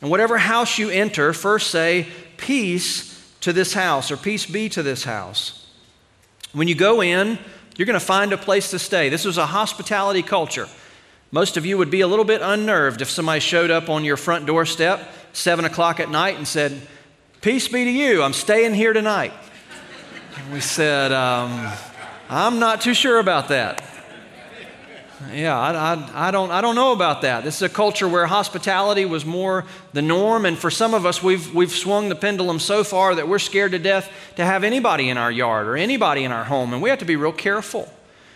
and 0.00 0.10
whatever 0.10 0.38
house 0.38 0.78
you 0.78 0.90
enter, 0.90 1.32
first 1.32 1.70
say, 1.70 2.06
Peace 2.36 3.34
to 3.40 3.52
this 3.52 3.72
house, 3.72 4.10
or 4.10 4.16
peace 4.16 4.44
be 4.44 4.68
to 4.68 4.82
this 4.82 5.04
house. 5.04 5.66
When 6.52 6.68
you 6.68 6.74
go 6.74 7.02
in, 7.02 7.38
you're 7.76 7.86
going 7.86 7.98
to 7.98 8.04
find 8.04 8.32
a 8.32 8.38
place 8.38 8.70
to 8.70 8.78
stay. 8.78 9.08
This 9.08 9.24
was 9.24 9.38
a 9.38 9.46
hospitality 9.46 10.22
culture. 10.22 10.68
Most 11.30 11.56
of 11.56 11.66
you 11.66 11.76
would 11.78 11.90
be 11.90 12.00
a 12.00 12.06
little 12.06 12.24
bit 12.24 12.40
unnerved 12.42 13.02
if 13.02 13.10
somebody 13.10 13.40
showed 13.40 13.70
up 13.70 13.88
on 13.88 14.04
your 14.04 14.16
front 14.16 14.46
doorstep, 14.46 15.12
7 15.32 15.64
o'clock 15.64 16.00
at 16.00 16.10
night, 16.10 16.36
and 16.36 16.46
said, 16.46 16.80
Peace 17.40 17.68
be 17.68 17.84
to 17.84 17.90
you, 17.90 18.22
I'm 18.22 18.32
staying 18.32 18.74
here 18.74 18.92
tonight. 18.92 19.32
And 20.36 20.52
we 20.52 20.60
said, 20.60 21.12
um, 21.12 21.72
I'm 22.28 22.58
not 22.58 22.80
too 22.80 22.94
sure 22.94 23.18
about 23.18 23.48
that. 23.48 23.82
Yeah, 25.32 25.58
I, 25.58 25.72
I, 25.72 26.28
I, 26.28 26.30
don't, 26.30 26.50
I 26.50 26.60
don't 26.60 26.74
know 26.74 26.92
about 26.92 27.22
that. 27.22 27.42
This 27.42 27.56
is 27.56 27.62
a 27.62 27.68
culture 27.70 28.06
where 28.06 28.26
hospitality 28.26 29.06
was 29.06 29.24
more 29.24 29.64
the 29.94 30.02
norm, 30.02 30.44
and 30.44 30.58
for 30.58 30.70
some 30.70 30.92
of 30.92 31.06
us, 31.06 31.22
we've, 31.22 31.54
we've 31.54 31.70
swung 31.70 32.10
the 32.10 32.14
pendulum 32.14 32.58
so 32.58 32.84
far 32.84 33.14
that 33.14 33.26
we're 33.26 33.38
scared 33.38 33.72
to 33.72 33.78
death 33.78 34.12
to 34.36 34.44
have 34.44 34.62
anybody 34.62 35.08
in 35.08 35.16
our 35.16 35.32
yard 35.32 35.68
or 35.68 35.76
anybody 35.76 36.24
in 36.24 36.32
our 36.32 36.44
home, 36.44 36.74
and 36.74 36.82
we 36.82 36.90
have 36.90 36.98
to 36.98 37.06
be 37.06 37.16
real 37.16 37.32
careful. 37.32 37.90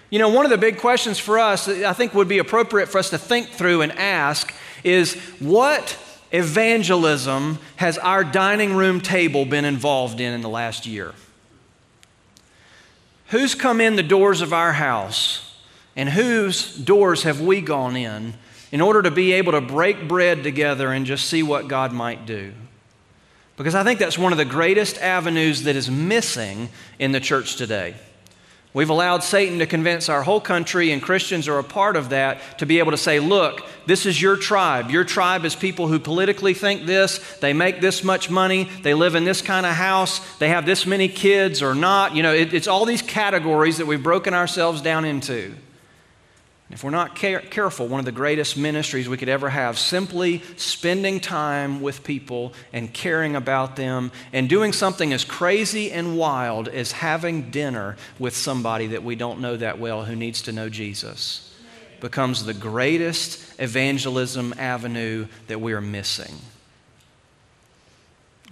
You 0.08 0.18
know, 0.18 0.30
one 0.30 0.46
of 0.46 0.50
the 0.50 0.58
big 0.58 0.78
questions 0.78 1.18
for 1.18 1.38
us, 1.38 1.68
I 1.68 1.92
think 1.92 2.14
would 2.14 2.28
be 2.28 2.38
appropriate 2.38 2.86
for 2.86 2.98
us 2.98 3.10
to 3.10 3.18
think 3.18 3.48
through 3.48 3.82
and 3.82 3.92
ask, 3.92 4.52
is 4.82 5.14
what 5.38 5.98
evangelism 6.32 7.58
has 7.76 7.98
our 7.98 8.24
dining 8.24 8.74
room 8.74 9.02
table 9.02 9.44
been 9.44 9.66
involved 9.66 10.18
in 10.18 10.32
in 10.32 10.40
the 10.40 10.48
last 10.48 10.86
year? 10.86 11.12
Who's 13.28 13.54
come 13.54 13.82
in 13.82 13.96
the 13.96 14.02
doors 14.02 14.40
of 14.40 14.54
our 14.54 14.72
house? 14.72 15.49
And 15.96 16.08
whose 16.08 16.76
doors 16.76 17.24
have 17.24 17.40
we 17.40 17.60
gone 17.60 17.96
in 17.96 18.34
in 18.72 18.80
order 18.80 19.02
to 19.02 19.10
be 19.10 19.32
able 19.32 19.52
to 19.52 19.60
break 19.60 20.06
bread 20.06 20.42
together 20.42 20.92
and 20.92 21.04
just 21.04 21.26
see 21.26 21.42
what 21.42 21.68
God 21.68 21.92
might 21.92 22.26
do? 22.26 22.52
Because 23.56 23.74
I 23.74 23.84
think 23.84 23.98
that's 23.98 24.16
one 24.16 24.32
of 24.32 24.38
the 24.38 24.44
greatest 24.44 24.98
avenues 24.98 25.64
that 25.64 25.76
is 25.76 25.90
missing 25.90 26.70
in 26.98 27.12
the 27.12 27.20
church 27.20 27.56
today. 27.56 27.94
We've 28.72 28.88
allowed 28.88 29.24
Satan 29.24 29.58
to 29.58 29.66
convince 29.66 30.08
our 30.08 30.22
whole 30.22 30.40
country, 30.40 30.92
and 30.92 31.02
Christians 31.02 31.48
are 31.48 31.58
a 31.58 31.64
part 31.64 31.96
of 31.96 32.10
that, 32.10 32.60
to 32.60 32.66
be 32.66 32.78
able 32.78 32.92
to 32.92 32.96
say, 32.96 33.18
look, 33.18 33.66
this 33.84 34.06
is 34.06 34.22
your 34.22 34.36
tribe. 34.36 34.90
Your 34.90 35.02
tribe 35.02 35.44
is 35.44 35.56
people 35.56 35.88
who 35.88 35.98
politically 35.98 36.54
think 36.54 36.86
this, 36.86 37.18
they 37.40 37.52
make 37.52 37.80
this 37.80 38.04
much 38.04 38.30
money, 38.30 38.70
they 38.82 38.94
live 38.94 39.16
in 39.16 39.24
this 39.24 39.42
kind 39.42 39.66
of 39.66 39.74
house, 39.74 40.20
they 40.38 40.50
have 40.50 40.66
this 40.66 40.86
many 40.86 41.08
kids 41.08 41.62
or 41.62 41.74
not. 41.74 42.14
You 42.14 42.22
know, 42.22 42.32
it, 42.32 42.54
it's 42.54 42.68
all 42.68 42.84
these 42.84 43.02
categories 43.02 43.78
that 43.78 43.86
we've 43.86 44.02
broken 44.02 44.34
ourselves 44.34 44.80
down 44.80 45.04
into. 45.04 45.52
If 46.70 46.84
we're 46.84 46.90
not 46.90 47.16
care- 47.16 47.40
careful, 47.40 47.88
one 47.88 47.98
of 47.98 48.04
the 48.04 48.12
greatest 48.12 48.56
ministries 48.56 49.08
we 49.08 49.16
could 49.16 49.28
ever 49.28 49.50
have, 49.50 49.76
simply 49.76 50.42
spending 50.56 51.18
time 51.18 51.80
with 51.80 52.04
people 52.04 52.52
and 52.72 52.92
caring 52.92 53.34
about 53.34 53.74
them 53.74 54.12
and 54.32 54.48
doing 54.48 54.72
something 54.72 55.12
as 55.12 55.24
crazy 55.24 55.90
and 55.90 56.16
wild 56.16 56.68
as 56.68 56.92
having 56.92 57.50
dinner 57.50 57.96
with 58.20 58.36
somebody 58.36 58.86
that 58.88 59.02
we 59.02 59.16
don't 59.16 59.40
know 59.40 59.56
that 59.56 59.80
well 59.80 60.04
who 60.04 60.14
needs 60.14 60.42
to 60.42 60.52
know 60.52 60.68
Jesus, 60.68 61.52
becomes 61.98 62.44
the 62.44 62.54
greatest 62.54 63.60
evangelism 63.60 64.54
avenue 64.56 65.26
that 65.48 65.60
we 65.60 65.72
are 65.72 65.80
missing. 65.80 66.34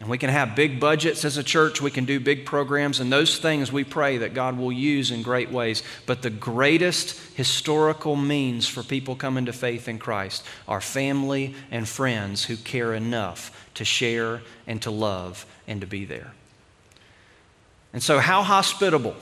And 0.01 0.09
we 0.09 0.19
can 0.19 0.31
have 0.31 0.55
big 0.55 0.79
budgets 0.79 1.25
as 1.25 1.39
a 1.39 1.43
church, 1.43 1.83
we 1.83 1.91
can 1.91 2.05
do 2.05 2.21
big 2.21 2.47
programs, 2.47 3.01
and 3.01 3.13
those 3.13 3.39
things 3.39 3.73
we 3.73 3.83
pray 3.83 4.19
that 4.19 4.33
God 4.33 4.57
will 4.57 4.71
use 4.71 5.11
in 5.11 5.23
great 5.23 5.51
ways. 5.51 5.83
But 6.07 6.23
the 6.23 6.31
greatest 6.31 7.19
historical 7.35 8.15
means 8.15 8.69
for 8.69 8.85
people 8.85 9.17
coming 9.17 9.47
to 9.47 9.53
faith 9.53 9.89
in 9.89 9.99
Christ 9.99 10.45
are 10.69 10.81
family 10.81 11.57
and 11.73 11.89
friends 11.89 12.45
who 12.45 12.57
care 12.57 12.95
enough 12.95 13.67
to 13.75 13.85
share 13.85 14.43
and 14.69 14.81
to 14.83 14.91
love 14.93 15.45
and 15.67 15.81
to 15.81 15.87
be 15.87 16.05
there. 16.05 16.33
And 17.93 18.03
so, 18.03 18.21
how 18.21 18.43
hospitable 18.43 19.17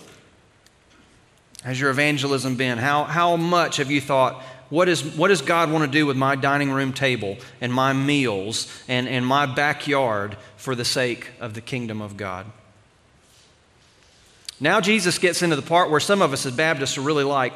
has 1.63 1.81
your 1.81 1.91
evangelism 1.91 2.57
been? 2.57 2.77
How, 2.77 3.05
how 3.05 3.37
much 3.37 3.79
have 3.79 3.91
you 3.91 4.03
thought, 4.03 4.43
what, 4.69 4.89
is, 4.89 5.05
what 5.05 5.29
does 5.29 5.43
God 5.43 5.71
want 5.71 5.85
to 5.85 5.91
do 5.91 6.07
with 6.07 6.17
my 6.17 6.35
dining 6.35 6.71
room 6.71 6.93
table 6.93 7.37
and 7.61 7.73
my 7.73 7.93
meals 7.93 8.71
and, 8.89 9.09
and 9.09 9.25
my 9.27 9.47
backyard 9.47 10.37
for 10.57 10.75
the 10.75 10.85
sake 10.85 11.31
of 11.41 11.55
the 11.55 11.61
kingdom 11.61 12.01
of 12.01 12.17
God? 12.17 12.47
Now, 14.59 14.81
Jesus 14.81 15.19
gets 15.19 15.43
into 15.43 15.57
the 15.57 15.63
part 15.63 15.91
where 15.91 16.01
some 16.01 16.23
of 16.23 16.33
us 16.33 16.47
as 16.47 16.53
Baptists 16.53 16.97
are 16.99 17.03
really 17.03 17.25
like. 17.25 17.53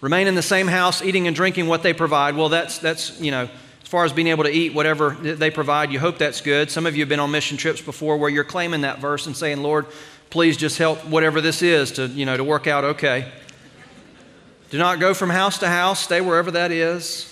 Remain 0.00 0.26
in 0.26 0.34
the 0.34 0.42
same 0.42 0.66
house, 0.66 1.00
eating 1.00 1.28
and 1.28 1.36
drinking 1.36 1.68
what 1.68 1.84
they 1.84 1.92
provide. 1.92 2.36
Well, 2.36 2.48
that's, 2.48 2.78
that's 2.78 3.20
you 3.20 3.30
know, 3.30 3.48
as 3.82 3.88
far 3.88 4.04
as 4.04 4.12
being 4.12 4.26
able 4.26 4.44
to 4.44 4.50
eat 4.50 4.74
whatever 4.74 5.10
they 5.10 5.50
provide, 5.50 5.92
you 5.92 6.00
hope 6.00 6.18
that's 6.18 6.40
good. 6.40 6.70
Some 6.70 6.86
of 6.86 6.96
you 6.96 7.02
have 7.02 7.08
been 7.08 7.20
on 7.20 7.30
mission 7.30 7.56
trips 7.56 7.80
before 7.80 8.16
where 8.16 8.28
you're 8.28 8.42
claiming 8.42 8.80
that 8.80 8.98
verse 8.98 9.26
and 9.26 9.36
saying, 9.36 9.62
Lord, 9.62 9.86
please 10.28 10.56
just 10.56 10.76
help 10.76 11.06
whatever 11.06 11.40
this 11.40 11.62
is 11.62 11.92
to, 11.92 12.08
you 12.08 12.26
know, 12.26 12.36
to 12.36 12.42
work 12.42 12.66
out 12.66 12.82
okay. 12.84 13.30
Do 14.72 14.78
not 14.78 15.00
go 15.00 15.12
from 15.12 15.28
house 15.28 15.58
to 15.58 15.68
house, 15.68 16.00
stay 16.00 16.22
wherever 16.22 16.52
that 16.52 16.72
is. 16.72 17.28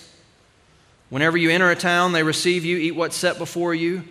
Whenever 1.09 1.39
you 1.39 1.51
enter 1.51 1.71
a 1.71 1.75
town, 1.75 2.13
they 2.13 2.23
receive 2.23 2.67
you, 2.67 2.77
eat 2.77 2.95
what's 2.95 3.17
set 3.17 3.39
before 3.39 3.75
you. 3.75 4.03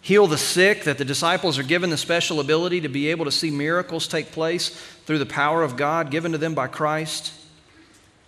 Heal 0.00 0.26
the 0.26 0.38
sick, 0.38 0.84
that 0.84 0.96
the 0.96 1.04
disciples 1.04 1.58
are 1.58 1.62
given 1.62 1.90
the 1.90 1.98
special 1.98 2.40
ability 2.40 2.80
to 2.80 2.88
be 2.88 3.08
able 3.08 3.26
to 3.26 3.30
see 3.30 3.50
miracles 3.50 4.08
take 4.08 4.32
place 4.32 4.70
through 5.04 5.18
the 5.18 5.26
power 5.26 5.62
of 5.62 5.76
God 5.76 6.10
given 6.10 6.32
to 6.32 6.38
them 6.38 6.54
by 6.54 6.66
Christ. 6.66 7.34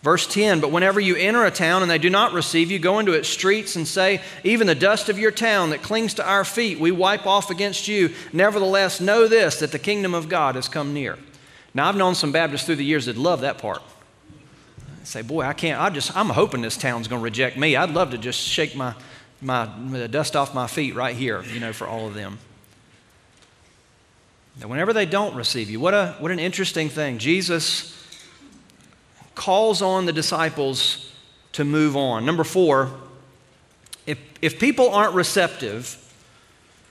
Verse 0.02 0.26
10 0.26 0.60
But 0.60 0.72
whenever 0.72 1.00
you 1.00 1.16
enter 1.16 1.46
a 1.46 1.50
town 1.50 1.80
and 1.80 1.90
they 1.90 1.96
do 1.96 2.10
not 2.10 2.34
receive 2.34 2.70
you, 2.70 2.78
go 2.78 2.98
into 2.98 3.14
its 3.14 3.30
streets 3.30 3.76
and 3.76 3.88
say, 3.88 4.20
Even 4.44 4.66
the 4.66 4.74
dust 4.74 5.08
of 5.08 5.18
your 5.18 5.30
town 5.30 5.70
that 5.70 5.80
clings 5.80 6.12
to 6.14 6.28
our 6.28 6.44
feet, 6.44 6.78
we 6.78 6.90
wipe 6.90 7.26
off 7.26 7.48
against 7.48 7.88
you. 7.88 8.12
Nevertheless, 8.30 9.00
know 9.00 9.26
this, 9.26 9.60
that 9.60 9.72
the 9.72 9.78
kingdom 9.78 10.12
of 10.12 10.28
God 10.28 10.54
has 10.54 10.68
come 10.68 10.92
near. 10.92 11.16
Now, 11.72 11.88
I've 11.88 11.96
known 11.96 12.14
some 12.14 12.30
Baptists 12.30 12.66
through 12.66 12.76
the 12.76 12.84
years 12.84 13.06
that 13.06 13.16
love 13.16 13.40
that 13.40 13.56
part 13.56 13.80
say, 15.10 15.22
boy, 15.22 15.42
I 15.42 15.52
can't, 15.52 15.80
I 15.80 15.90
just, 15.90 16.16
I'm 16.16 16.28
hoping 16.28 16.62
this 16.62 16.76
town's 16.76 17.08
going 17.08 17.20
to 17.20 17.24
reject 17.24 17.56
me. 17.56 17.74
I'd 17.74 17.90
love 17.90 18.12
to 18.12 18.18
just 18.18 18.40
shake 18.40 18.76
my, 18.76 18.94
my 19.40 19.62
uh, 19.64 20.06
dust 20.06 20.36
off 20.36 20.54
my 20.54 20.68
feet 20.68 20.94
right 20.94 21.16
here, 21.16 21.42
you 21.42 21.58
know, 21.58 21.72
for 21.72 21.86
all 21.86 22.06
of 22.06 22.14
them. 22.14 22.38
Now, 24.60 24.68
whenever 24.68 24.92
they 24.92 25.06
don't 25.06 25.34
receive 25.34 25.68
you, 25.68 25.80
what, 25.80 25.94
a, 25.94 26.14
what 26.20 26.30
an 26.30 26.38
interesting 26.38 26.88
thing. 26.88 27.18
Jesus 27.18 27.96
calls 29.34 29.82
on 29.82 30.06
the 30.06 30.12
disciples 30.12 31.12
to 31.52 31.64
move 31.64 31.96
on. 31.96 32.24
Number 32.24 32.44
four, 32.44 32.90
if, 34.06 34.18
if 34.40 34.60
people 34.60 34.90
aren't 34.90 35.14
receptive, 35.14 35.96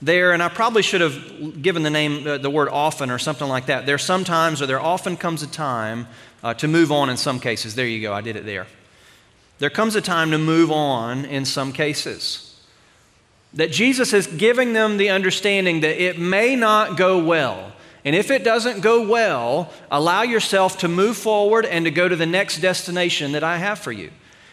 there, 0.02 0.32
and 0.32 0.42
I 0.42 0.48
probably 0.48 0.82
should 0.82 1.00
have 1.00 1.62
given 1.62 1.82
the 1.82 1.90
name, 1.90 2.26
uh, 2.26 2.38
the 2.38 2.50
word 2.50 2.68
often 2.68 3.10
or 3.10 3.18
something 3.18 3.48
like 3.48 3.66
that. 3.66 3.86
There 3.86 3.98
sometimes, 3.98 4.62
or 4.62 4.66
there 4.66 4.80
often 4.80 5.16
comes 5.16 5.42
a 5.42 5.46
time 5.46 6.06
uh, 6.42 6.54
to 6.54 6.68
move 6.68 6.90
on 6.90 7.10
in 7.10 7.16
some 7.16 7.38
cases. 7.38 7.74
There 7.74 7.86
you 7.86 8.00
go, 8.00 8.12
I 8.12 8.20
did 8.20 8.36
it 8.36 8.46
there. 8.46 8.66
There 9.58 9.70
comes 9.70 9.94
a 9.94 10.00
time 10.00 10.30
to 10.30 10.38
move 10.38 10.70
on 10.70 11.26
in 11.26 11.44
some 11.44 11.72
cases. 11.72 12.46
That 13.52 13.70
Jesus 13.70 14.12
is 14.12 14.26
giving 14.26 14.72
them 14.72 14.96
the 14.96 15.10
understanding 15.10 15.80
that 15.80 16.02
it 16.02 16.18
may 16.18 16.56
not 16.56 16.96
go 16.96 17.22
well. 17.22 17.72
And 18.04 18.16
if 18.16 18.30
it 18.30 18.42
doesn't 18.42 18.80
go 18.80 19.06
well, 19.06 19.70
allow 19.90 20.22
yourself 20.22 20.78
to 20.78 20.88
move 20.88 21.18
forward 21.18 21.66
and 21.66 21.84
to 21.84 21.90
go 21.90 22.08
to 22.08 22.16
the 22.16 22.24
next 22.24 22.60
destination 22.60 23.32
that 23.32 23.44
I 23.44 23.58
have 23.58 23.78
for 23.78 23.92
you. 23.92 24.10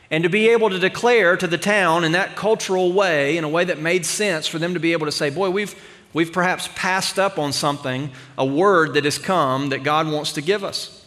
And 0.10 0.24
to 0.24 0.30
be 0.30 0.50
able 0.50 0.70
to 0.70 0.80
declare 0.80 1.36
to 1.36 1.48
the 1.48 1.58
town 1.58 2.04
in 2.04 2.14
that 2.14 2.36
cultural 2.36 2.94
way, 2.94 3.38
in 3.38 3.44
a 3.44 3.50
way 3.50 3.66
that 3.66 3.80
made 3.80 4.06
sense 4.06 4.48
for 4.48 4.58
them 4.60 4.74
to 4.74 4.80
be 4.80 4.94
able 4.94 5.06
to 5.06 5.12
say, 5.12 5.30
Boy, 5.30 5.50
we've, 5.50 5.76
we've 6.14 6.32
perhaps 6.32 6.70
passed 6.76 7.20
up 7.20 7.38
on 7.38 7.52
something, 7.52 8.12
a 8.38 8.46
word 8.46 8.94
that 8.94 9.04
has 9.04 9.18
come 9.18 9.70
that 9.70 9.84
God 9.84 10.08
wants 10.08 10.34
to 10.34 10.42
give 10.42 10.64
us. 10.64 11.06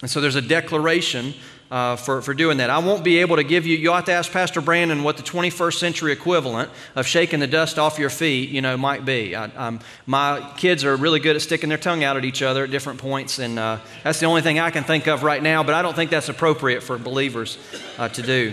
And 0.00 0.10
so 0.10 0.20
there's 0.20 0.36
a 0.36 0.42
declaration 0.42 1.34
uh, 1.70 1.96
for, 1.96 2.22
for 2.22 2.34
doing 2.34 2.58
that. 2.58 2.70
I 2.70 2.78
won't 2.78 3.04
be 3.04 3.18
able 3.18 3.36
to 3.36 3.44
give 3.44 3.66
you, 3.66 3.76
you'll 3.76 3.94
have 3.94 4.06
to 4.06 4.12
ask 4.12 4.32
Pastor 4.32 4.60
Brandon 4.60 5.02
what 5.02 5.16
the 5.16 5.22
21st 5.22 5.74
century 5.74 6.12
equivalent 6.12 6.70
of 6.96 7.06
shaking 7.06 7.40
the 7.40 7.46
dust 7.46 7.78
off 7.78 7.98
your 7.98 8.10
feet, 8.10 8.50
you 8.50 8.62
know, 8.62 8.76
might 8.76 9.04
be. 9.04 9.34
I, 9.34 9.44
um, 9.44 9.80
my 10.06 10.52
kids 10.56 10.84
are 10.84 10.96
really 10.96 11.20
good 11.20 11.36
at 11.36 11.42
sticking 11.42 11.68
their 11.68 11.78
tongue 11.78 12.04
out 12.04 12.16
at 12.16 12.24
each 12.24 12.42
other 12.42 12.64
at 12.64 12.70
different 12.70 12.98
points, 12.98 13.38
and 13.38 13.58
uh, 13.58 13.78
that's 14.02 14.20
the 14.20 14.26
only 14.26 14.42
thing 14.42 14.58
I 14.58 14.70
can 14.70 14.84
think 14.84 15.06
of 15.06 15.22
right 15.22 15.42
now, 15.42 15.62
but 15.62 15.74
I 15.74 15.82
don't 15.82 15.94
think 15.94 16.10
that's 16.10 16.28
appropriate 16.28 16.82
for 16.82 16.98
believers 16.98 17.58
uh, 17.98 18.08
to 18.08 18.22
do. 18.22 18.52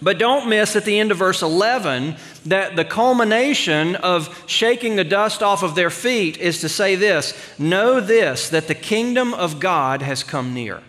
But 0.00 0.18
don't 0.18 0.48
miss 0.48 0.74
at 0.74 0.84
the 0.84 0.98
end 0.98 1.12
of 1.12 1.18
verse 1.18 1.42
11 1.42 2.16
that 2.46 2.74
the 2.74 2.84
culmination 2.84 3.94
of 3.94 4.44
shaking 4.48 4.96
the 4.96 5.04
dust 5.04 5.44
off 5.44 5.62
of 5.62 5.76
their 5.76 5.90
feet 5.90 6.38
is 6.38 6.60
to 6.62 6.68
say 6.68 6.96
this 6.96 7.34
Know 7.56 8.00
this, 8.00 8.48
that 8.48 8.66
the 8.66 8.74
kingdom 8.74 9.32
of 9.32 9.60
God 9.60 10.02
has 10.02 10.24
come 10.24 10.54
near. 10.54 10.82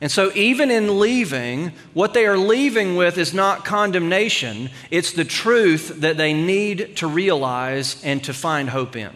And 0.00 0.10
so, 0.10 0.32
even 0.34 0.70
in 0.70 0.98
leaving, 0.98 1.72
what 1.92 2.14
they 2.14 2.24
are 2.24 2.38
leaving 2.38 2.96
with 2.96 3.18
is 3.18 3.34
not 3.34 3.66
condemnation, 3.66 4.70
it's 4.90 5.12
the 5.12 5.26
truth 5.26 6.00
that 6.00 6.16
they 6.16 6.32
need 6.32 6.96
to 6.96 7.06
realize 7.06 8.02
and 8.02 8.24
to 8.24 8.32
find 8.32 8.70
hope 8.70 8.96
in. 8.96 9.10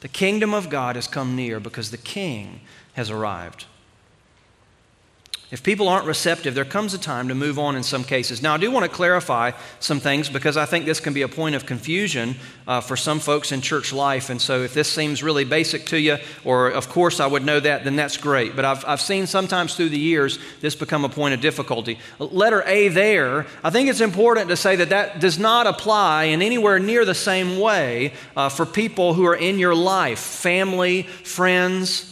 The 0.00 0.08
kingdom 0.08 0.52
of 0.52 0.68
God 0.68 0.96
has 0.96 1.08
come 1.08 1.34
near 1.34 1.58
because 1.58 1.90
the 1.90 1.96
king 1.96 2.60
has 2.92 3.10
arrived. 3.10 3.64
If 5.54 5.62
people 5.62 5.88
aren't 5.88 6.06
receptive, 6.06 6.56
there 6.56 6.64
comes 6.64 6.94
a 6.94 6.98
time 6.98 7.28
to 7.28 7.34
move 7.36 7.60
on 7.60 7.76
in 7.76 7.84
some 7.84 8.02
cases. 8.02 8.42
Now, 8.42 8.54
I 8.54 8.56
do 8.56 8.72
want 8.72 8.86
to 8.86 8.90
clarify 8.90 9.52
some 9.78 10.00
things 10.00 10.28
because 10.28 10.56
I 10.56 10.66
think 10.66 10.84
this 10.84 10.98
can 10.98 11.14
be 11.14 11.22
a 11.22 11.28
point 11.28 11.54
of 11.54 11.64
confusion 11.64 12.34
uh, 12.66 12.80
for 12.80 12.96
some 12.96 13.20
folks 13.20 13.52
in 13.52 13.60
church 13.60 13.92
life. 13.92 14.30
And 14.30 14.42
so, 14.42 14.62
if 14.62 14.74
this 14.74 14.92
seems 14.92 15.22
really 15.22 15.44
basic 15.44 15.86
to 15.86 16.00
you, 16.00 16.16
or 16.44 16.70
of 16.70 16.88
course 16.88 17.20
I 17.20 17.28
would 17.28 17.44
know 17.44 17.60
that, 17.60 17.84
then 17.84 17.94
that's 17.94 18.16
great. 18.16 18.56
But 18.56 18.64
I've, 18.64 18.84
I've 18.84 19.00
seen 19.00 19.28
sometimes 19.28 19.76
through 19.76 19.90
the 19.90 19.96
years 19.96 20.40
this 20.60 20.74
become 20.74 21.04
a 21.04 21.08
point 21.08 21.34
of 21.34 21.40
difficulty. 21.40 22.00
Letter 22.18 22.64
A 22.66 22.88
there, 22.88 23.46
I 23.62 23.70
think 23.70 23.88
it's 23.88 24.00
important 24.00 24.48
to 24.48 24.56
say 24.56 24.74
that 24.74 24.88
that 24.88 25.20
does 25.20 25.38
not 25.38 25.68
apply 25.68 26.24
in 26.24 26.42
anywhere 26.42 26.80
near 26.80 27.04
the 27.04 27.14
same 27.14 27.60
way 27.60 28.12
uh, 28.36 28.48
for 28.48 28.66
people 28.66 29.14
who 29.14 29.24
are 29.24 29.36
in 29.36 29.60
your 29.60 29.76
life 29.76 30.18
family, 30.18 31.02
friends, 31.02 32.10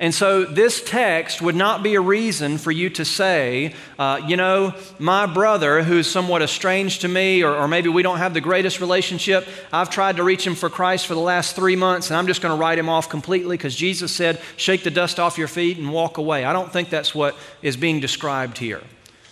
and 0.00 0.14
so, 0.14 0.44
this 0.44 0.80
text 0.80 1.42
would 1.42 1.56
not 1.56 1.82
be 1.82 1.96
a 1.96 2.00
reason 2.00 2.56
for 2.58 2.70
you 2.70 2.88
to 2.90 3.04
say, 3.04 3.74
uh, 3.98 4.20
you 4.24 4.36
know, 4.36 4.72
my 5.00 5.26
brother 5.26 5.82
who's 5.82 6.06
somewhat 6.06 6.40
estranged 6.40 7.00
to 7.00 7.08
me, 7.08 7.42
or, 7.42 7.52
or, 7.52 7.66
maybe 7.66 7.88
we 7.88 8.04
don't 8.04 8.18
have 8.18 8.32
the 8.32 8.40
greatest 8.40 8.78
relationship, 8.78 9.48
I've 9.72 9.90
tried 9.90 10.18
to 10.18 10.22
reach 10.22 10.46
him 10.46 10.54
for 10.54 10.70
Christ 10.70 11.08
for 11.08 11.14
the 11.14 11.20
last 11.20 11.56
three 11.56 11.74
months, 11.74 12.10
and 12.10 12.16
I'm 12.16 12.28
just 12.28 12.40
going 12.40 12.56
to 12.56 12.60
write 12.60 12.78
him 12.78 12.88
off 12.88 13.08
completely 13.08 13.56
because 13.56 13.74
Jesus 13.74 14.12
said, 14.12 14.40
shake 14.56 14.84
the 14.84 14.90
dust 14.92 15.18
off 15.18 15.36
your 15.36 15.48
feet 15.48 15.78
and 15.78 15.92
walk 15.92 16.18
away. 16.18 16.44
I 16.44 16.52
don't 16.52 16.72
think 16.72 16.90
that's 16.90 17.12
what 17.12 17.34
is 17.60 17.76
being 17.76 17.98
described 17.98 18.58
here. 18.58 18.82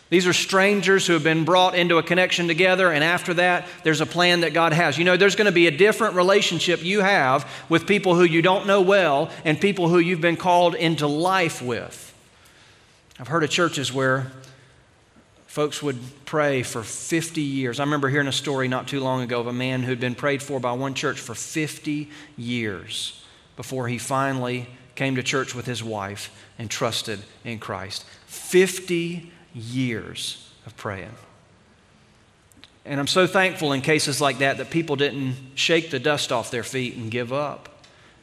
These 0.09 0.27
are 0.29 0.33
strangers 0.33 1.07
who 1.07 1.15
have 1.15 1.25
been 1.25 1.45
brought 1.45 1.75
into 1.75 1.99
a 1.99 2.03
connection 2.03 2.47
together, 2.47 2.93
and 2.93 3.03
after 3.03 3.35
that, 3.35 3.67
there's 3.83 4.01
a 4.01 4.07
plan 4.07 4.43
that 4.43 4.55
God 4.55 4.73
has. 4.73 4.99
You 4.99 5.05
know, 5.05 5.17
there's 5.17 5.35
going 5.35 5.47
to 5.47 5.53
be 5.53 5.67
a 5.67 5.77
different 5.77 6.15
relationship 6.15 6.85
you 6.85 7.01
have 7.01 7.51
with 7.69 7.89
people 7.89 8.15
who 8.15 8.23
you 8.23 8.41
don't 8.41 8.69
know 8.69 8.83
well 8.83 9.31
and 9.45 9.61
people 9.61 9.89
who 9.89 9.99
you've 9.99 10.21
been 10.21 10.37
called 10.37 10.77
into 10.77 11.09
life 11.09 11.61
with. 11.61 12.15
I've 13.19 13.29
heard 13.29 13.43
of 13.43 13.51
churches 13.51 13.93
where 13.93 14.31
folks 15.47 15.83
would 15.83 15.99
pray 16.25 16.63
for 16.63 16.85
50 16.85 17.41
years. 17.41 17.81
I 17.81 17.85
remember 17.85 18.09
hearing 18.09 18.29
a 18.29 18.33
story 18.33 18.69
not 18.69 18.87
too 18.87 19.01
long 19.01 19.23
ago 19.23 19.41
of 19.41 19.49
a 19.49 19.53
man 19.53 19.83
who'd 19.83 19.99
been 19.99 20.15
prayed 20.15 20.43
for 20.43 20.61
by 20.61 20.73
one 20.73 20.95
church 20.95 21.19
for 21.19 21.35
50 21.35 22.11
years 22.37 23.25
before 23.57 23.89
he 23.89 23.99
finally 23.99 24.69
came 24.95 25.17
to 25.17 25.23
church 25.23 25.55
with 25.55 25.67
his 25.67 25.83
wife 25.83 26.31
and 26.59 26.71
trusted 26.71 27.21
in 27.43 27.59
Christ. 27.59 28.05
50 28.27 29.33
years 29.57 30.53
of 30.67 30.77
praying. 30.77 31.15
And 32.85 33.01
I'm 33.01 33.07
so 33.07 33.27
thankful 33.27 33.73
in 33.73 33.81
cases 33.81 34.21
like 34.21 34.39
that 34.39 34.59
that 34.59 34.71
people 34.71 34.95
didn't 34.95 35.35
shake 35.55 35.91
the 35.91 35.99
dust 35.99 36.31
off 36.31 36.51
their 36.51 36.63
feet 36.63 36.95
and 36.95 37.11
give 37.11 37.33
up. 37.33 37.69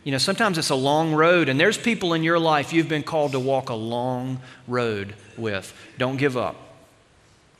You 0.03 0.11
know, 0.11 0.17
sometimes 0.17 0.57
it's 0.57 0.69
a 0.69 0.75
long 0.75 1.13
road, 1.13 1.49
and 1.49 1.59
there's 1.59 1.77
people 1.77 2.13
in 2.13 2.23
your 2.23 2.39
life 2.39 2.73
you've 2.73 2.89
been 2.89 3.03
called 3.03 3.33
to 3.33 3.39
walk 3.39 3.69
a 3.69 3.73
long 3.73 4.39
road 4.67 5.15
with. 5.37 5.73
Don't 5.97 6.17
give 6.17 6.37
up. 6.37 6.55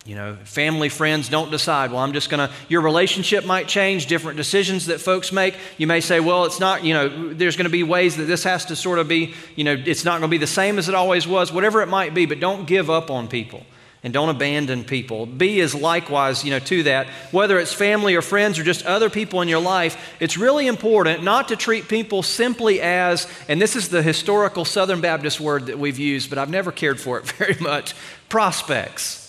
You 0.06 0.16
know, 0.16 0.36
family, 0.44 0.90
friends 0.90 1.30
don't 1.30 1.50
decide, 1.50 1.92
well, 1.92 2.02
I'm 2.02 2.12
just 2.12 2.30
going 2.30 2.46
to, 2.46 2.54
your 2.68 2.82
relationship 2.82 3.46
might 3.46 3.70
change, 3.70 4.08
different 4.08 4.36
decisions 4.36 4.88
that 4.88 5.00
folks 5.00 5.32
make. 5.32 5.56
You 5.78 5.88
may 5.88 6.02
say, 6.02 6.20
well, 6.20 6.44
it's 6.44 6.60
not, 6.60 6.84
you 6.84 6.94
know, 6.94 7.34
there's 7.34 7.56
going 7.56 7.68
to 7.68 7.72
be 7.72 7.84
ways 7.84 8.18
that 8.18 8.26
this 8.26 8.44
has 8.44 8.66
to 8.66 8.76
sort 8.76 9.00
of 9.00 9.08
be, 9.08 9.34
you 9.56 9.64
know, 9.64 9.82
it's 9.86 10.04
not 10.04 10.20
going 10.20 10.24
to 10.24 10.28
be 10.28 10.38
the 10.38 10.46
same 10.46 10.78
as 10.78 10.90
it 10.90 10.96
always 10.96 11.26
was, 11.26 11.54
whatever 11.54 11.82
it 11.82 11.88
might 11.88 12.14
be, 12.14 12.26
but 12.26 12.42
don't 12.42 12.68
give 12.68 12.90
up 12.90 13.10
on 13.10 13.30
people 13.30 13.66
and 14.04 14.12
don't 14.12 14.28
abandon 14.28 14.84
people. 14.84 15.26
B 15.26 15.62
is 15.62 15.74
likewise, 15.74 16.44
you 16.44 16.52
know, 16.52 16.60
to 16.60 16.84
that. 16.84 17.08
Whether 17.32 17.58
it's 17.58 17.72
family 17.72 18.16
or 18.16 18.22
friends 18.22 18.60
or 18.60 18.64
just 18.64 18.86
other 18.86 19.10
people 19.10 19.42
in 19.42 19.48
your 19.48 19.62
life, 19.62 20.16
it's 20.20 20.36
really 20.36 20.68
important 20.68 21.24
not 21.24 21.48
to 21.48 21.56
treat 21.56 21.88
people 21.88 22.24
simply 22.24 22.82
as, 22.82 23.26
and 23.48 23.62
this 23.62 23.78
is 23.78 23.88
the 23.88 24.04
historical 24.04 24.66
Southern 24.66 25.00
Baptist 25.00 25.40
word 25.40 25.68
that 25.68 25.80
we've 25.80 25.98
used, 25.98 26.30
but 26.30 26.38
I've 26.38 26.50
never 26.50 26.74
cared 26.74 27.00
for 27.00 27.20
it 27.20 27.26
very 27.38 27.56
much 27.62 27.96
prospects 28.28 29.23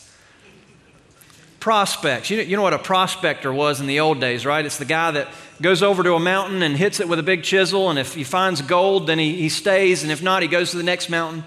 prospects. 1.64 2.28
You 2.28 2.36
know, 2.36 2.42
you 2.42 2.56
know 2.58 2.62
what 2.62 2.74
a 2.74 2.78
prospector 2.78 3.50
was 3.50 3.80
in 3.80 3.86
the 3.86 4.00
old 4.00 4.20
days, 4.20 4.44
right? 4.44 4.66
It's 4.66 4.76
the 4.76 4.84
guy 4.84 5.12
that 5.12 5.28
goes 5.62 5.82
over 5.82 6.02
to 6.02 6.12
a 6.12 6.20
mountain 6.20 6.62
and 6.62 6.76
hits 6.76 7.00
it 7.00 7.08
with 7.08 7.18
a 7.18 7.22
big 7.22 7.42
chisel, 7.42 7.88
and 7.88 7.98
if 7.98 8.12
he 8.12 8.22
finds 8.22 8.60
gold, 8.60 9.06
then 9.06 9.18
he, 9.18 9.36
he 9.36 9.48
stays, 9.48 10.02
and 10.02 10.12
if 10.12 10.22
not, 10.22 10.42
he 10.42 10.48
goes 10.48 10.72
to 10.72 10.76
the 10.76 10.82
next 10.82 11.08
mountain. 11.08 11.42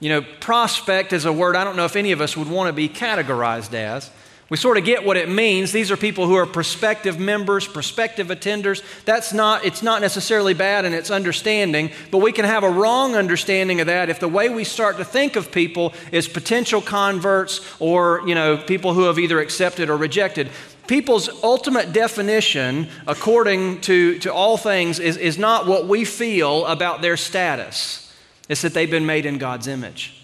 You 0.00 0.08
know, 0.08 0.22
prospect 0.40 1.12
is 1.12 1.26
a 1.26 1.32
word 1.32 1.54
I 1.54 1.62
don't 1.62 1.76
know 1.76 1.84
if 1.84 1.94
any 1.94 2.10
of 2.10 2.20
us 2.20 2.36
would 2.36 2.50
want 2.50 2.70
to 2.70 2.72
be 2.72 2.88
categorized 2.88 3.72
as. 3.72 4.10
We 4.52 4.58
sort 4.58 4.76
of 4.76 4.84
get 4.84 5.06
what 5.06 5.16
it 5.16 5.30
means. 5.30 5.72
These 5.72 5.90
are 5.90 5.96
people 5.96 6.26
who 6.26 6.34
are 6.34 6.44
prospective 6.44 7.18
members, 7.18 7.66
prospective 7.66 8.26
attenders. 8.26 8.82
That's 9.06 9.32
not, 9.32 9.64
it's 9.64 9.82
not 9.82 10.02
necessarily 10.02 10.52
bad 10.52 10.84
in 10.84 10.92
its 10.92 11.10
understanding, 11.10 11.90
but 12.10 12.18
we 12.18 12.32
can 12.32 12.44
have 12.44 12.62
a 12.62 12.68
wrong 12.68 13.16
understanding 13.16 13.80
of 13.80 13.86
that 13.86 14.10
if 14.10 14.20
the 14.20 14.28
way 14.28 14.50
we 14.50 14.64
start 14.64 14.98
to 14.98 15.06
think 15.06 15.36
of 15.36 15.50
people 15.50 15.94
is 16.12 16.28
potential 16.28 16.82
converts 16.82 17.62
or, 17.80 18.20
you 18.26 18.34
know, 18.34 18.58
people 18.58 18.92
who 18.92 19.04
have 19.04 19.18
either 19.18 19.40
accepted 19.40 19.88
or 19.88 19.96
rejected. 19.96 20.50
People's 20.86 21.30
ultimate 21.42 21.94
definition, 21.94 22.88
according 23.06 23.80
to, 23.80 24.18
to 24.18 24.30
all 24.30 24.58
things, 24.58 24.98
is, 24.98 25.16
is 25.16 25.38
not 25.38 25.66
what 25.66 25.88
we 25.88 26.04
feel 26.04 26.66
about 26.66 27.00
their 27.00 27.16
status. 27.16 28.14
It's 28.50 28.60
that 28.60 28.74
they've 28.74 28.90
been 28.90 29.06
made 29.06 29.24
in 29.24 29.38
God's 29.38 29.66
image. 29.66 30.18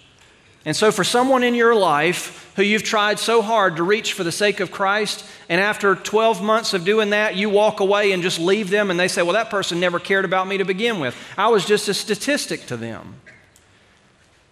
And 0.65 0.75
so, 0.75 0.91
for 0.91 1.03
someone 1.03 1.41
in 1.41 1.55
your 1.55 1.73
life 1.73 2.48
who 2.59 2.65
you've 2.65 2.83
tried 2.83 3.17
so 3.19 3.41
hard 3.41 3.77
to 3.77 3.83
reach 3.83 4.11
for 4.11 4.25
the 4.25 4.33
sake 4.33 4.59
of 4.59 4.69
Christ, 4.69 5.23
and 5.47 5.61
after 5.61 5.95
12 5.95 6.43
months 6.43 6.73
of 6.73 6.83
doing 6.83 7.11
that, 7.11 7.37
you 7.37 7.49
walk 7.49 7.79
away 7.79 8.11
and 8.11 8.21
just 8.21 8.37
leave 8.37 8.69
them, 8.69 8.91
and 8.91 8.99
they 8.99 9.07
say, 9.07 9.21
Well, 9.21 9.31
that 9.31 9.49
person 9.49 9.79
never 9.79 9.97
cared 9.97 10.25
about 10.25 10.45
me 10.45 10.57
to 10.57 10.65
begin 10.65 10.99
with. 10.99 11.15
I 11.37 11.47
was 11.47 11.63
just 11.63 11.87
a 11.87 11.93
statistic 11.93 12.65
to 12.65 12.75
them. 12.75 13.21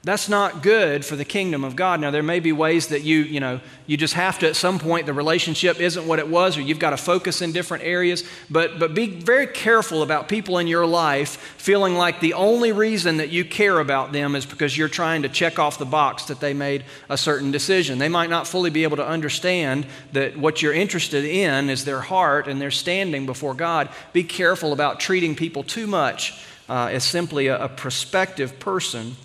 That's 0.07 0.29
not 0.29 0.63
good 0.63 1.03
for 1.03 1.17
the 1.17 1.25
kingdom 1.25 1.65
of 1.65 1.75
God. 1.75 1.99
Now, 1.99 2.11
there 2.11 2.23
may 2.23 2.39
be 2.39 2.53
ways 2.53 2.87
that 2.87 3.01
you, 3.01 3.23
you 3.23 3.41
know, 3.41 3.59
you 3.87 3.97
just 3.97 4.13
have 4.13 4.39
to, 4.39 4.47
at 4.47 4.55
some 4.55 4.79
point, 4.79 5.05
the 5.05 5.11
relationship 5.11 5.81
isn't 5.81 6.07
what 6.07 6.17
it 6.17 6.29
was, 6.29 6.57
or 6.57 6.61
you've 6.61 6.79
got 6.79 6.91
to 6.91 6.97
focus 6.97 7.41
in 7.41 7.51
different 7.51 7.83
areas. 7.83 8.23
But, 8.49 8.79
but 8.79 8.93
be 8.93 9.07
very 9.07 9.47
careful 9.47 10.03
about 10.03 10.29
people 10.29 10.59
in 10.59 10.67
your 10.67 10.85
life 10.85 11.31
feeling 11.57 11.95
like 11.95 12.21
the 12.21 12.35
only 12.35 12.71
reason 12.71 13.17
that 13.17 13.31
you 13.31 13.43
care 13.43 13.81
about 13.81 14.13
them 14.13 14.33
is 14.33 14.45
because 14.45 14.77
you're 14.77 14.87
trying 14.87 15.23
to 15.23 15.29
check 15.29 15.59
off 15.59 15.77
the 15.77 15.85
box 15.85 16.23
that 16.27 16.39
they 16.39 16.53
made 16.53 16.85
a 17.09 17.17
certain 17.17 17.51
decision. 17.51 17.97
They 17.99 18.07
might 18.07 18.29
not 18.29 18.47
fully 18.47 18.69
be 18.69 18.83
able 18.83 18.95
to 18.95 19.05
understand 19.05 19.85
that 20.13 20.37
what 20.37 20.61
you're 20.61 20.71
interested 20.71 21.25
in 21.25 21.69
is 21.69 21.83
their 21.83 21.99
heart 21.99 22.47
and 22.47 22.61
their 22.61 22.71
standing 22.71 23.25
before 23.25 23.53
God. 23.53 23.89
Be 24.13 24.23
careful 24.23 24.71
about 24.71 25.01
treating 25.01 25.35
people 25.35 25.63
too 25.63 25.85
much 25.85 26.41
uh, 26.69 26.91
as 26.93 27.03
simply 27.03 27.47
a, 27.47 27.65
a 27.65 27.67
prospective 27.67 28.57
person 28.57 29.17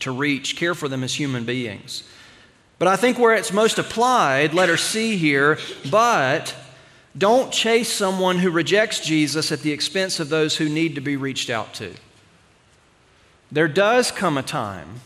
to 0.00 0.10
reach, 0.10 0.56
care 0.56 0.74
for 0.74 0.88
them 0.88 1.02
as 1.02 1.14
human 1.14 1.44
beings. 1.44 2.04
But 2.78 2.88
I 2.88 2.96
think 2.96 3.18
where 3.18 3.34
it's 3.34 3.52
most 3.52 3.78
applied, 3.78 4.54
letter 4.54 4.76
C 4.76 5.16
here, 5.16 5.58
but 5.90 6.54
don't 7.16 7.52
chase 7.52 7.92
someone 7.92 8.38
who 8.38 8.50
rejects 8.50 9.00
Jesus 9.00 9.52
at 9.52 9.60
the 9.60 9.72
expense 9.72 10.20
of 10.20 10.28
those 10.28 10.56
who 10.56 10.68
need 10.68 10.94
to 10.94 11.00
be 11.00 11.16
reached 11.16 11.50
out 11.50 11.74
to. 11.74 11.92
There 13.52 13.68
does 13.68 14.10
come 14.10 14.38
a 14.38 14.42
time 14.42 15.00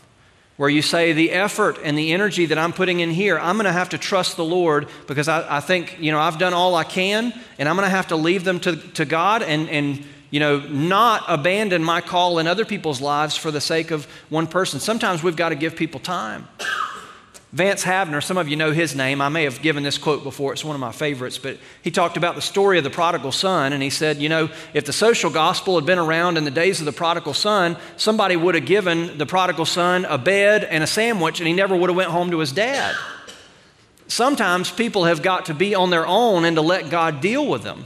where 0.57 0.69
you 0.69 0.81
say, 0.81 1.11
the 1.11 1.31
effort 1.31 1.77
and 1.83 1.97
the 1.97 2.13
energy 2.13 2.45
that 2.45 2.57
I'm 2.57 2.71
putting 2.71 3.01
in 3.01 3.11
here, 3.11 3.37
I'm 3.37 3.57
going 3.57 3.65
to 3.65 3.73
have 3.73 3.89
to 3.89 3.97
trust 3.97 4.37
the 4.37 4.45
Lord 4.45 4.87
because 5.05 5.27
I, 5.27 5.57
I, 5.57 5.59
think, 5.59 5.97
you 5.99 6.13
know, 6.13 6.19
I've 6.19 6.37
done 6.37 6.53
all 6.53 6.75
I 6.75 6.85
can, 6.85 7.33
and 7.59 7.67
I'm 7.67 7.75
going 7.75 7.85
to 7.85 7.95
have 7.95 8.07
to 8.07 8.15
leave 8.15 8.45
them 8.45 8.61
to, 8.61 8.77
to 8.93 9.03
God 9.03 9.43
and, 9.43 9.67
and 9.69 10.05
you 10.35 10.41
know, 10.41 10.59
not 10.59 11.23
abandon 11.29 11.81
my 11.81 12.01
call 12.01 12.39
in 12.39 12.45
other 12.45 12.65
people's 12.65 12.99
lives 12.99 13.37
for 13.37 13.51
the 13.51 13.61
sake 13.61 13.89
of 13.91 14.05
one 14.27 14.47
person. 14.47 14.81
Sometimes 14.81 15.23
we've 15.23 15.37
got 15.37 15.47
to 15.47 15.55
give 15.55 15.77
people 15.77 16.01
time. 16.01 16.45
Vance 17.53 17.85
Havner, 17.85 18.21
some 18.21 18.37
of 18.37 18.49
you 18.49 18.57
know 18.57 18.73
his 18.73 18.97
name. 18.97 19.21
I 19.21 19.29
may 19.29 19.45
have 19.45 19.61
given 19.61 19.81
this 19.81 19.97
quote 19.97 20.25
before. 20.25 20.51
It's 20.51 20.65
one 20.65 20.75
of 20.75 20.81
my 20.81 20.91
favorites, 20.91 21.37
but 21.37 21.57
he 21.83 21.89
talked 21.89 22.17
about 22.17 22.35
the 22.35 22.41
story 22.41 22.77
of 22.77 22.83
the 22.83 22.89
prodigal 22.89 23.31
son, 23.31 23.71
and 23.71 23.81
he 23.81 23.89
said, 23.89 24.17
You 24.17 24.27
know, 24.27 24.49
if 24.73 24.83
the 24.83 24.91
social 24.91 25.29
gospel 25.29 25.75
had 25.75 25.85
been 25.85 25.99
around 25.99 26.37
in 26.37 26.43
the 26.43 26.51
days 26.51 26.81
of 26.81 26.85
the 26.85 26.91
prodigal 26.91 27.33
son, 27.33 27.77
somebody 27.95 28.35
would 28.35 28.55
have 28.55 28.65
given 28.65 29.17
the 29.17 29.25
prodigal 29.25 29.63
son 29.63 30.03
a 30.03 30.17
bed 30.17 30.65
and 30.65 30.83
a 30.83 30.87
sandwich, 30.87 31.39
and 31.39 31.47
he 31.47 31.53
never 31.53 31.77
would 31.77 31.89
have 31.89 31.95
went 31.95 32.11
home 32.11 32.29
to 32.31 32.39
his 32.39 32.51
dad. 32.51 32.93
Sometimes 34.09 34.69
people 34.69 35.05
have 35.05 35.21
got 35.21 35.45
to 35.45 35.53
be 35.53 35.75
on 35.75 35.91
their 35.91 36.05
own 36.05 36.43
and 36.43 36.57
to 36.57 36.61
let 36.61 36.89
God 36.89 37.21
deal 37.21 37.47
with 37.47 37.63
them. 37.63 37.85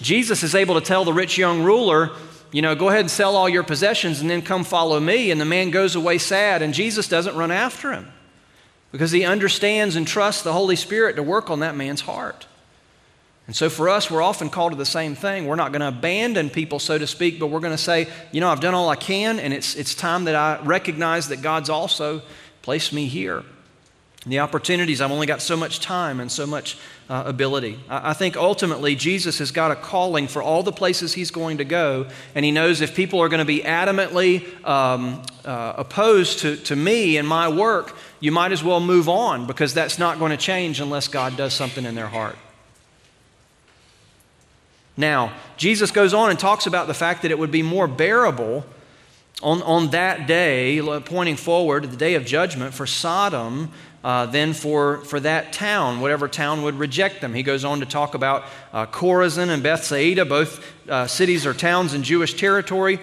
Jesus 0.00 0.42
is 0.42 0.54
able 0.54 0.74
to 0.74 0.80
tell 0.80 1.04
the 1.04 1.12
rich 1.12 1.36
young 1.38 1.62
ruler, 1.62 2.10
you 2.52 2.62
know, 2.62 2.74
go 2.74 2.88
ahead 2.88 3.00
and 3.00 3.10
sell 3.10 3.36
all 3.36 3.48
your 3.48 3.62
possessions 3.62 4.20
and 4.20 4.28
then 4.28 4.42
come 4.42 4.64
follow 4.64 4.98
me. 4.98 5.30
And 5.30 5.40
the 5.40 5.44
man 5.44 5.70
goes 5.70 5.94
away 5.94 6.18
sad, 6.18 6.62
and 6.62 6.74
Jesus 6.74 7.08
doesn't 7.08 7.36
run 7.36 7.50
after 7.50 7.92
him. 7.92 8.10
because 8.92 9.10
he 9.10 9.24
understands 9.24 9.96
and 9.96 10.06
trusts 10.06 10.42
the 10.42 10.52
Holy 10.52 10.76
Spirit 10.76 11.16
to 11.16 11.22
work 11.22 11.50
on 11.50 11.60
that 11.60 11.76
man's 11.76 12.00
heart. 12.02 12.46
And 13.46 13.56
so 13.56 13.68
for 13.68 13.88
us, 13.88 14.10
we're 14.10 14.22
often 14.22 14.48
called 14.48 14.72
to 14.72 14.78
the 14.78 14.86
same 14.86 15.14
thing. 15.14 15.46
We're 15.46 15.56
not 15.56 15.72
going 15.72 15.80
to 15.80 15.88
abandon 15.88 16.50
people, 16.50 16.78
so 16.78 16.98
to 16.98 17.06
speak, 17.06 17.40
but 17.40 17.48
we're 17.48 17.60
going 17.60 17.72
to 17.72 17.78
say, 17.78 18.08
you 18.30 18.40
know, 18.40 18.48
I've 18.48 18.60
done 18.60 18.74
all 18.74 18.88
I 18.88 18.96
can, 18.96 19.40
and 19.40 19.52
it's, 19.52 19.74
it's 19.74 19.94
time 19.94 20.24
that 20.24 20.34
I 20.36 20.60
recognize 20.62 21.28
that 21.28 21.42
God's 21.42 21.68
also 21.68 22.22
placed 22.62 22.92
me 22.92 23.06
here. 23.06 23.42
The 24.26 24.40
opportunities, 24.40 25.00
I've 25.00 25.10
only 25.10 25.26
got 25.26 25.40
so 25.40 25.56
much 25.56 25.80
time 25.80 26.20
and 26.20 26.30
so 26.30 26.46
much 26.46 26.76
uh, 27.10 27.24
ability. 27.26 27.76
I, 27.88 28.10
I, 28.10 28.12
think 28.12 28.36
ultimately 28.36 28.94
Jesus 28.94 29.38
has 29.40 29.50
got 29.50 29.72
a 29.72 29.74
calling 29.76 30.28
for 30.28 30.40
all 30.40 30.62
the 30.62 30.72
places 30.72 31.12
he's 31.12 31.32
going 31.32 31.58
to 31.58 31.64
go, 31.64 32.06
and 32.36 32.44
he 32.44 32.52
knows 32.52 32.80
if 32.80 32.94
people 32.94 33.20
are 33.20 33.28
going 33.28 33.40
to 33.40 33.44
be 33.44 33.62
adamantly 33.62 34.46
um, 34.64 35.20
uh, 35.44 35.74
opposed 35.76 36.38
to, 36.38 36.56
to 36.58 36.76
me 36.76 37.16
and 37.16 37.26
my 37.26 37.48
work, 37.48 37.96
you 38.20 38.30
might 38.30 38.52
as 38.52 38.62
well 38.62 38.78
move 38.78 39.08
on 39.08 39.48
because 39.48 39.74
that's 39.74 39.98
not 39.98 40.20
going 40.20 40.30
to 40.30 40.36
change 40.36 40.80
unless 40.80 41.08
God 41.08 41.36
does 41.36 41.52
something 41.52 41.84
in 41.84 41.96
their 41.96 42.06
heart. 42.06 42.36
Now, 44.96 45.32
Jesus 45.56 45.90
goes 45.90 46.14
on 46.14 46.30
and 46.30 46.38
talks 46.38 46.66
about 46.66 46.86
the 46.86 46.94
fact 46.94 47.22
that 47.22 47.32
it 47.32 47.38
would 47.38 47.50
be 47.50 47.62
more 47.62 47.88
bearable 47.88 48.64
on, 49.42 49.62
on 49.62 49.90
that 49.90 50.28
day, 50.28 50.80
pointing 51.06 51.36
forward 51.36 51.82
to 51.82 51.88
the 51.88 51.96
day 51.96 52.14
of 52.14 52.24
judgment 52.24 52.72
for 52.72 52.86
Sodom 52.86 53.72
uh, 54.02 54.26
than 54.26 54.52
for, 54.52 54.98
for 54.98 55.20
that 55.20 55.52
town, 55.52 56.00
whatever 56.00 56.28
town 56.28 56.62
would 56.62 56.78
reject 56.78 57.20
them. 57.20 57.34
He 57.34 57.42
goes 57.42 57.64
on 57.64 57.80
to 57.80 57.86
talk 57.86 58.14
about 58.14 58.44
uh, 58.72 58.86
Chorazin 58.86 59.48
and 59.48 59.62
Bethsaida, 59.62 60.24
both 60.24 60.64
uh, 60.88 61.06
cities 61.06 61.46
or 61.46 61.54
towns 61.54 61.94
in 61.94 62.02
Jewish 62.02 62.34
territory. 62.34 62.98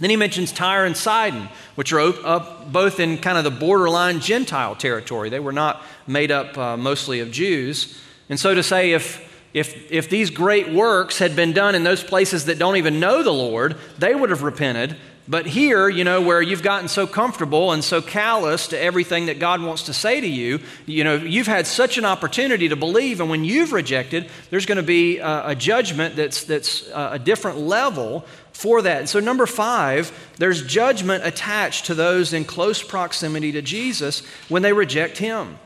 Then 0.00 0.10
he 0.10 0.16
mentions 0.16 0.52
Tyre 0.52 0.84
and 0.84 0.96
Sidon, 0.96 1.48
which 1.74 1.92
are 1.92 2.00
up 2.00 2.72
both 2.72 3.00
in 3.00 3.18
kind 3.18 3.38
of 3.38 3.44
the 3.44 3.50
borderline 3.50 4.20
Gentile 4.20 4.76
territory. 4.76 5.28
They 5.28 5.40
were 5.40 5.52
not 5.52 5.82
made 6.06 6.30
up 6.30 6.56
uh, 6.56 6.76
mostly 6.76 7.20
of 7.20 7.30
Jews. 7.30 8.00
And 8.28 8.38
so 8.38 8.54
to 8.54 8.62
say, 8.62 8.92
if 8.92 9.28
if, 9.54 9.90
if 9.90 10.10
these 10.10 10.30
great 10.30 10.68
works 10.68 11.18
had 11.18 11.34
been 11.34 11.52
done 11.52 11.74
in 11.74 11.82
those 11.82 12.04
places 12.04 12.44
that 12.44 12.58
don't 12.58 12.76
even 12.76 13.00
know 13.00 13.22
the 13.22 13.32
Lord, 13.32 13.76
they 13.98 14.14
would 14.14 14.30
have 14.30 14.42
repented. 14.42 14.96
But 15.28 15.44
here, 15.44 15.90
you 15.90 16.04
know, 16.04 16.22
where 16.22 16.40
you've 16.40 16.62
gotten 16.62 16.88
so 16.88 17.06
comfortable 17.06 17.72
and 17.72 17.84
so 17.84 18.00
callous 18.00 18.68
to 18.68 18.80
everything 18.80 19.26
that 19.26 19.38
God 19.38 19.60
wants 19.60 19.82
to 19.84 19.92
say 19.92 20.22
to 20.22 20.26
you, 20.26 20.60
you 20.86 21.04
know, 21.04 21.16
you've 21.16 21.46
had 21.46 21.66
such 21.66 21.98
an 21.98 22.06
opportunity 22.06 22.70
to 22.70 22.76
believe, 22.76 23.20
and 23.20 23.28
when 23.28 23.44
you've 23.44 23.72
rejected, 23.72 24.30
there's 24.48 24.64
going 24.64 24.76
to 24.76 24.82
be 24.82 25.18
a, 25.18 25.48
a 25.48 25.54
judgment 25.54 26.16
that's, 26.16 26.44
that's 26.44 26.88
uh, 26.90 27.10
a 27.12 27.18
different 27.18 27.58
level 27.58 28.24
for 28.52 28.80
that. 28.80 29.00
And 29.00 29.08
so, 29.08 29.20
number 29.20 29.44
five, 29.44 30.10
there's 30.38 30.66
judgment 30.66 31.26
attached 31.26 31.86
to 31.86 31.94
those 31.94 32.32
in 32.32 32.46
close 32.46 32.82
proximity 32.82 33.52
to 33.52 33.60
Jesus 33.60 34.24
when 34.48 34.62
they 34.62 34.72
reject 34.72 35.18
Him. 35.18 35.58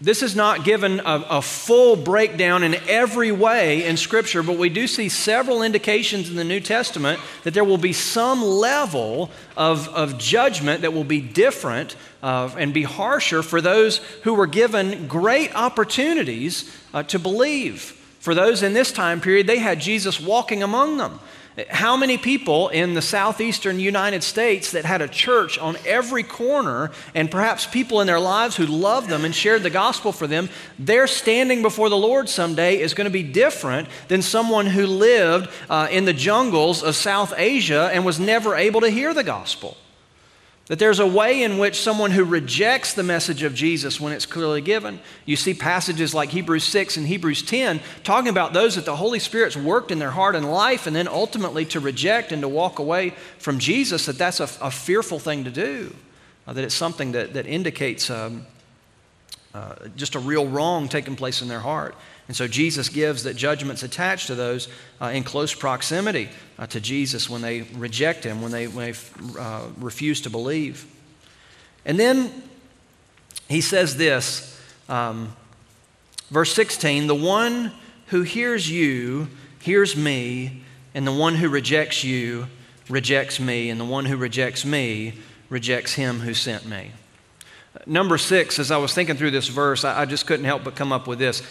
This 0.00 0.22
is 0.22 0.36
not 0.36 0.62
given 0.62 1.00
a, 1.00 1.24
a, 1.28 1.42
full 1.42 1.96
breakdown 1.96 2.62
in 2.62 2.76
every 2.88 3.32
way 3.32 3.84
in 3.84 3.96
Scripture, 3.96 4.44
but 4.44 4.56
we 4.56 4.68
do 4.68 4.86
see 4.86 5.08
several 5.08 5.64
indications 5.64 6.30
in 6.30 6.36
the 6.36 6.44
New 6.44 6.60
Testament 6.60 7.18
that 7.42 7.52
there 7.52 7.64
will 7.64 7.78
be 7.78 7.92
some 7.92 8.40
level 8.40 9.28
of, 9.56 9.88
of 9.88 10.16
judgment 10.16 10.82
that 10.82 10.92
will 10.92 11.02
be 11.02 11.20
different 11.20 11.96
uh, 12.22 12.48
and 12.56 12.72
be 12.72 12.84
harsher 12.84 13.42
for 13.42 13.60
those 13.60 13.98
who 14.22 14.34
were 14.34 14.46
given 14.46 15.08
great 15.08 15.52
opportunities 15.56 16.72
uh, 16.94 17.02
to 17.02 17.18
believe. 17.18 17.80
For 18.20 18.36
those 18.36 18.62
in 18.62 18.74
this 18.74 18.92
time 18.92 19.20
period, 19.20 19.48
they 19.48 19.58
had 19.58 19.80
Jesus 19.80 20.20
walking 20.20 20.62
among 20.62 20.98
them. 20.98 21.18
How 21.70 21.96
many 21.96 22.18
people 22.18 22.68
in 22.68 22.94
the 22.94 23.02
southeastern 23.02 23.80
United 23.80 24.22
States 24.22 24.72
that 24.72 24.84
had 24.84 25.02
a 25.02 25.08
church 25.08 25.58
on 25.58 25.76
every 25.84 26.22
corner 26.22 26.90
and 27.14 27.30
perhaps 27.30 27.66
people 27.66 28.00
in 28.00 28.06
their 28.06 28.20
lives 28.20 28.56
who 28.56 28.66
loved 28.66 29.08
them 29.08 29.24
and 29.24 29.34
shared 29.34 29.62
the 29.62 29.70
gospel 29.70 30.12
for 30.12 30.26
them, 30.26 30.48
their 30.78 31.06
standing 31.06 31.62
before 31.62 31.88
the 31.88 31.96
Lord 31.96 32.28
someday 32.28 32.80
is 32.80 32.94
going 32.94 33.06
to 33.06 33.10
be 33.10 33.22
different 33.22 33.88
than 34.08 34.22
someone 34.22 34.66
who 34.66 34.86
lived 34.86 35.50
uh, 35.68 35.88
in 35.90 36.04
the 36.04 36.12
jungles 36.12 36.82
of 36.82 36.94
South 36.94 37.34
Asia 37.36 37.90
and 37.92 38.04
was 38.04 38.20
never 38.20 38.54
able 38.54 38.80
to 38.82 38.90
hear 38.90 39.12
the 39.12 39.24
gospel? 39.24 39.76
That 40.68 40.78
there's 40.78 41.00
a 41.00 41.06
way 41.06 41.42
in 41.42 41.56
which 41.56 41.80
someone 41.80 42.10
who 42.10 42.24
rejects 42.24 42.92
the 42.92 43.02
message 43.02 43.42
of 43.42 43.54
Jesus 43.54 43.98
when 43.98 44.12
it's 44.12 44.26
clearly 44.26 44.60
given, 44.60 45.00
you 45.24 45.34
see 45.34 45.54
passages 45.54 46.12
like 46.12 46.28
Hebrews 46.28 46.64
6 46.64 46.98
and 46.98 47.06
Hebrews 47.06 47.42
10 47.42 47.80
talking 48.04 48.28
about 48.28 48.52
those 48.52 48.74
that 48.74 48.84
the 48.84 48.96
Holy 48.96 49.18
Spirit's 49.18 49.56
worked 49.56 49.90
in 49.90 49.98
their 49.98 50.10
heart 50.10 50.36
and 50.36 50.50
life, 50.50 50.86
and 50.86 50.94
then 50.94 51.08
ultimately 51.08 51.64
to 51.66 51.80
reject 51.80 52.32
and 52.32 52.42
to 52.42 52.48
walk 52.48 52.78
away 52.78 53.14
from 53.38 53.58
Jesus, 53.58 54.04
that 54.06 54.18
that's 54.18 54.40
a, 54.40 54.48
a 54.60 54.70
fearful 54.70 55.18
thing 55.18 55.44
to 55.44 55.50
do. 55.50 55.94
Uh, 56.46 56.52
that 56.52 56.64
it's 56.64 56.74
something 56.74 57.12
that, 57.12 57.32
that 57.32 57.46
indicates 57.46 58.10
um, 58.10 58.46
uh, 59.54 59.74
just 59.96 60.14
a 60.16 60.18
real 60.18 60.46
wrong 60.46 60.86
taking 60.86 61.16
place 61.16 61.40
in 61.40 61.48
their 61.48 61.60
heart. 61.60 61.94
And 62.28 62.36
so 62.36 62.46
Jesus 62.46 62.90
gives 62.90 63.24
that 63.24 63.36
judgment's 63.36 63.82
attached 63.82 64.26
to 64.26 64.34
those 64.34 64.68
uh, 65.00 65.06
in 65.06 65.24
close 65.24 65.54
proximity 65.54 66.28
uh, 66.58 66.66
to 66.68 66.80
Jesus 66.80 67.28
when 67.28 67.40
they 67.40 67.62
reject 67.62 68.22
him, 68.22 68.42
when 68.42 68.52
they, 68.52 68.68
when 68.68 68.92
they 68.92 69.40
uh, 69.40 69.62
refuse 69.78 70.20
to 70.20 70.30
believe. 70.30 70.86
And 71.86 71.98
then 71.98 72.30
he 73.48 73.62
says 73.62 73.96
this, 73.96 74.60
um, 74.90 75.34
verse 76.30 76.52
16 76.52 77.06
the 77.06 77.14
one 77.14 77.72
who 78.08 78.22
hears 78.22 78.70
you 78.70 79.28
hears 79.60 79.96
me, 79.96 80.62
and 80.94 81.06
the 81.06 81.12
one 81.12 81.34
who 81.34 81.48
rejects 81.48 82.04
you 82.04 82.46
rejects 82.88 83.40
me, 83.40 83.70
and 83.70 83.80
the 83.80 83.84
one 83.84 84.04
who 84.04 84.16
rejects 84.16 84.64
me 84.64 85.14
rejects 85.48 85.94
him 85.94 86.20
who 86.20 86.34
sent 86.34 86.66
me. 86.66 86.92
Number 87.86 88.18
six, 88.18 88.58
as 88.58 88.70
I 88.70 88.76
was 88.76 88.92
thinking 88.94 89.16
through 89.16 89.30
this 89.30 89.48
verse, 89.48 89.84
I, 89.84 90.02
I 90.02 90.04
just 90.04 90.26
couldn't 90.26 90.46
help 90.46 90.64
but 90.64 90.74
come 90.74 90.92
up 90.92 91.06
with 91.06 91.18
this. 91.18 91.42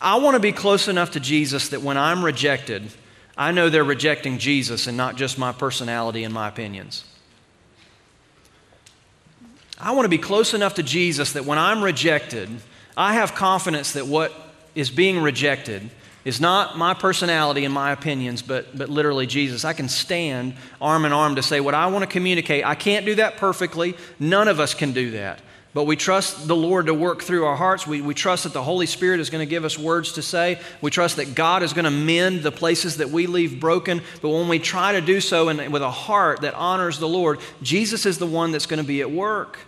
I 0.00 0.16
want 0.16 0.34
to 0.34 0.40
be 0.40 0.52
close 0.52 0.88
enough 0.88 1.12
to 1.12 1.20
Jesus 1.20 1.68
that 1.70 1.82
when 1.82 1.96
I'm 1.96 2.24
rejected, 2.24 2.90
I 3.36 3.52
know 3.52 3.68
they're 3.68 3.84
rejecting 3.84 4.38
Jesus 4.38 4.86
and 4.86 4.96
not 4.96 5.16
just 5.16 5.38
my 5.38 5.52
personality 5.52 6.24
and 6.24 6.32
my 6.32 6.48
opinions. 6.48 7.04
I 9.78 9.92
want 9.92 10.04
to 10.04 10.10
be 10.10 10.18
close 10.18 10.54
enough 10.54 10.74
to 10.74 10.82
Jesus 10.82 11.32
that 11.32 11.44
when 11.44 11.58
I'm 11.58 11.82
rejected, 11.82 12.48
I 12.96 13.14
have 13.14 13.34
confidence 13.34 13.92
that 13.92 14.06
what 14.06 14.32
is 14.74 14.90
being 14.90 15.20
rejected 15.20 15.90
is 16.24 16.40
not 16.40 16.78
my 16.78 16.94
personality 16.94 17.64
and 17.64 17.74
my 17.74 17.92
opinions, 17.92 18.40
but, 18.40 18.76
but 18.76 18.88
literally 18.88 19.26
Jesus. 19.26 19.64
I 19.64 19.72
can 19.72 19.88
stand 19.88 20.54
arm 20.80 21.04
in 21.04 21.12
arm 21.12 21.34
to 21.36 21.42
say 21.42 21.60
what 21.60 21.74
I 21.74 21.86
want 21.88 22.02
to 22.02 22.06
communicate. 22.06 22.64
I 22.64 22.74
can't 22.74 23.04
do 23.04 23.16
that 23.16 23.36
perfectly. 23.36 23.94
None 24.18 24.48
of 24.48 24.58
us 24.58 24.74
can 24.74 24.92
do 24.92 25.10
that. 25.12 25.40
But 25.74 25.84
we 25.84 25.96
trust 25.96 26.46
the 26.46 26.54
Lord 26.54 26.86
to 26.86 26.94
work 26.94 27.22
through 27.22 27.44
our 27.46 27.56
hearts. 27.56 27.84
We, 27.84 28.00
we 28.00 28.14
trust 28.14 28.44
that 28.44 28.52
the 28.52 28.62
Holy 28.62 28.86
Spirit 28.86 29.18
is 29.18 29.28
going 29.28 29.44
to 29.44 29.50
give 29.50 29.64
us 29.64 29.76
words 29.76 30.12
to 30.12 30.22
say. 30.22 30.60
We 30.80 30.92
trust 30.92 31.16
that 31.16 31.34
God 31.34 31.64
is 31.64 31.72
going 31.72 31.84
to 31.84 31.90
mend 31.90 32.44
the 32.44 32.52
places 32.52 32.98
that 32.98 33.10
we 33.10 33.26
leave 33.26 33.58
broken. 33.58 34.00
But 34.22 34.28
when 34.28 34.46
we 34.46 34.60
try 34.60 34.92
to 34.92 35.00
do 35.00 35.20
so 35.20 35.48
in, 35.48 35.72
with 35.72 35.82
a 35.82 35.90
heart 35.90 36.42
that 36.42 36.54
honors 36.54 37.00
the 37.00 37.08
Lord, 37.08 37.40
Jesus 37.60 38.06
is 38.06 38.18
the 38.18 38.26
one 38.26 38.52
that's 38.52 38.66
going 38.66 38.80
to 38.80 38.86
be 38.86 39.00
at 39.00 39.10
work. 39.10 39.58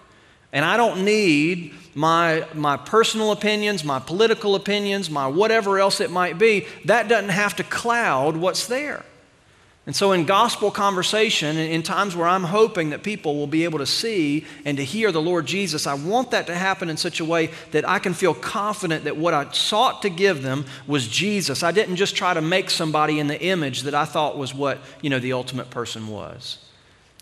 And 0.53 0.65
I 0.65 0.77
don't 0.77 1.05
need 1.05 1.75
my, 1.97 2.47
my 2.55 2.77
personal 2.77 3.33
opinions, 3.33 3.83
my 3.83 3.99
political 3.99 4.55
opinions, 4.55 5.11
my 5.11 5.27
whatever 5.27 5.81
else 5.81 6.01
it 6.01 6.13
might 6.13 6.39
be. 6.39 6.67
That 6.85 7.09
doesn't 7.09 7.31
have 7.31 7.57
to 7.57 7.65
cloud 7.65 8.37
what's 8.37 8.69
there. 8.69 9.05
And 9.87 9.95
so, 9.95 10.11
in 10.11 10.25
gospel 10.25 10.73
conversation, 10.73 11.57
in 11.57 11.85
times 11.85 12.17
where 12.17 12.27
I'm 12.27 12.43
hoping 12.43 12.91
that 12.91 13.05
people 13.05 13.37
will 13.37 13.47
be 13.47 13.63
able 13.63 13.79
to 13.79 13.87
see 13.87 14.45
and 14.65 14.77
to 14.79 14.85
hear 14.85 15.13
the 15.13 15.23
Lord 15.23 15.47
Jesus, 15.47 15.87
I 15.87 15.95
want 15.95 16.33
that 16.33 16.49
to 16.49 16.57
happen 16.57 16.91
in 16.91 16.97
such 16.97 17.21
a 17.21 17.25
way 17.25 17.51
that 17.71 17.89
I 17.89 18.01
can 18.01 18.13
feel 18.13 18.35
confident 18.35 19.05
that 19.05 19.17
what 19.17 19.33
I 19.33 19.49
sought 19.53 20.03
to 20.03 20.11
give 20.11 20.43
them 20.43 20.65
was 20.89 21.07
Jesus. 21.07 21.63
I 21.63 21.71
didn't 21.71 21.97
just 21.97 22.17
try 22.17 22.35
to 22.35 22.41
make 22.41 22.69
somebody 22.69 23.21
in 23.21 23.29
the 23.29 23.41
image 23.41 23.83
that 23.83 23.95
I 23.95 24.07
thought 24.07 24.37
was 24.37 24.53
what 24.53 24.81
you 25.03 25.11
know 25.11 25.21
the 25.21 25.35
ultimate 25.35 25.71
person 25.71 26.09
was. 26.09 26.59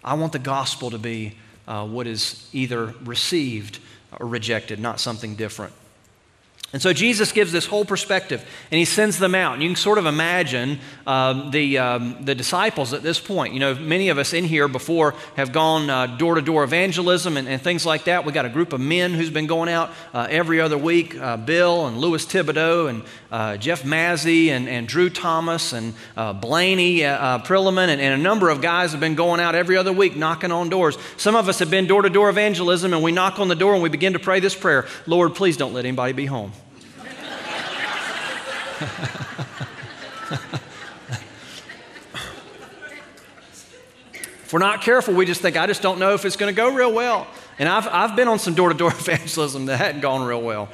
I 0.03 0.15
want 0.15 0.33
the 0.33 0.39
gospel 0.39 0.91
to 0.91 0.99
be 0.99 1.37
uh, 1.69 1.87
what 1.87 2.07
is 2.07 2.49
either 2.55 2.95
received 3.05 3.79
or 4.19 4.27
rejected, 4.27 4.81
not 4.81 5.01
something 5.01 5.35
different. 5.37 5.75
And 6.75 6.83
so 6.83 6.93
Jesus 6.93 7.31
gives 7.31 7.53
this 7.53 7.67
whole 7.67 7.85
perspective 7.85 8.45
and 8.73 8.79
he 8.81 8.85
sends 8.85 9.21
them 9.21 9.33
out. 9.33 9.55
And 9.55 9.63
you 9.63 9.69
can 9.69 9.77
sort 9.77 9.97
of 9.97 10.07
imagine 10.07 10.81
um, 11.07 11.53
the, 11.53 11.79
um, 11.79 12.25
the 12.25 12.35
disciples 12.35 12.93
at 12.93 13.01
this 13.01 13.21
point. 13.21 13.55
You 13.55 13.61
know, 13.61 13.77
many 13.77 14.09
of 14.09 14.19
us 14.19 14.33
in 14.33 14.43
here 14.43 14.67
before 14.67 15.15
have 15.37 15.53
gone 15.53 16.19
door 16.19 16.35
to 16.35 16.43
door 16.43 16.65
evangelism 16.65 17.37
and, 17.37 17.47
and, 17.47 17.63
things 17.63 17.87
like 17.87 18.05
that. 18.05 18.25
We 18.25 18.33
got 18.33 18.45
a 18.45 18.51
group 18.51 18.73
of 18.73 18.81
men 18.81 19.15
who's 19.15 19.31
been 19.31 19.47
going 19.47 19.69
out 19.69 19.93
uh, 20.13 20.27
every 20.29 20.61
other 20.61 20.77
week 20.77 21.17
uh, 21.17 21.37
Bill 21.37 21.87
and 21.87 21.99
Louis 21.99 22.27
Thibodeau 22.27 22.91
and 22.91 23.05
uh, 23.31 23.57
Jeff 23.57 23.85
Mazzy 23.85 24.49
and, 24.49 24.69
and 24.69 24.89
Drew 24.89 25.11
Thomas 25.11 25.73
and 25.73 25.95
uh, 26.17 26.33
Blaney 26.33 27.05
uh, 27.05 27.17
uh, 27.17 27.39
Prilliman 27.45 27.89
and, 27.89 28.01
and 28.01 28.21
a 28.21 28.23
number 28.23 28.49
of 28.51 28.61
guys 28.61 28.91
have 28.91 29.01
been 29.01 29.15
going 29.15 29.39
out 29.39 29.55
every 29.55 29.77
other 29.77 29.93
week 29.93 30.17
knocking 30.17 30.51
on 30.51 30.71
doors. 30.71 30.99
Some 31.19 31.37
of 31.37 31.49
us 31.49 31.61
have 31.61 31.71
been 31.71 31.87
door 31.87 32.03
to 32.03 32.11
door 32.11 32.29
evangelism 32.31 32.93
and 32.93 33.01
we 33.01 33.13
knock 33.13 33.39
on 33.39 33.47
the 33.47 33.55
door 33.55 33.75
and 33.75 33.83
we 33.83 33.91
begin 33.91 34.15
to 34.15 34.19
pray 34.19 34.41
this 34.41 34.57
prayer 34.57 34.87
Lord, 35.07 35.37
please 35.37 35.57
don't 35.57 35.73
let 35.73 35.85
anybody 35.85 36.13
be 36.13 36.27
home. 36.27 36.53
We're 44.55 44.61
not 44.61 44.83
careful, 44.83 45.15
we 45.15 45.27
just 45.27 45.41
think, 45.41 45.57
I 45.57 45.67
just 45.67 45.83
don't 45.83 45.99
know 45.99 46.15
if 46.15 46.25
it's 46.25 46.37
going 46.37 46.55
to 46.55 46.57
go 46.57 46.73
real 46.73 46.93
well. 46.93 47.27
And 47.59 47.69
I've, 47.69 47.89
I've 47.89 48.15
been 48.15 48.29
on 48.29 48.39
some 48.39 48.55
door 48.55 48.69
to 48.69 48.75
door 48.75 48.91
evangelism 48.91 49.67
that 49.67 49.79
hadn't 49.79 50.01
gone 50.01 50.25
real 50.25 50.41
well. 50.43 50.69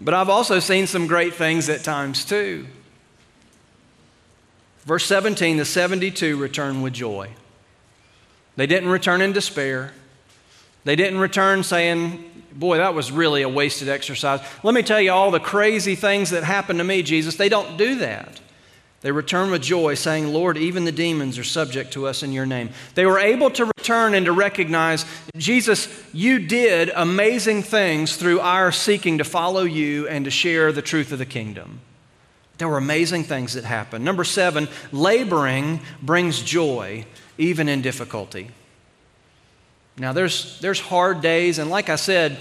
But 0.00 0.14
I've 0.14 0.30
also 0.30 0.58
seen 0.58 0.86
some 0.86 1.06
great 1.06 1.34
things 1.34 1.68
at 1.68 1.84
times 1.84 2.24
too. 2.24 2.66
Verse 4.86 5.04
17 5.04 5.58
the 5.58 5.66
72 5.66 6.36
returned 6.38 6.82
with 6.82 6.94
joy. 6.94 7.30
They 8.56 8.66
didn't 8.66 8.88
return 8.88 9.20
in 9.20 9.32
despair. 9.32 9.92
They 10.84 10.96
didn't 10.96 11.18
return 11.18 11.62
saying, 11.62 12.33
Boy, 12.54 12.78
that 12.78 12.94
was 12.94 13.10
really 13.10 13.42
a 13.42 13.48
wasted 13.48 13.88
exercise. 13.88 14.40
Let 14.62 14.74
me 14.74 14.82
tell 14.82 15.00
you 15.00 15.10
all 15.10 15.32
the 15.32 15.40
crazy 15.40 15.96
things 15.96 16.30
that 16.30 16.44
happened 16.44 16.78
to 16.78 16.84
me, 16.84 17.02
Jesus. 17.02 17.36
They 17.36 17.48
don't 17.48 17.76
do 17.76 17.96
that. 17.96 18.40
They 19.00 19.12
return 19.12 19.50
with 19.50 19.60
joy, 19.60 19.96
saying, 19.96 20.32
Lord, 20.32 20.56
even 20.56 20.86
the 20.86 20.92
demons 20.92 21.38
are 21.38 21.44
subject 21.44 21.92
to 21.92 22.06
us 22.06 22.22
in 22.22 22.32
your 22.32 22.46
name. 22.46 22.70
They 22.94 23.04
were 23.04 23.18
able 23.18 23.50
to 23.50 23.66
return 23.66 24.14
and 24.14 24.24
to 24.24 24.32
recognize, 24.32 25.04
Jesus, 25.36 25.88
you 26.14 26.38
did 26.38 26.90
amazing 26.94 27.64
things 27.64 28.16
through 28.16 28.40
our 28.40 28.72
seeking 28.72 29.18
to 29.18 29.24
follow 29.24 29.64
you 29.64 30.08
and 30.08 30.24
to 30.24 30.30
share 30.30 30.72
the 30.72 30.80
truth 30.80 31.12
of 31.12 31.18
the 31.18 31.26
kingdom. 31.26 31.80
There 32.56 32.68
were 32.68 32.78
amazing 32.78 33.24
things 33.24 33.54
that 33.54 33.64
happened. 33.64 34.06
Number 34.06 34.24
seven, 34.24 34.68
laboring 34.90 35.80
brings 36.00 36.40
joy 36.40 37.04
even 37.36 37.68
in 37.68 37.82
difficulty. 37.82 38.52
Now, 39.96 40.12
there's, 40.12 40.58
there's 40.60 40.80
hard 40.80 41.20
days, 41.20 41.58
and 41.58 41.70
like 41.70 41.88
I 41.88 41.96
said, 41.96 42.38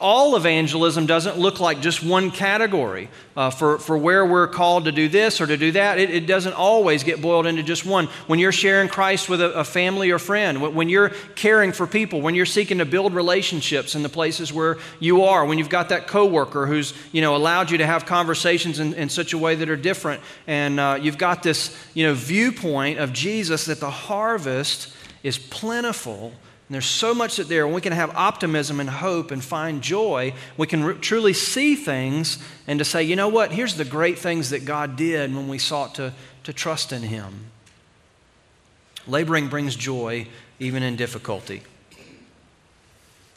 all 0.00 0.34
evangelism 0.34 1.06
doesn't 1.06 1.38
look 1.38 1.60
like 1.60 1.80
just 1.80 2.02
one 2.02 2.32
category 2.32 3.08
uh, 3.36 3.50
for, 3.50 3.78
for 3.78 3.96
where 3.96 4.26
we're 4.26 4.48
called 4.48 4.86
to 4.86 4.92
do 4.92 5.08
this 5.08 5.40
or 5.40 5.46
to 5.46 5.56
do 5.56 5.70
that. 5.72 5.98
It, 5.98 6.10
it, 6.10 6.26
doesn't 6.26 6.54
always 6.54 7.04
get 7.04 7.22
boiled 7.22 7.46
into 7.46 7.62
just 7.62 7.86
one. 7.86 8.06
When 8.26 8.40
you're 8.40 8.50
sharing 8.50 8.88
Christ 8.88 9.28
with 9.28 9.40
a, 9.40 9.52
a, 9.52 9.64
family 9.64 10.10
or 10.10 10.18
friend, 10.18 10.74
when 10.74 10.88
you're 10.88 11.10
caring 11.36 11.70
for 11.70 11.86
people, 11.86 12.20
when 12.20 12.34
you're 12.34 12.46
seeking 12.46 12.78
to 12.78 12.84
build 12.84 13.14
relationships 13.14 13.94
in 13.94 14.02
the 14.02 14.08
places 14.08 14.52
where 14.52 14.78
you 14.98 15.22
are, 15.22 15.44
when 15.44 15.58
you've 15.58 15.68
got 15.68 15.90
that 15.90 16.08
coworker 16.08 16.66
who's 16.66 16.92
you 17.12 17.20
know, 17.20 17.36
allowed 17.36 17.70
you 17.70 17.78
to 17.78 17.86
have 17.86 18.04
conversations 18.04 18.80
in, 18.80 18.94
in 18.94 19.08
such 19.08 19.32
a 19.32 19.38
way 19.38 19.54
that 19.54 19.70
are 19.70 19.76
different, 19.76 20.20
and 20.48 20.80
uh, 20.80 20.98
you've 21.00 21.18
got 21.18 21.44
this 21.44 21.76
you 21.94 22.04
know, 22.04 22.14
viewpoint 22.14 22.98
of 22.98 23.12
Jesus 23.12 23.66
that 23.66 23.78
the 23.78 23.90
harvest 23.90 24.92
is 25.22 25.38
plentiful 25.38 26.32
and 26.68 26.74
there's 26.74 26.84
so 26.84 27.14
much 27.14 27.36
that 27.36 27.48
there, 27.48 27.64
and 27.64 27.74
we 27.74 27.80
can 27.80 27.94
have 27.94 28.14
optimism 28.14 28.78
and 28.78 28.90
hope 28.90 29.30
and 29.30 29.42
find 29.42 29.80
joy. 29.80 30.34
We 30.58 30.66
can 30.66 30.84
re- 30.84 30.98
truly 30.98 31.32
see 31.32 31.74
things 31.74 32.38
and 32.66 32.78
to 32.78 32.84
say, 32.84 33.02
you 33.02 33.16
know 33.16 33.28
what, 33.28 33.52
here's 33.52 33.76
the 33.76 33.86
great 33.86 34.18
things 34.18 34.50
that 34.50 34.66
God 34.66 34.94
did 34.94 35.34
when 35.34 35.48
we 35.48 35.56
sought 35.56 35.94
to, 35.94 36.12
to 36.44 36.52
trust 36.52 36.92
in 36.92 37.02
Him. 37.02 37.46
Laboring 39.06 39.48
brings 39.48 39.76
joy 39.76 40.28
even 40.58 40.82
in 40.82 40.96
difficulty. 40.96 41.62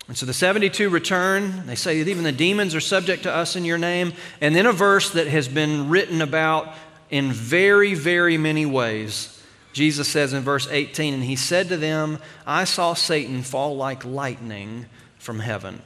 And 0.09 0.17
so 0.17 0.25
the 0.25 0.33
72 0.33 0.89
return. 0.89 1.65
They 1.67 1.75
say 1.75 2.03
that 2.03 2.09
even 2.09 2.25
the 2.25 2.33
demons 2.33 2.75
are 2.75 2.81
subject 2.81 3.23
to 3.23 3.33
us 3.33 3.55
in 3.55 3.63
your 3.63 3.77
name. 3.77 4.11
And 4.41 4.53
then 4.53 4.65
a 4.65 4.73
verse 4.73 5.11
that 5.11 5.27
has 5.27 5.47
been 5.47 5.87
written 5.87 6.21
about 6.21 6.75
in 7.09 7.31
very, 7.31 7.93
very 7.93 8.37
many 8.37 8.65
ways 8.65 9.40
Jesus 9.73 10.07
says 10.07 10.33
in 10.33 10.43
verse 10.43 10.67
18, 10.69 11.13
And 11.13 11.23
he 11.23 11.35
said 11.35 11.69
to 11.69 11.77
them, 11.77 12.19
I 12.45 12.63
saw 12.63 12.93
Satan 12.93 13.41
fall 13.41 13.75
like 13.75 14.03
lightning 14.03 14.87
from 15.17 15.39
heaven. 15.39 15.81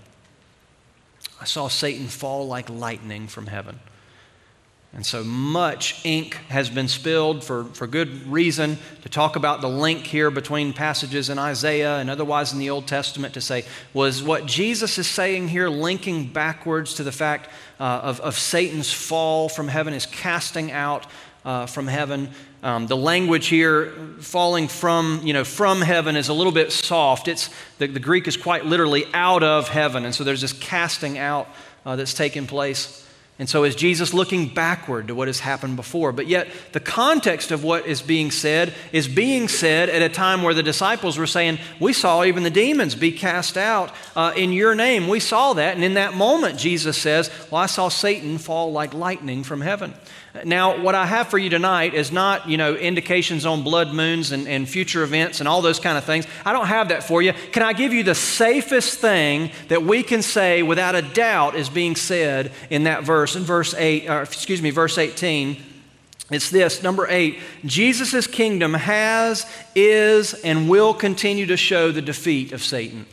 I 1.39 1.45
saw 1.45 1.67
Satan 1.67 2.07
fall 2.07 2.47
like 2.47 2.69
lightning 2.69 3.27
from 3.27 3.47
heaven. 3.47 3.79
And 4.95 5.05
so 5.05 5.25
much 5.25 6.05
ink 6.05 6.35
has 6.47 6.69
been 6.69 6.87
spilled 6.87 7.43
for, 7.43 7.65
for 7.65 7.85
good 7.85 8.25
reason 8.31 8.77
to 9.01 9.09
talk 9.09 9.35
about 9.35 9.59
the 9.59 9.67
link 9.67 10.07
here 10.07 10.31
between 10.31 10.71
passages 10.71 11.29
in 11.29 11.37
Isaiah 11.37 11.97
and 11.97 12.09
otherwise 12.09 12.53
in 12.53 12.59
the 12.59 12.69
Old 12.69 12.87
Testament 12.87 13.33
to 13.33 13.41
say, 13.41 13.65
was 13.93 14.23
what 14.23 14.45
Jesus 14.45 14.97
is 14.97 15.05
saying 15.05 15.49
here 15.49 15.67
linking 15.67 16.29
backwards 16.29 16.93
to 16.93 17.03
the 17.03 17.11
fact 17.11 17.49
uh, 17.77 17.83
of, 18.03 18.21
of 18.21 18.39
Satan's 18.39 18.93
fall 18.93 19.49
from 19.49 19.67
heaven, 19.67 19.93
his 19.93 20.05
casting 20.05 20.71
out 20.71 21.05
uh, 21.43 21.65
from 21.65 21.87
heaven? 21.87 22.29
Um, 22.65 22.87
the 22.87 22.97
language 22.97 23.45
here, 23.45 23.91
falling 24.21 24.67
from, 24.67 25.21
you 25.23 25.33
know, 25.33 25.43
from 25.43 25.81
heaven, 25.81 26.15
is 26.15 26.29
a 26.29 26.33
little 26.33 26.51
bit 26.51 26.71
soft. 26.71 27.27
It's, 27.27 27.51
the, 27.77 27.85
the 27.85 27.99
Greek 27.99 28.27
is 28.27 28.37
quite 28.37 28.65
literally 28.65 29.05
out 29.13 29.43
of 29.43 29.67
heaven. 29.67 30.03
And 30.03 30.15
so 30.15 30.23
there's 30.23 30.41
this 30.41 30.51
casting 30.51 31.19
out 31.19 31.47
uh, 31.85 31.95
that's 31.95 32.15
taken 32.15 32.47
place. 32.47 33.07
And 33.37 33.47
so 33.47 33.65
is 33.65 33.75
Jesus 33.75 34.15
looking 34.15 34.51
backward 34.51 35.09
to 35.09 35.15
what 35.15 35.27
has 35.27 35.41
happened 35.41 35.75
before? 35.75 36.11
But 36.11 36.25
yet, 36.25 36.47
the 36.71 36.79
context 36.79 37.51
of 37.51 37.63
what 37.63 37.85
is 37.85 38.01
being 38.01 38.31
said 38.31 38.73
is 38.91 39.07
being 39.07 39.47
said 39.47 39.89
at 39.89 40.01
a 40.01 40.09
time 40.09 40.41
where 40.41 40.55
the 40.55 40.63
disciples 40.63 41.19
were 41.19 41.27
saying, 41.27 41.59
We 41.79 41.93
saw 41.93 42.23
even 42.23 42.41
the 42.41 42.49
demons 42.49 42.95
be 42.95 43.11
cast 43.11 43.57
out 43.57 43.93
uh, 44.15 44.33
in 44.35 44.51
your 44.51 44.73
name. 44.73 45.07
We 45.07 45.19
saw 45.19 45.53
that. 45.53 45.75
And 45.75 45.83
in 45.83 45.93
that 45.95 46.15
moment, 46.15 46.57
Jesus 46.57 46.97
says, 46.97 47.29
Well, 47.51 47.61
I 47.61 47.67
saw 47.67 47.89
Satan 47.89 48.39
fall 48.39 48.71
like 48.71 48.95
lightning 48.95 49.43
from 49.43 49.61
heaven. 49.61 49.93
Now, 50.43 50.81
what 50.81 50.95
I 50.95 51.05
have 51.05 51.29
for 51.29 51.37
you 51.37 51.49
tonight 51.49 51.93
is 51.93 52.11
not, 52.11 52.49
you 52.49 52.57
know, 52.57 52.75
indications 52.75 53.45
on 53.45 53.63
blood 53.63 53.93
moons 53.93 54.31
and, 54.31 54.47
and 54.47 54.67
future 54.67 55.03
events 55.03 55.39
and 55.39 55.47
all 55.47 55.61
those 55.61 55.79
kind 55.79 55.97
of 55.97 56.03
things. 56.03 56.27
I 56.43 56.51
don't 56.51 56.67
have 56.67 56.89
that 56.89 57.03
for 57.03 57.21
you. 57.21 57.31
Can 57.53 57.63
I 57.63 57.71
give 57.73 57.93
you 57.93 58.03
the 58.03 58.15
safest 58.15 58.99
thing 58.99 59.51
that 59.69 59.83
we 59.83 60.03
can 60.03 60.21
say 60.21 60.61
without 60.61 60.95
a 60.95 61.01
doubt 61.01 61.55
is 61.55 61.69
being 61.69 61.95
said 61.95 62.51
in 62.69 62.83
that 62.83 63.03
verse, 63.03 63.35
in 63.35 63.43
verse 63.43 63.73
8, 63.73 64.09
or 64.09 64.21
excuse 64.23 64.61
me, 64.61 64.71
verse 64.71 64.97
18? 64.97 65.61
It's 66.31 66.49
this 66.49 66.81
number 66.81 67.07
eight 67.07 67.39
Jesus' 67.65 68.25
kingdom 68.25 68.73
has, 68.73 69.45
is, 69.75 70.33
and 70.33 70.67
will 70.67 70.93
continue 70.93 71.45
to 71.45 71.55
show 71.57 71.91
the 71.91 72.01
defeat 72.01 72.51
of 72.51 72.63
Satan. 72.63 73.05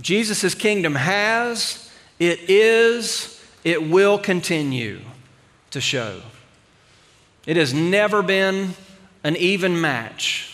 Jesus' 0.00 0.54
kingdom 0.54 0.94
has, 0.94 1.92
it 2.18 2.40
is, 2.48 3.44
it 3.62 3.88
will 3.88 4.18
continue 4.18 5.00
to 5.74 5.80
show. 5.80 6.22
It 7.46 7.56
has 7.56 7.74
never 7.74 8.22
been 8.22 8.74
an 9.22 9.36
even 9.36 9.80
match 9.80 10.53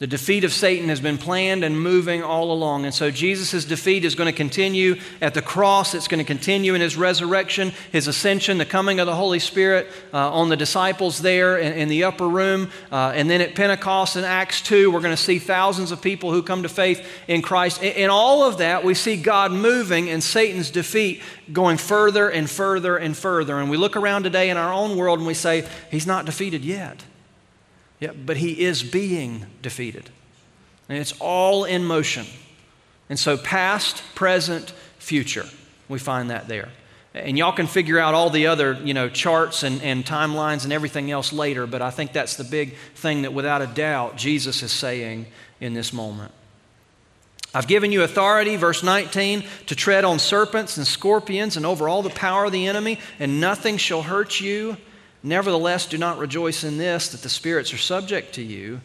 the 0.00 0.06
defeat 0.06 0.44
of 0.44 0.52
Satan 0.54 0.88
has 0.88 0.98
been 0.98 1.18
planned 1.18 1.62
and 1.62 1.78
moving 1.78 2.22
all 2.22 2.52
along. 2.52 2.86
And 2.86 2.94
so 2.94 3.10
Jesus' 3.10 3.66
defeat 3.66 4.02
is 4.02 4.14
going 4.14 4.32
to 4.32 4.36
continue 4.36 4.96
at 5.20 5.34
the 5.34 5.42
cross. 5.42 5.94
It's 5.94 6.08
going 6.08 6.20
to 6.20 6.24
continue 6.24 6.74
in 6.74 6.80
his 6.80 6.96
resurrection, 6.96 7.74
his 7.92 8.08
ascension, 8.08 8.56
the 8.56 8.64
coming 8.64 8.98
of 8.98 9.06
the 9.06 9.14
Holy 9.14 9.38
Spirit 9.38 9.88
uh, 10.14 10.32
on 10.32 10.48
the 10.48 10.56
disciples 10.56 11.20
there 11.20 11.58
in, 11.58 11.74
in 11.74 11.88
the 11.88 12.04
upper 12.04 12.26
room. 12.26 12.70
Uh, 12.90 13.12
and 13.14 13.28
then 13.28 13.42
at 13.42 13.54
Pentecost 13.54 14.16
in 14.16 14.24
Acts 14.24 14.62
2, 14.62 14.90
we're 14.90 15.02
going 15.02 15.14
to 15.14 15.22
see 15.22 15.38
thousands 15.38 15.92
of 15.92 16.00
people 16.00 16.32
who 16.32 16.42
come 16.42 16.62
to 16.62 16.70
faith 16.70 17.06
in 17.28 17.42
Christ. 17.42 17.82
In, 17.82 17.92
in 17.92 18.08
all 18.08 18.42
of 18.42 18.56
that, 18.56 18.82
we 18.82 18.94
see 18.94 19.20
God 19.20 19.52
moving 19.52 20.08
and 20.08 20.24
Satan's 20.24 20.70
defeat 20.70 21.20
going 21.52 21.76
further 21.76 22.30
and 22.30 22.48
further 22.48 22.96
and 22.96 23.14
further. 23.14 23.60
And 23.60 23.68
we 23.68 23.76
look 23.76 23.96
around 23.96 24.22
today 24.22 24.48
in 24.48 24.56
our 24.56 24.72
own 24.72 24.96
world 24.96 25.18
and 25.18 25.26
we 25.26 25.34
say, 25.34 25.68
He's 25.90 26.06
not 26.06 26.24
defeated 26.24 26.64
yet. 26.64 27.04
Yeah, 28.00 28.12
but 28.12 28.38
he 28.38 28.64
is 28.64 28.82
being 28.82 29.46
defeated. 29.62 30.10
And 30.88 30.98
it's 30.98 31.12
all 31.20 31.64
in 31.64 31.84
motion. 31.84 32.26
And 33.08 33.18
so, 33.18 33.36
past, 33.36 34.02
present, 34.14 34.72
future, 34.98 35.46
we 35.88 35.98
find 35.98 36.30
that 36.30 36.48
there. 36.48 36.70
And 37.12 37.36
y'all 37.36 37.52
can 37.52 37.66
figure 37.66 37.98
out 37.98 38.14
all 38.14 38.30
the 38.30 38.46
other, 38.46 38.80
you 38.84 38.94
know, 38.94 39.08
charts 39.08 39.62
and, 39.64 39.82
and 39.82 40.04
timelines 40.04 40.64
and 40.64 40.72
everything 40.72 41.10
else 41.10 41.32
later, 41.32 41.66
but 41.66 41.82
I 41.82 41.90
think 41.90 42.12
that's 42.12 42.36
the 42.36 42.44
big 42.44 42.76
thing 42.94 43.22
that 43.22 43.32
without 43.32 43.62
a 43.62 43.66
doubt 43.66 44.16
Jesus 44.16 44.62
is 44.62 44.70
saying 44.70 45.26
in 45.60 45.74
this 45.74 45.92
moment. 45.92 46.32
I've 47.52 47.66
given 47.66 47.90
you 47.90 48.04
authority, 48.04 48.54
verse 48.54 48.84
19, 48.84 49.42
to 49.66 49.74
tread 49.74 50.04
on 50.04 50.20
serpents 50.20 50.76
and 50.76 50.86
scorpions 50.86 51.56
and 51.56 51.66
over 51.66 51.88
all 51.88 52.02
the 52.02 52.10
power 52.10 52.44
of 52.44 52.52
the 52.52 52.68
enemy, 52.68 53.00
and 53.18 53.40
nothing 53.40 53.76
shall 53.76 54.02
hurt 54.02 54.40
you. 54.40 54.76
Nevertheless, 55.22 55.86
do 55.86 55.98
not 55.98 56.18
rejoice 56.18 56.64
in 56.64 56.78
this, 56.78 57.08
that 57.08 57.22
the 57.22 57.28
spirits 57.28 57.72
are 57.74 57.78
subject 57.78 58.34
to 58.34 58.42
you, 58.42 58.80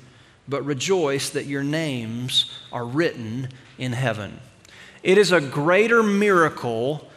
but 0.47 0.65
rejoice 0.65 1.29
that 1.29 1.45
your 1.45 1.63
names 1.63 2.51
are 2.71 2.85
written 2.85 3.49
in 3.77 3.93
heaven. 3.93 4.39
It 5.01 5.17
is 5.17 5.31
a 5.31 5.41
greater 5.41 6.03
miracle 6.03 7.09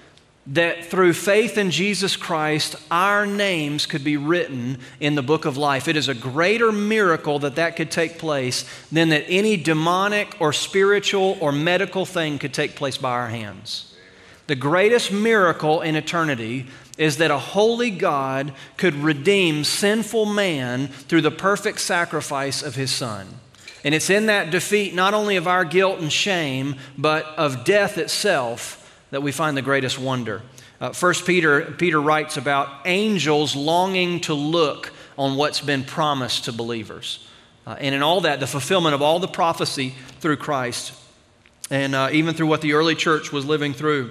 that 0.49 0.87
through 0.87 1.13
faith 1.13 1.59
in 1.59 1.71
Jesus 1.71 2.17
Christ, 2.17 2.75
our 2.91 3.27
names 3.27 3.85
could 3.85 4.03
be 4.03 4.17
written 4.17 4.79
in 4.99 5.15
the 5.15 5.23
book 5.23 5.45
of 5.45 5.59
life. 5.59 5.89
It 5.89 5.97
is 5.97 6.09
a 6.09 6.15
greater 6.15 6.73
miracle 6.73 7.39
that 7.41 7.57
that 7.57 7.77
could 7.77 7.91
take 7.91 8.19
place 8.19 8.65
than 8.91 9.11
that 9.11 9.25
any 9.29 9.59
demonic 9.59 10.37
or 10.41 10.55
spiritual 10.55 11.37
or 11.41 11.53
medical 11.53 12.07
thing 12.07 12.39
could 12.39 12.55
take 12.55 12.77
place 12.77 12.97
by 12.97 13.11
our 13.11 13.29
hands. 13.29 13.95
The 14.47 14.57
greatest 14.57 15.13
miracle 15.13 15.83
in 15.83 15.97
eternity 15.97 16.67
is 16.99 17.17
that 17.19 17.31
a 17.31 17.39
holy 17.39 17.91
God 17.91 18.53
could 18.77 18.95
redeem 18.95 19.65
sinful 19.65 20.27
man 20.27 20.89
through 20.89 21.23
the 21.23 21.31
perfect 21.31 21.81
sacrifice 21.81 22.63
of 22.63 22.75
his 22.75 22.91
Son. 22.91 23.27
And 23.85 23.95
it's 23.95 24.11
in 24.11 24.27
that 24.27 24.51
defeat 24.51 24.95
not 24.95 25.15
only 25.15 25.37
of 25.37 25.47
our 25.47 25.65
guilt 25.65 26.01
and 26.01 26.13
shame, 26.13 26.75
but 26.99 27.25
of 27.39 27.65
death 27.65 27.97
itself 27.97 28.85
that 29.11 29.23
we 29.23 29.33
find 29.33 29.57
the 29.57 29.63
greatest 29.63 29.99
wonder. 29.99 30.43
Uh, 30.81 30.91
First 30.91 31.25
Peter, 31.25 31.63
Peter 31.63 32.01
writes 32.01 32.37
about 32.37 32.69
angels 32.85 33.57
longing 33.57 34.21
to 34.23 34.35
look 34.35 34.93
on 35.17 35.37
what's 35.37 35.61
been 35.61 35.85
promised 35.85 36.45
to 36.45 36.53
believers. 36.53 37.27
Uh, 37.67 37.77
and 37.79 37.95
in 37.95 38.03
all 38.03 38.23
that, 38.23 38.41
the 38.41 38.47
fulfillment 38.47 38.95
of 38.95 39.03
all 39.03 39.19
the 39.19 39.29
prophecy 39.29 39.95
through 40.21 40.37
Christ, 40.37 40.93
and 41.71 41.95
uh, 41.95 42.09
even 42.13 42.35
through 42.35 42.47
what 42.47 42.61
the 42.61 42.73
early 42.73 42.95
church 42.95 43.33
was 43.33 43.45
living 43.45 43.75
through. 43.75 44.11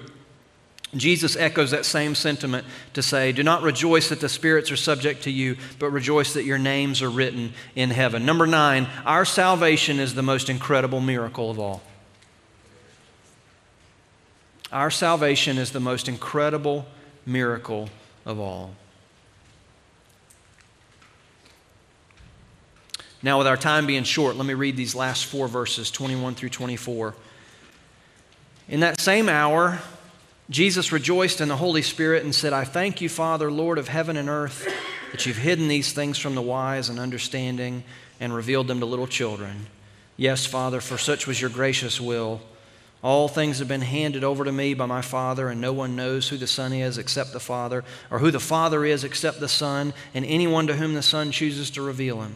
Jesus 0.96 1.36
echoes 1.36 1.72
that 1.72 1.86
same 1.86 2.16
sentiment 2.16 2.66
to 2.94 3.02
say, 3.02 3.34
Do 3.34 3.44
not 3.44 3.62
rejoice 3.62 4.10
that 4.10 4.22
the 4.22 4.30
spirits 4.30 4.72
are 4.72 4.78
subject 4.78 5.24
to 5.24 5.32
you, 5.32 5.58
but 5.80 5.92
rejoice 5.92 6.34
that 6.34 6.46
your 6.46 6.58
names 6.58 7.02
are 7.02 7.10
written 7.10 7.54
in 7.76 7.90
heaven. 7.90 8.26
Number 8.26 8.48
nine, 8.48 8.88
our 9.06 9.26
salvation 9.26 10.00
is 10.00 10.16
the 10.16 10.24
most 10.24 10.50
incredible 10.50 11.02
miracle 11.02 11.52
of 11.52 11.60
all. 11.60 11.82
Our 14.72 14.90
salvation 14.90 15.58
is 15.58 15.72
the 15.72 15.80
most 15.80 16.08
incredible 16.08 16.86
miracle 17.26 17.90
of 18.26 18.40
all. 18.40 18.74
Now, 23.22 23.40
with 23.40 23.48
our 23.48 23.58
time 23.58 23.88
being 23.88 24.04
short, 24.04 24.36
let 24.36 24.46
me 24.46 24.54
read 24.54 24.78
these 24.78 24.94
last 24.96 25.26
four 25.26 25.48
verses 25.48 25.90
21 25.92 26.36
through 26.36 26.50
24. 26.50 27.16
In 28.70 28.82
that 28.82 29.00
same 29.00 29.28
hour, 29.28 29.80
Jesus 30.50 30.92
rejoiced 30.94 31.42
in 31.42 31.50
the 31.50 31.58
Holy 31.58 31.82
Spirit 31.82 32.24
and 32.24 32.34
said, 32.34 32.54
I 32.54 32.64
thank 32.64 33.02
you, 33.02 33.10
Father, 33.10 33.52
Lord 33.52 33.78
of 33.78 33.90
heaven 33.90 34.16
and 34.16 34.30
earth, 34.30 34.68
that 35.12 35.26
you've 35.26 35.38
hidden 35.38 35.68
these 35.68 35.92
things 35.92 36.18
from 36.18 36.36
the 36.36 36.42
wise 36.42 36.88
and 36.88 37.00
understanding 37.00 37.84
and 38.20 38.34
revealed 38.34 38.68
them 38.68 38.80
to 38.80 38.86
little 38.86 39.08
children. 39.08 39.68
Yes, 40.16 40.46
Father, 40.46 40.80
for 40.80 40.98
such 40.98 41.28
was 41.28 41.42
your 41.42 41.50
gracious 41.50 42.00
will. 42.00 42.42
All 43.04 43.28
things 43.28 43.60
have 43.60 43.68
been 43.68 43.82
handed 43.82 44.24
over 44.24 44.44
to 44.44 44.52
me 44.52 44.74
by 44.74 44.86
my 44.86 45.02
Father, 45.02 45.50
and 45.50 45.62
no 45.62 45.74
one 45.74 45.96
knows 45.96 46.30
who 46.30 46.38
the 46.38 46.48
Son 46.48 46.74
is 46.74 46.98
except 46.98 47.34
the 47.34 47.40
Father, 47.40 47.84
or 48.10 48.20
who 48.20 48.32
the 48.32 48.40
Father 48.40 48.86
is 48.86 49.04
except 49.04 49.40
the 49.40 49.48
Son, 49.48 49.94
and 50.14 50.26
anyone 50.26 50.66
to 50.68 50.76
whom 50.76 50.94
the 50.94 51.04
Son 51.04 51.32
chooses 51.32 51.70
to 51.72 51.82
reveal 51.82 52.22
him. 52.22 52.34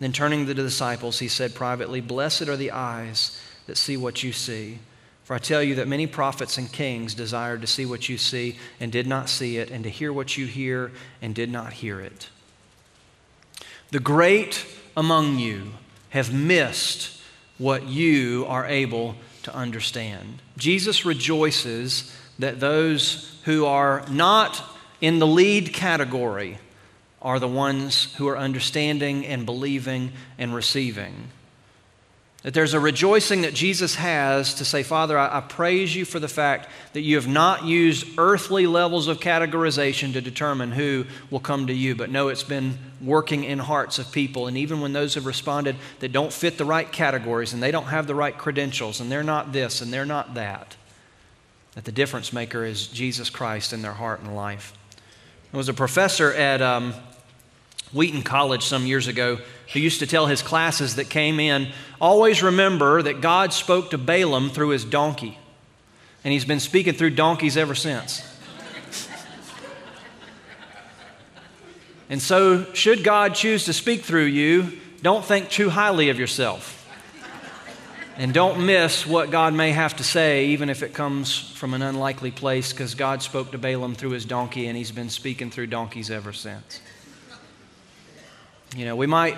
Then 0.00 0.12
turning 0.12 0.46
to 0.46 0.54
the 0.54 0.62
disciples, 0.62 1.18
he 1.18 1.28
said 1.28 1.54
privately, 1.54 2.00
Blessed 2.00 2.48
are 2.48 2.56
the 2.56 2.70
eyes 2.70 3.38
that 3.66 3.76
see 3.76 3.96
what 3.96 4.22
you 4.22 4.32
see. 4.32 4.78
For 5.24 5.34
I 5.34 5.38
tell 5.38 5.62
you 5.62 5.76
that 5.76 5.88
many 5.88 6.06
prophets 6.06 6.58
and 6.58 6.70
kings 6.70 7.14
desired 7.14 7.62
to 7.62 7.66
see 7.66 7.86
what 7.86 8.08
you 8.08 8.18
see 8.18 8.56
and 8.78 8.92
did 8.92 9.06
not 9.06 9.30
see 9.30 9.56
it, 9.56 9.70
and 9.70 9.82
to 9.84 9.90
hear 9.90 10.12
what 10.12 10.36
you 10.36 10.46
hear 10.46 10.92
and 11.22 11.34
did 11.34 11.50
not 11.50 11.72
hear 11.72 11.98
it. 12.00 12.28
The 13.90 14.00
great 14.00 14.66
among 14.96 15.38
you 15.38 15.72
have 16.10 16.32
missed 16.32 17.20
what 17.56 17.86
you 17.86 18.44
are 18.48 18.66
able 18.66 19.16
to 19.44 19.54
understand. 19.54 20.42
Jesus 20.58 21.04
rejoices 21.04 22.14
that 22.38 22.60
those 22.60 23.40
who 23.44 23.64
are 23.64 24.04
not 24.10 24.62
in 25.00 25.18
the 25.18 25.26
lead 25.26 25.72
category 25.72 26.58
are 27.22 27.38
the 27.38 27.48
ones 27.48 28.14
who 28.16 28.28
are 28.28 28.36
understanding 28.36 29.24
and 29.24 29.46
believing 29.46 30.12
and 30.38 30.54
receiving. 30.54 31.30
That 32.44 32.52
there's 32.52 32.74
a 32.74 32.80
rejoicing 32.80 33.40
that 33.40 33.54
Jesus 33.54 33.94
has 33.94 34.52
to 34.56 34.66
say, 34.66 34.82
Father, 34.82 35.18
I, 35.18 35.38
I, 35.38 35.40
praise 35.40 35.96
you 35.96 36.04
for 36.04 36.20
the 36.20 36.28
fact 36.28 36.68
that 36.92 37.00
you 37.00 37.16
have 37.16 37.26
not 37.26 37.64
used 37.64 38.06
earthly 38.18 38.66
levels 38.66 39.08
of 39.08 39.18
categorization 39.18 40.12
to 40.12 40.20
determine 40.20 40.70
who 40.70 41.06
will 41.30 41.40
come 41.40 41.66
to 41.68 41.72
you, 41.72 41.94
but 41.94 42.10
no, 42.10 42.28
it's 42.28 42.42
been 42.42 42.76
working 43.00 43.44
in 43.44 43.60
hearts 43.60 43.98
of 43.98 44.12
people. 44.12 44.46
And 44.46 44.58
even 44.58 44.82
when 44.82 44.92
those 44.92 45.14
have 45.14 45.24
responded 45.24 45.76
that 46.00 46.12
don't 46.12 46.30
fit 46.30 46.58
the 46.58 46.66
right 46.66 46.90
categories 46.92 47.54
and 47.54 47.62
they 47.62 47.70
don't 47.70 47.86
have 47.86 48.06
the 48.06 48.14
right 48.14 48.36
credentials 48.36 49.00
and 49.00 49.10
they're 49.10 49.22
not 49.22 49.54
this 49.54 49.80
and 49.80 49.90
they're 49.90 50.04
not 50.04 50.34
that, 50.34 50.76
that 51.76 51.86
the 51.86 51.92
difference 51.92 52.30
maker 52.30 52.62
is 52.62 52.88
Jesus 52.88 53.30
Christ 53.30 53.72
in 53.72 53.80
their 53.80 53.94
heart 53.94 54.20
and 54.20 54.36
life. 54.36 54.76
There 55.50 55.56
was 55.56 55.70
a 55.70 55.74
professor 55.74 56.30
at 56.34 56.60
um, 56.60 56.92
Wheaton 57.94 58.22
College 58.22 58.64
some 58.64 58.86
years 58.86 59.06
ago 59.06 59.38
who 59.72 59.80
used 59.80 60.00
to 60.00 60.06
tell 60.06 60.26
his 60.26 60.42
classes 60.42 60.96
that 60.96 61.08
came 61.08 61.40
in 61.40 61.68
always 62.00 62.42
remember 62.42 63.00
that 63.02 63.20
God 63.20 63.52
spoke 63.52 63.90
to 63.90 63.98
Balaam 63.98 64.50
through 64.50 64.70
his 64.70 64.84
donkey. 64.84 65.38
And 66.24 66.32
he's 66.32 66.44
been 66.44 66.60
speaking 66.60 66.94
through 66.94 67.10
donkeys 67.10 67.56
ever 67.56 67.74
since. 67.74 68.22
and 72.10 72.20
so, 72.20 72.72
should 72.72 73.04
God 73.04 73.34
choose 73.34 73.66
to 73.66 73.72
speak 73.72 74.02
through 74.02 74.24
you, 74.24 74.72
don't 75.02 75.24
think 75.24 75.50
too 75.50 75.70
highly 75.70 76.08
of 76.08 76.18
yourself. 76.18 76.80
And 78.16 78.32
don't 78.32 78.64
miss 78.64 79.06
what 79.06 79.30
God 79.30 79.54
may 79.54 79.72
have 79.72 79.96
to 79.96 80.04
say, 80.04 80.46
even 80.46 80.70
if 80.70 80.82
it 80.82 80.94
comes 80.94 81.50
from 81.50 81.74
an 81.74 81.82
unlikely 81.82 82.30
place, 82.30 82.72
because 82.72 82.94
God 82.94 83.22
spoke 83.22 83.50
to 83.50 83.58
Balaam 83.58 83.94
through 83.94 84.10
his 84.10 84.24
donkey 84.24 84.66
and 84.66 84.76
he's 84.76 84.92
been 84.92 85.10
speaking 85.10 85.50
through 85.50 85.66
donkeys 85.66 86.10
ever 86.12 86.32
since. 86.32 86.80
You 88.76 88.84
know, 88.84 88.96
we 88.96 89.06
might, 89.06 89.36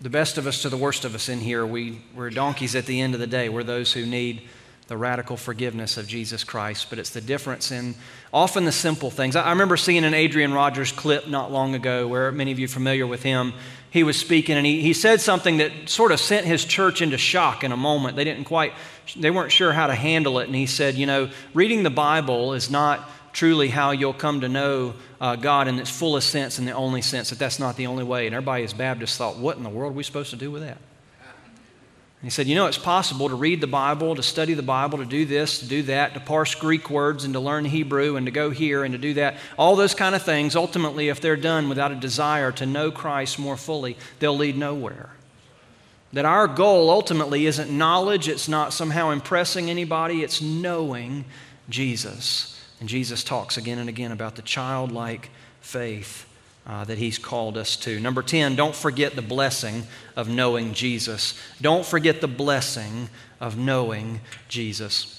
the 0.00 0.10
best 0.10 0.38
of 0.38 0.46
us 0.46 0.62
to 0.62 0.68
the 0.68 0.76
worst 0.76 1.04
of 1.04 1.16
us 1.16 1.28
in 1.28 1.40
here, 1.40 1.66
we, 1.66 2.00
we're 2.14 2.30
donkeys 2.30 2.76
at 2.76 2.86
the 2.86 3.00
end 3.00 3.14
of 3.14 3.20
the 3.20 3.26
day. 3.26 3.48
We're 3.48 3.64
those 3.64 3.92
who 3.92 4.06
need 4.06 4.42
the 4.86 4.96
radical 4.96 5.36
forgiveness 5.36 5.96
of 5.96 6.06
Jesus 6.06 6.44
Christ. 6.44 6.86
But 6.88 7.00
it's 7.00 7.10
the 7.10 7.20
difference 7.20 7.72
in 7.72 7.96
often 8.32 8.66
the 8.66 8.72
simple 8.72 9.10
things. 9.10 9.34
I, 9.34 9.42
I 9.42 9.50
remember 9.50 9.76
seeing 9.76 10.04
an 10.04 10.14
Adrian 10.14 10.52
Rogers 10.52 10.92
clip 10.92 11.26
not 11.26 11.50
long 11.50 11.74
ago 11.74 12.06
where 12.06 12.30
many 12.30 12.52
of 12.52 12.60
you 12.60 12.66
are 12.66 12.68
familiar 12.68 13.08
with 13.08 13.24
him. 13.24 13.54
He 13.90 14.04
was 14.04 14.16
speaking 14.16 14.56
and 14.56 14.64
he, 14.64 14.80
he 14.80 14.92
said 14.92 15.20
something 15.20 15.56
that 15.56 15.88
sort 15.88 16.12
of 16.12 16.20
sent 16.20 16.46
his 16.46 16.64
church 16.64 17.02
into 17.02 17.18
shock 17.18 17.64
in 17.64 17.72
a 17.72 17.76
moment. 17.76 18.14
They 18.14 18.24
didn't 18.24 18.44
quite, 18.44 18.72
they 19.16 19.32
weren't 19.32 19.50
sure 19.50 19.72
how 19.72 19.88
to 19.88 19.96
handle 19.96 20.38
it. 20.38 20.46
And 20.46 20.54
he 20.54 20.66
said, 20.66 20.94
You 20.94 21.06
know, 21.06 21.30
reading 21.54 21.82
the 21.82 21.90
Bible 21.90 22.54
is 22.54 22.70
not 22.70 23.00
truly 23.32 23.68
how 23.68 23.90
you'll 23.90 24.12
come 24.12 24.40
to 24.40 24.48
know 24.48 24.94
uh, 25.20 25.36
God 25.36 25.68
in 25.68 25.78
its 25.78 25.90
fullest 25.90 26.30
sense 26.30 26.58
and 26.58 26.66
the 26.66 26.72
only 26.72 27.02
sense, 27.02 27.30
that 27.30 27.38
that's 27.38 27.58
not 27.58 27.76
the 27.76 27.86
only 27.86 28.04
way. 28.04 28.26
And 28.26 28.34
everybody 28.34 28.64
as 28.64 28.72
Baptists 28.72 29.16
thought, 29.16 29.36
what 29.36 29.56
in 29.56 29.62
the 29.62 29.68
world 29.68 29.92
are 29.92 29.96
we 29.96 30.02
supposed 30.02 30.30
to 30.30 30.36
do 30.36 30.50
with 30.50 30.62
that? 30.62 30.78
And 32.20 32.26
he 32.26 32.30
said, 32.30 32.46
You 32.46 32.54
know, 32.54 32.66
it's 32.66 32.78
possible 32.78 33.30
to 33.30 33.34
read 33.34 33.62
the 33.62 33.66
Bible, 33.66 34.14
to 34.14 34.22
study 34.22 34.52
the 34.52 34.62
Bible, 34.62 34.98
to 34.98 35.06
do 35.06 35.24
this, 35.24 35.60
to 35.60 35.66
do 35.66 35.82
that, 35.84 36.12
to 36.14 36.20
parse 36.20 36.54
Greek 36.54 36.90
words 36.90 37.24
and 37.24 37.32
to 37.32 37.40
learn 37.40 37.64
Hebrew 37.64 38.16
and 38.16 38.26
to 38.26 38.32
go 38.32 38.50
here 38.50 38.84
and 38.84 38.92
to 38.92 38.98
do 38.98 39.14
that. 39.14 39.38
All 39.58 39.74
those 39.74 39.94
kind 39.94 40.14
of 40.14 40.22
things, 40.22 40.54
ultimately, 40.54 41.08
if 41.08 41.22
they're 41.22 41.36
done 41.36 41.70
without 41.70 41.92
a 41.92 41.96
desire 41.96 42.52
to 42.52 42.66
know 42.66 42.90
Christ 42.90 43.38
more 43.38 43.56
fully, 43.56 43.96
they'll 44.18 44.36
lead 44.36 44.58
nowhere. 44.58 45.10
That 46.12 46.26
our 46.26 46.46
goal 46.46 46.90
ultimately 46.90 47.46
isn't 47.46 47.70
knowledge, 47.70 48.28
it's 48.28 48.48
not 48.48 48.74
somehow 48.74 49.10
impressing 49.10 49.70
anybody, 49.70 50.22
it's 50.22 50.42
knowing 50.42 51.24
Jesus. 51.70 52.59
And 52.80 52.88
Jesus 52.88 53.22
talks 53.22 53.56
again 53.56 53.78
and 53.78 53.88
again 53.88 54.10
about 54.10 54.36
the 54.36 54.42
childlike 54.42 55.30
faith 55.60 56.26
uh, 56.66 56.84
that 56.84 56.98
he's 56.98 57.18
called 57.18 57.56
us 57.56 57.76
to. 57.76 58.00
Number 58.00 58.22
10, 58.22 58.56
don't 58.56 58.74
forget 58.74 59.14
the 59.16 59.22
blessing 59.22 59.84
of 60.16 60.28
knowing 60.28 60.72
Jesus. 60.72 61.38
Don't 61.60 61.84
forget 61.84 62.20
the 62.20 62.28
blessing 62.28 63.08
of 63.40 63.58
knowing 63.58 64.20
Jesus. 64.48 65.16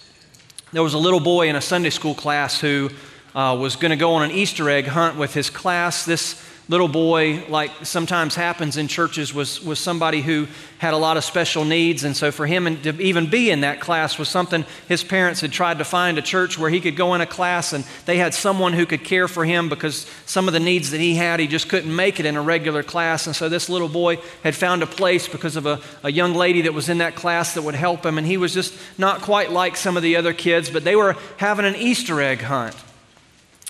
There 0.74 0.84
was 0.84 0.93
a 0.93 0.99
little 0.99 1.20
boy 1.20 1.49
in 1.49 1.55
a 1.55 1.62
Sunday 1.62 1.89
school 1.89 2.16
class 2.16 2.59
who 2.59 2.89
uh, 3.36 3.57
was 3.59 3.76
going 3.76 3.91
to 3.91 3.97
go 3.97 4.14
on 4.14 4.24
an 4.24 4.32
Easter 4.32 4.70
egg 4.70 4.88
hunt 4.88 5.18
with 5.18 5.34
his 5.34 5.49
class. 5.49 6.05
This 6.05 6.41
little 6.72 6.88
boy, 6.88 7.43
like 7.49 7.69
sometimes 7.86 8.34
happens 8.34 8.78
in 8.78 8.88
churches, 8.88 9.34
was, 9.34 9.61
was 9.61 9.78
somebody 9.78 10.22
who 10.22 10.47
had 10.78 10.93
a 10.93 10.97
lot 10.97 11.17
of 11.17 11.24
special 11.26 11.65
needs. 11.65 12.05
And 12.05 12.15
so 12.15 12.32
for 12.32 12.47
him 12.47 12.65
and 12.65 12.82
to 12.84 12.97
even 13.01 13.30
be 13.30 13.51
in 13.51 13.59
that 13.61 13.82
class 13.82 14.17
was 14.17 14.30
something 14.30 14.63
his 14.88 15.03
parents 15.03 15.41
had 15.41 15.51
tried 15.51 15.80
to 15.80 15.84
find 15.84 16.17
a 16.17 16.22
church 16.22 16.57
where 16.57 16.69
he 16.69 16.80
could 16.80 16.95
go 16.95 17.13
in 17.13 17.19
a 17.19 17.26
class 17.26 17.74
and 17.74 17.84
they 18.05 18.15
had 18.15 18.34
someone 18.34 18.72
who 18.72 18.86
could 18.86 19.03
care 19.03 19.28
for 19.28 19.43
him 19.43 19.67
because 19.67 20.09
some 20.26 20.47
of 20.47 20.53
the 20.53 20.61
needs 20.61 20.91
that 20.91 21.01
he 21.01 21.15
had, 21.15 21.41
he 21.41 21.47
just 21.47 21.67
couldn't 21.67 21.93
make 21.93 22.22
it 22.22 22.26
in 22.26 22.38
a 22.38 22.41
regular 22.41 22.84
class. 22.84 23.28
And 23.28 23.36
so 23.36 23.49
this 23.49 23.67
little 23.67 23.89
boy 23.89 24.19
had 24.41 24.55
found 24.55 24.82
a 24.82 24.88
place 24.88 25.28
because 25.28 25.57
of 25.57 25.65
a, 25.65 25.82
a 26.03 26.11
young 26.11 26.34
lady 26.34 26.61
that 26.61 26.74
was 26.74 26.88
in 26.88 26.99
that 26.99 27.15
class 27.15 27.53
that 27.55 27.63
would 27.63 27.76
help 27.76 28.05
him. 28.05 28.17
And 28.17 28.26
he 28.26 28.38
was 28.38 28.53
just 28.53 28.74
not 28.97 29.19
quite 29.19 29.51
like 29.51 29.76
some 29.76 29.97
of 29.97 30.03
the 30.03 30.15
other 30.15 30.34
kids, 30.34 30.69
but 30.69 30.86
they 30.86 30.95
were 30.95 31.17
having 31.36 31.65
an 31.65 31.76
Easter 31.76 32.22
egg 32.22 32.39
hunt. 32.39 32.78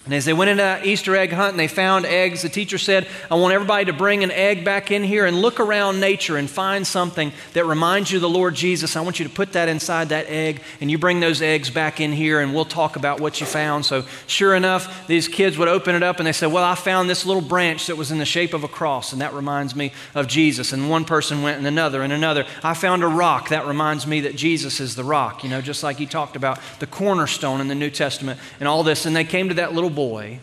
And 0.05 0.15
as 0.15 0.25
they 0.25 0.33
went 0.33 0.49
into 0.49 0.63
that 0.63 0.83
Easter 0.83 1.15
egg 1.15 1.31
hunt 1.31 1.51
and 1.51 1.59
they 1.59 1.67
found 1.67 2.07
eggs, 2.07 2.41
the 2.41 2.49
teacher 2.49 2.79
said, 2.79 3.07
I 3.29 3.35
want 3.35 3.53
everybody 3.53 3.85
to 3.85 3.93
bring 3.93 4.23
an 4.23 4.31
egg 4.31 4.65
back 4.65 4.89
in 4.89 5.03
here 5.03 5.27
and 5.27 5.39
look 5.39 5.59
around 5.59 5.99
nature 5.99 6.37
and 6.37 6.49
find 6.49 6.87
something 6.87 7.31
that 7.53 7.67
reminds 7.67 8.11
you 8.11 8.17
of 8.17 8.23
the 8.23 8.29
Lord 8.29 8.55
Jesus. 8.55 8.95
I 8.95 9.01
want 9.01 9.19
you 9.19 9.27
to 9.27 9.31
put 9.31 9.53
that 9.53 9.69
inside 9.69 10.09
that 10.09 10.25
egg 10.27 10.63
and 10.79 10.89
you 10.89 10.97
bring 10.97 11.19
those 11.19 11.43
eggs 11.43 11.69
back 11.69 12.01
in 12.01 12.11
here 12.11 12.39
and 12.39 12.51
we'll 12.55 12.65
talk 12.65 12.95
about 12.95 13.21
what 13.21 13.39
you 13.39 13.45
found. 13.45 13.85
So, 13.85 14.03
sure 14.25 14.55
enough, 14.55 15.05
these 15.05 15.27
kids 15.27 15.55
would 15.59 15.67
open 15.67 15.93
it 15.93 16.01
up 16.01 16.17
and 16.17 16.25
they 16.25 16.33
said, 16.33 16.51
Well, 16.51 16.63
I 16.63 16.73
found 16.73 17.07
this 17.07 17.23
little 17.23 17.43
branch 17.43 17.85
that 17.85 17.95
was 17.95 18.09
in 18.09 18.17
the 18.17 18.25
shape 18.25 18.55
of 18.55 18.63
a 18.63 18.67
cross 18.67 19.13
and 19.13 19.21
that 19.21 19.33
reminds 19.33 19.75
me 19.75 19.93
of 20.15 20.25
Jesus. 20.25 20.73
And 20.73 20.89
one 20.89 21.05
person 21.05 21.43
went 21.43 21.59
and 21.59 21.67
another 21.67 22.01
and 22.01 22.11
another. 22.11 22.47
I 22.63 22.73
found 22.73 23.03
a 23.03 23.07
rock 23.07 23.49
that 23.49 23.67
reminds 23.67 24.07
me 24.07 24.21
that 24.21 24.35
Jesus 24.35 24.79
is 24.79 24.95
the 24.95 25.03
rock, 25.03 25.43
you 25.43 25.49
know, 25.51 25.61
just 25.61 25.83
like 25.83 25.97
he 25.97 26.07
talked 26.07 26.35
about 26.35 26.59
the 26.79 26.87
cornerstone 26.87 27.61
in 27.61 27.67
the 27.67 27.75
New 27.75 27.91
Testament 27.91 28.39
and 28.59 28.67
all 28.67 28.81
this. 28.81 29.05
And 29.05 29.15
they 29.15 29.25
came 29.25 29.49
to 29.49 29.55
that 29.55 29.73
little 29.73 29.90
boy. 29.91 30.39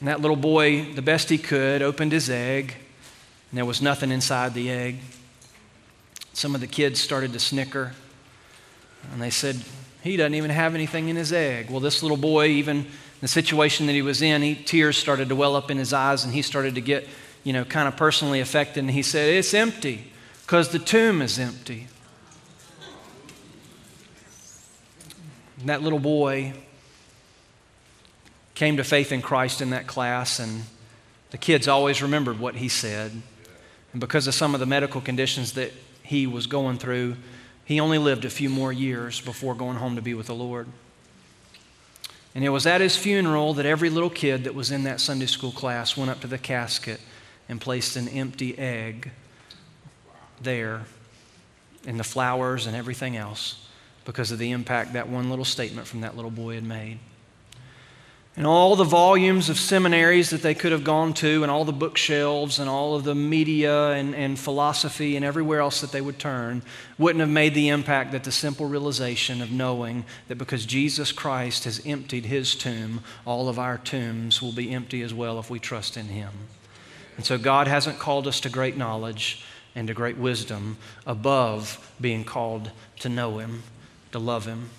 And 0.00 0.08
that 0.08 0.20
little 0.20 0.36
boy, 0.36 0.92
the 0.94 1.02
best 1.02 1.28
he 1.28 1.38
could, 1.38 1.80
opened 1.82 2.12
his 2.12 2.28
egg, 2.28 2.74
and 3.50 3.58
there 3.58 3.64
was 3.64 3.80
nothing 3.80 4.10
inside 4.10 4.54
the 4.54 4.70
egg. 4.70 4.98
Some 6.32 6.54
of 6.54 6.60
the 6.60 6.66
kids 6.66 7.00
started 7.00 7.32
to 7.34 7.38
snicker, 7.38 7.92
and 9.12 9.22
they 9.22 9.30
said, 9.30 9.62
He 10.02 10.16
doesn't 10.16 10.34
even 10.34 10.50
have 10.50 10.74
anything 10.74 11.08
in 11.08 11.16
his 11.16 11.32
egg. 11.32 11.70
Well, 11.70 11.80
this 11.80 12.02
little 12.02 12.16
boy, 12.16 12.46
even 12.46 12.86
the 13.20 13.28
situation 13.28 13.86
that 13.86 13.92
he 13.92 14.02
was 14.02 14.22
in, 14.22 14.42
he, 14.42 14.56
tears 14.56 14.96
started 14.96 15.28
to 15.28 15.36
well 15.36 15.54
up 15.54 15.70
in 15.70 15.78
his 15.78 15.92
eyes, 15.92 16.24
and 16.24 16.34
he 16.34 16.42
started 16.42 16.74
to 16.74 16.80
get 16.80 17.06
you 17.44 17.52
know, 17.52 17.64
kind 17.64 17.88
of 17.88 17.96
personally 17.96 18.40
affected. 18.40 18.80
And 18.80 18.90
he 18.90 19.02
said, 19.02 19.34
It's 19.34 19.54
empty 19.54 20.12
because 20.42 20.68
the 20.68 20.78
tomb 20.78 21.22
is 21.22 21.38
empty. 21.38 21.88
And 25.60 25.68
that 25.68 25.82
little 25.82 25.98
boy 25.98 26.54
came 28.54 28.76
to 28.76 28.84
faith 28.84 29.12
in 29.12 29.22
Christ 29.22 29.60
in 29.60 29.70
that 29.70 29.86
class, 29.86 30.38
and 30.38 30.62
the 31.30 31.38
kids 31.38 31.68
always 31.68 32.02
remembered 32.02 32.38
what 32.38 32.56
he 32.56 32.68
said. 32.68 33.12
And 33.92 34.00
because 34.00 34.26
of 34.26 34.34
some 34.34 34.54
of 34.54 34.60
the 34.60 34.66
medical 34.66 35.00
conditions 35.00 35.52
that 35.52 35.72
he 36.02 36.26
was 36.26 36.46
going 36.46 36.78
through, 36.78 37.16
he 37.64 37.80
only 37.80 37.98
lived 37.98 38.24
a 38.24 38.30
few 38.30 38.48
more 38.48 38.72
years 38.72 39.20
before 39.20 39.54
going 39.54 39.76
home 39.76 39.96
to 39.96 40.02
be 40.02 40.14
with 40.14 40.26
the 40.26 40.34
Lord. 40.34 40.66
And 42.34 42.44
it 42.44 42.48
was 42.48 42.66
at 42.66 42.80
his 42.80 42.96
funeral 42.96 43.54
that 43.54 43.66
every 43.66 43.90
little 43.90 44.10
kid 44.10 44.44
that 44.44 44.54
was 44.54 44.70
in 44.70 44.84
that 44.84 45.00
Sunday 45.00 45.26
school 45.26 45.52
class 45.52 45.96
went 45.96 46.10
up 46.10 46.20
to 46.20 46.26
the 46.26 46.38
casket 46.38 47.00
and 47.48 47.60
placed 47.60 47.96
an 47.96 48.08
empty 48.08 48.56
egg 48.58 49.10
there 50.40 50.82
in 51.84 51.98
the 51.98 52.04
flowers 52.04 52.66
and 52.66 52.74
everything 52.74 53.16
else 53.16 53.68
because 54.04 54.32
of 54.32 54.38
the 54.38 54.50
impact 54.50 54.94
that 54.94 55.08
one 55.08 55.30
little 55.30 55.44
statement 55.44 55.86
from 55.86 56.00
that 56.00 56.16
little 56.16 56.30
boy 56.30 56.54
had 56.54 56.64
made 56.64 56.98
and 58.34 58.46
all 58.46 58.76
the 58.76 58.84
volumes 58.84 59.50
of 59.50 59.58
seminaries 59.58 60.30
that 60.30 60.40
they 60.40 60.54
could 60.54 60.72
have 60.72 60.84
gone 60.84 61.12
to, 61.12 61.42
and 61.42 61.50
all 61.52 61.66
the 61.66 61.72
bookshelves, 61.72 62.58
and 62.58 62.68
all 62.68 62.94
of 62.94 63.04
the 63.04 63.14
media 63.14 63.90
and, 63.90 64.14
and 64.14 64.38
philosophy, 64.38 65.16
and 65.16 65.24
everywhere 65.24 65.60
else 65.60 65.82
that 65.82 65.92
they 65.92 66.00
would 66.00 66.18
turn, 66.18 66.62
wouldn't 66.96 67.20
have 67.20 67.28
made 67.28 67.52
the 67.52 67.68
impact 67.68 68.12
that 68.12 68.24
the 68.24 68.32
simple 68.32 68.66
realization 68.66 69.42
of 69.42 69.50
knowing 69.50 70.04
that 70.28 70.38
because 70.38 70.64
Jesus 70.64 71.12
Christ 71.12 71.64
has 71.64 71.84
emptied 71.84 72.24
his 72.24 72.54
tomb, 72.54 73.00
all 73.26 73.50
of 73.50 73.58
our 73.58 73.76
tombs 73.76 74.40
will 74.40 74.52
be 74.52 74.72
empty 74.72 75.02
as 75.02 75.12
well 75.12 75.38
if 75.38 75.50
we 75.50 75.58
trust 75.58 75.98
in 75.98 76.06
him. 76.06 76.32
And 77.18 77.26
so 77.26 77.36
God 77.36 77.68
hasn't 77.68 77.98
called 77.98 78.26
us 78.26 78.40
to 78.40 78.48
great 78.48 78.78
knowledge 78.78 79.44
and 79.74 79.88
to 79.88 79.94
great 79.94 80.16
wisdom 80.16 80.78
above 81.06 81.92
being 82.00 82.24
called 82.24 82.70
to 83.00 83.10
know 83.10 83.38
him, 83.38 83.62
to 84.12 84.18
love 84.18 84.46
him, 84.46 84.70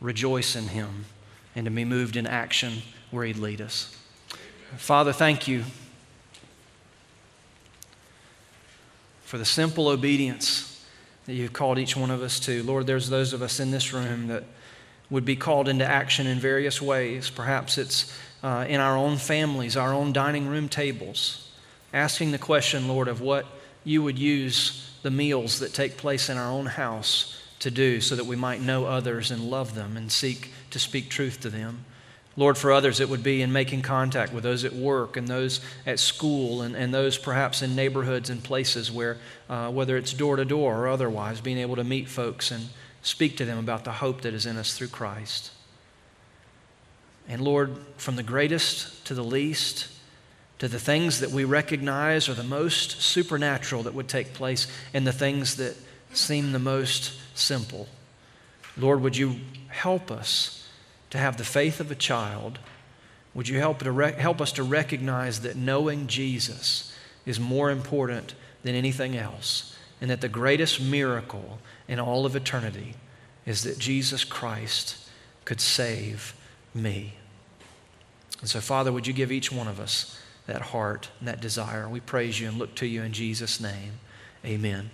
rejoice 0.00 0.54
in 0.54 0.68
him, 0.68 1.06
and 1.54 1.64
to 1.64 1.70
be 1.70 1.84
moved 1.84 2.16
in 2.16 2.26
action 2.26 2.82
where 3.10 3.24
He'd 3.24 3.36
lead 3.36 3.60
us. 3.60 3.96
Father, 4.76 5.12
thank 5.12 5.48
you 5.48 5.64
for 9.24 9.38
the 9.38 9.44
simple 9.44 9.88
obedience 9.88 10.84
that 11.26 11.34
you've 11.34 11.52
called 11.52 11.78
each 11.78 11.96
one 11.96 12.10
of 12.10 12.22
us 12.22 12.40
to. 12.40 12.62
Lord, 12.62 12.86
there's 12.86 13.08
those 13.08 13.32
of 13.32 13.42
us 13.42 13.60
in 13.60 13.70
this 13.70 13.92
room 13.92 14.28
that 14.28 14.44
would 15.10 15.24
be 15.24 15.36
called 15.36 15.68
into 15.68 15.84
action 15.84 16.26
in 16.26 16.38
various 16.38 16.80
ways. 16.80 17.30
Perhaps 17.30 17.78
it's 17.78 18.16
uh, 18.42 18.64
in 18.68 18.80
our 18.80 18.96
own 18.96 19.16
families, 19.16 19.76
our 19.76 19.92
own 19.92 20.12
dining 20.12 20.46
room 20.46 20.68
tables, 20.68 21.50
asking 21.92 22.30
the 22.30 22.38
question, 22.38 22.88
Lord, 22.88 23.08
of 23.08 23.20
what 23.20 23.46
you 23.84 24.02
would 24.02 24.18
use 24.18 24.90
the 25.02 25.10
meals 25.10 25.58
that 25.60 25.72
take 25.72 25.96
place 25.96 26.28
in 26.28 26.36
our 26.36 26.50
own 26.50 26.66
house 26.66 27.39
to 27.60 27.70
do 27.70 28.00
so 28.00 28.16
that 28.16 28.26
we 28.26 28.36
might 28.36 28.60
know 28.60 28.86
others 28.86 29.30
and 29.30 29.50
love 29.50 29.74
them 29.74 29.96
and 29.96 30.10
seek 30.10 30.52
to 30.70 30.78
speak 30.78 31.08
truth 31.08 31.40
to 31.40 31.50
them. 31.50 31.84
Lord, 32.36 32.56
for 32.56 32.72
others, 32.72 33.00
it 33.00 33.08
would 33.08 33.22
be 33.22 33.42
in 33.42 33.52
making 33.52 33.82
contact 33.82 34.32
with 34.32 34.44
those 34.44 34.64
at 34.64 34.72
work 34.72 35.16
and 35.16 35.28
those 35.28 35.60
at 35.84 35.98
school 35.98 36.62
and, 36.62 36.74
and 36.74 36.94
those 36.94 37.18
perhaps 37.18 37.60
in 37.60 37.74
neighborhoods 37.74 38.30
and 38.30 38.42
places 38.42 38.90
where, 38.90 39.18
uh, 39.48 39.70
whether 39.70 39.96
it's 39.96 40.12
door 40.12 40.36
to 40.36 40.44
door 40.44 40.78
or 40.78 40.88
otherwise, 40.88 41.40
being 41.40 41.58
able 41.58 41.76
to 41.76 41.84
meet 41.84 42.08
folks 42.08 42.50
and 42.50 42.68
speak 43.02 43.36
to 43.36 43.44
them 43.44 43.58
about 43.58 43.84
the 43.84 43.92
hope 43.92 44.22
that 44.22 44.32
is 44.32 44.46
in 44.46 44.56
us 44.56 44.76
through 44.76 44.88
Christ. 44.88 45.50
And 47.28 47.42
Lord, 47.42 47.76
from 47.96 48.16
the 48.16 48.22
greatest 48.22 49.06
to 49.06 49.14
the 49.14 49.24
least, 49.24 49.88
to 50.60 50.68
the 50.68 50.78
things 50.78 51.20
that 51.20 51.30
we 51.30 51.44
recognize 51.44 52.28
are 52.28 52.34
the 52.34 52.42
most 52.42 53.02
supernatural 53.02 53.82
that 53.82 53.94
would 53.94 54.08
take 54.08 54.34
place, 54.34 54.66
and 54.94 55.06
the 55.06 55.12
things 55.12 55.56
that 55.56 55.76
seem 56.12 56.52
the 56.52 56.58
most 56.58 57.12
simple. 57.34 57.88
Lord, 58.76 59.00
would 59.02 59.16
you 59.16 59.36
help 59.68 60.10
us? 60.10 60.60
to 61.10 61.18
have 61.18 61.36
the 61.36 61.44
faith 61.44 61.80
of 61.80 61.90
a 61.90 61.96
child, 61.96 62.58
would 63.34 63.48
you 63.48 63.58
help, 63.58 63.80
to 63.80 63.92
help 63.92 64.40
us 64.40 64.52
to 64.52 64.62
recognize 64.62 65.40
that 65.40 65.56
knowing 65.56 66.06
Jesus 66.06 66.96
is 67.26 67.38
more 67.38 67.70
important 67.70 68.34
than 68.62 68.74
anything 68.74 69.16
else, 69.16 69.76
and 70.00 70.10
that 70.10 70.20
the 70.20 70.28
greatest 70.28 70.80
miracle 70.80 71.58
in 71.86 72.00
all 72.00 72.24
of 72.24 72.34
eternity 72.34 72.94
is 73.44 73.62
that 73.62 73.78
Jesus 73.78 74.24
Christ 74.24 74.96
could 75.44 75.60
save 75.60 76.34
me. 76.74 77.14
And 78.40 78.48
so, 78.48 78.60
Father, 78.60 78.92
would 78.92 79.06
you 79.06 79.12
give 79.12 79.30
each 79.30 79.52
one 79.52 79.68
of 79.68 79.80
us 79.80 80.18
that 80.46 80.62
heart 80.62 81.10
and 81.18 81.28
that 81.28 81.40
desire? 81.40 81.88
We 81.88 82.00
praise 82.00 82.40
you 82.40 82.48
and 82.48 82.58
look 82.58 82.74
to 82.76 82.86
you 82.86 83.02
in 83.02 83.12
Jesus' 83.12 83.60
name. 83.60 83.94
Amen. 84.44 84.90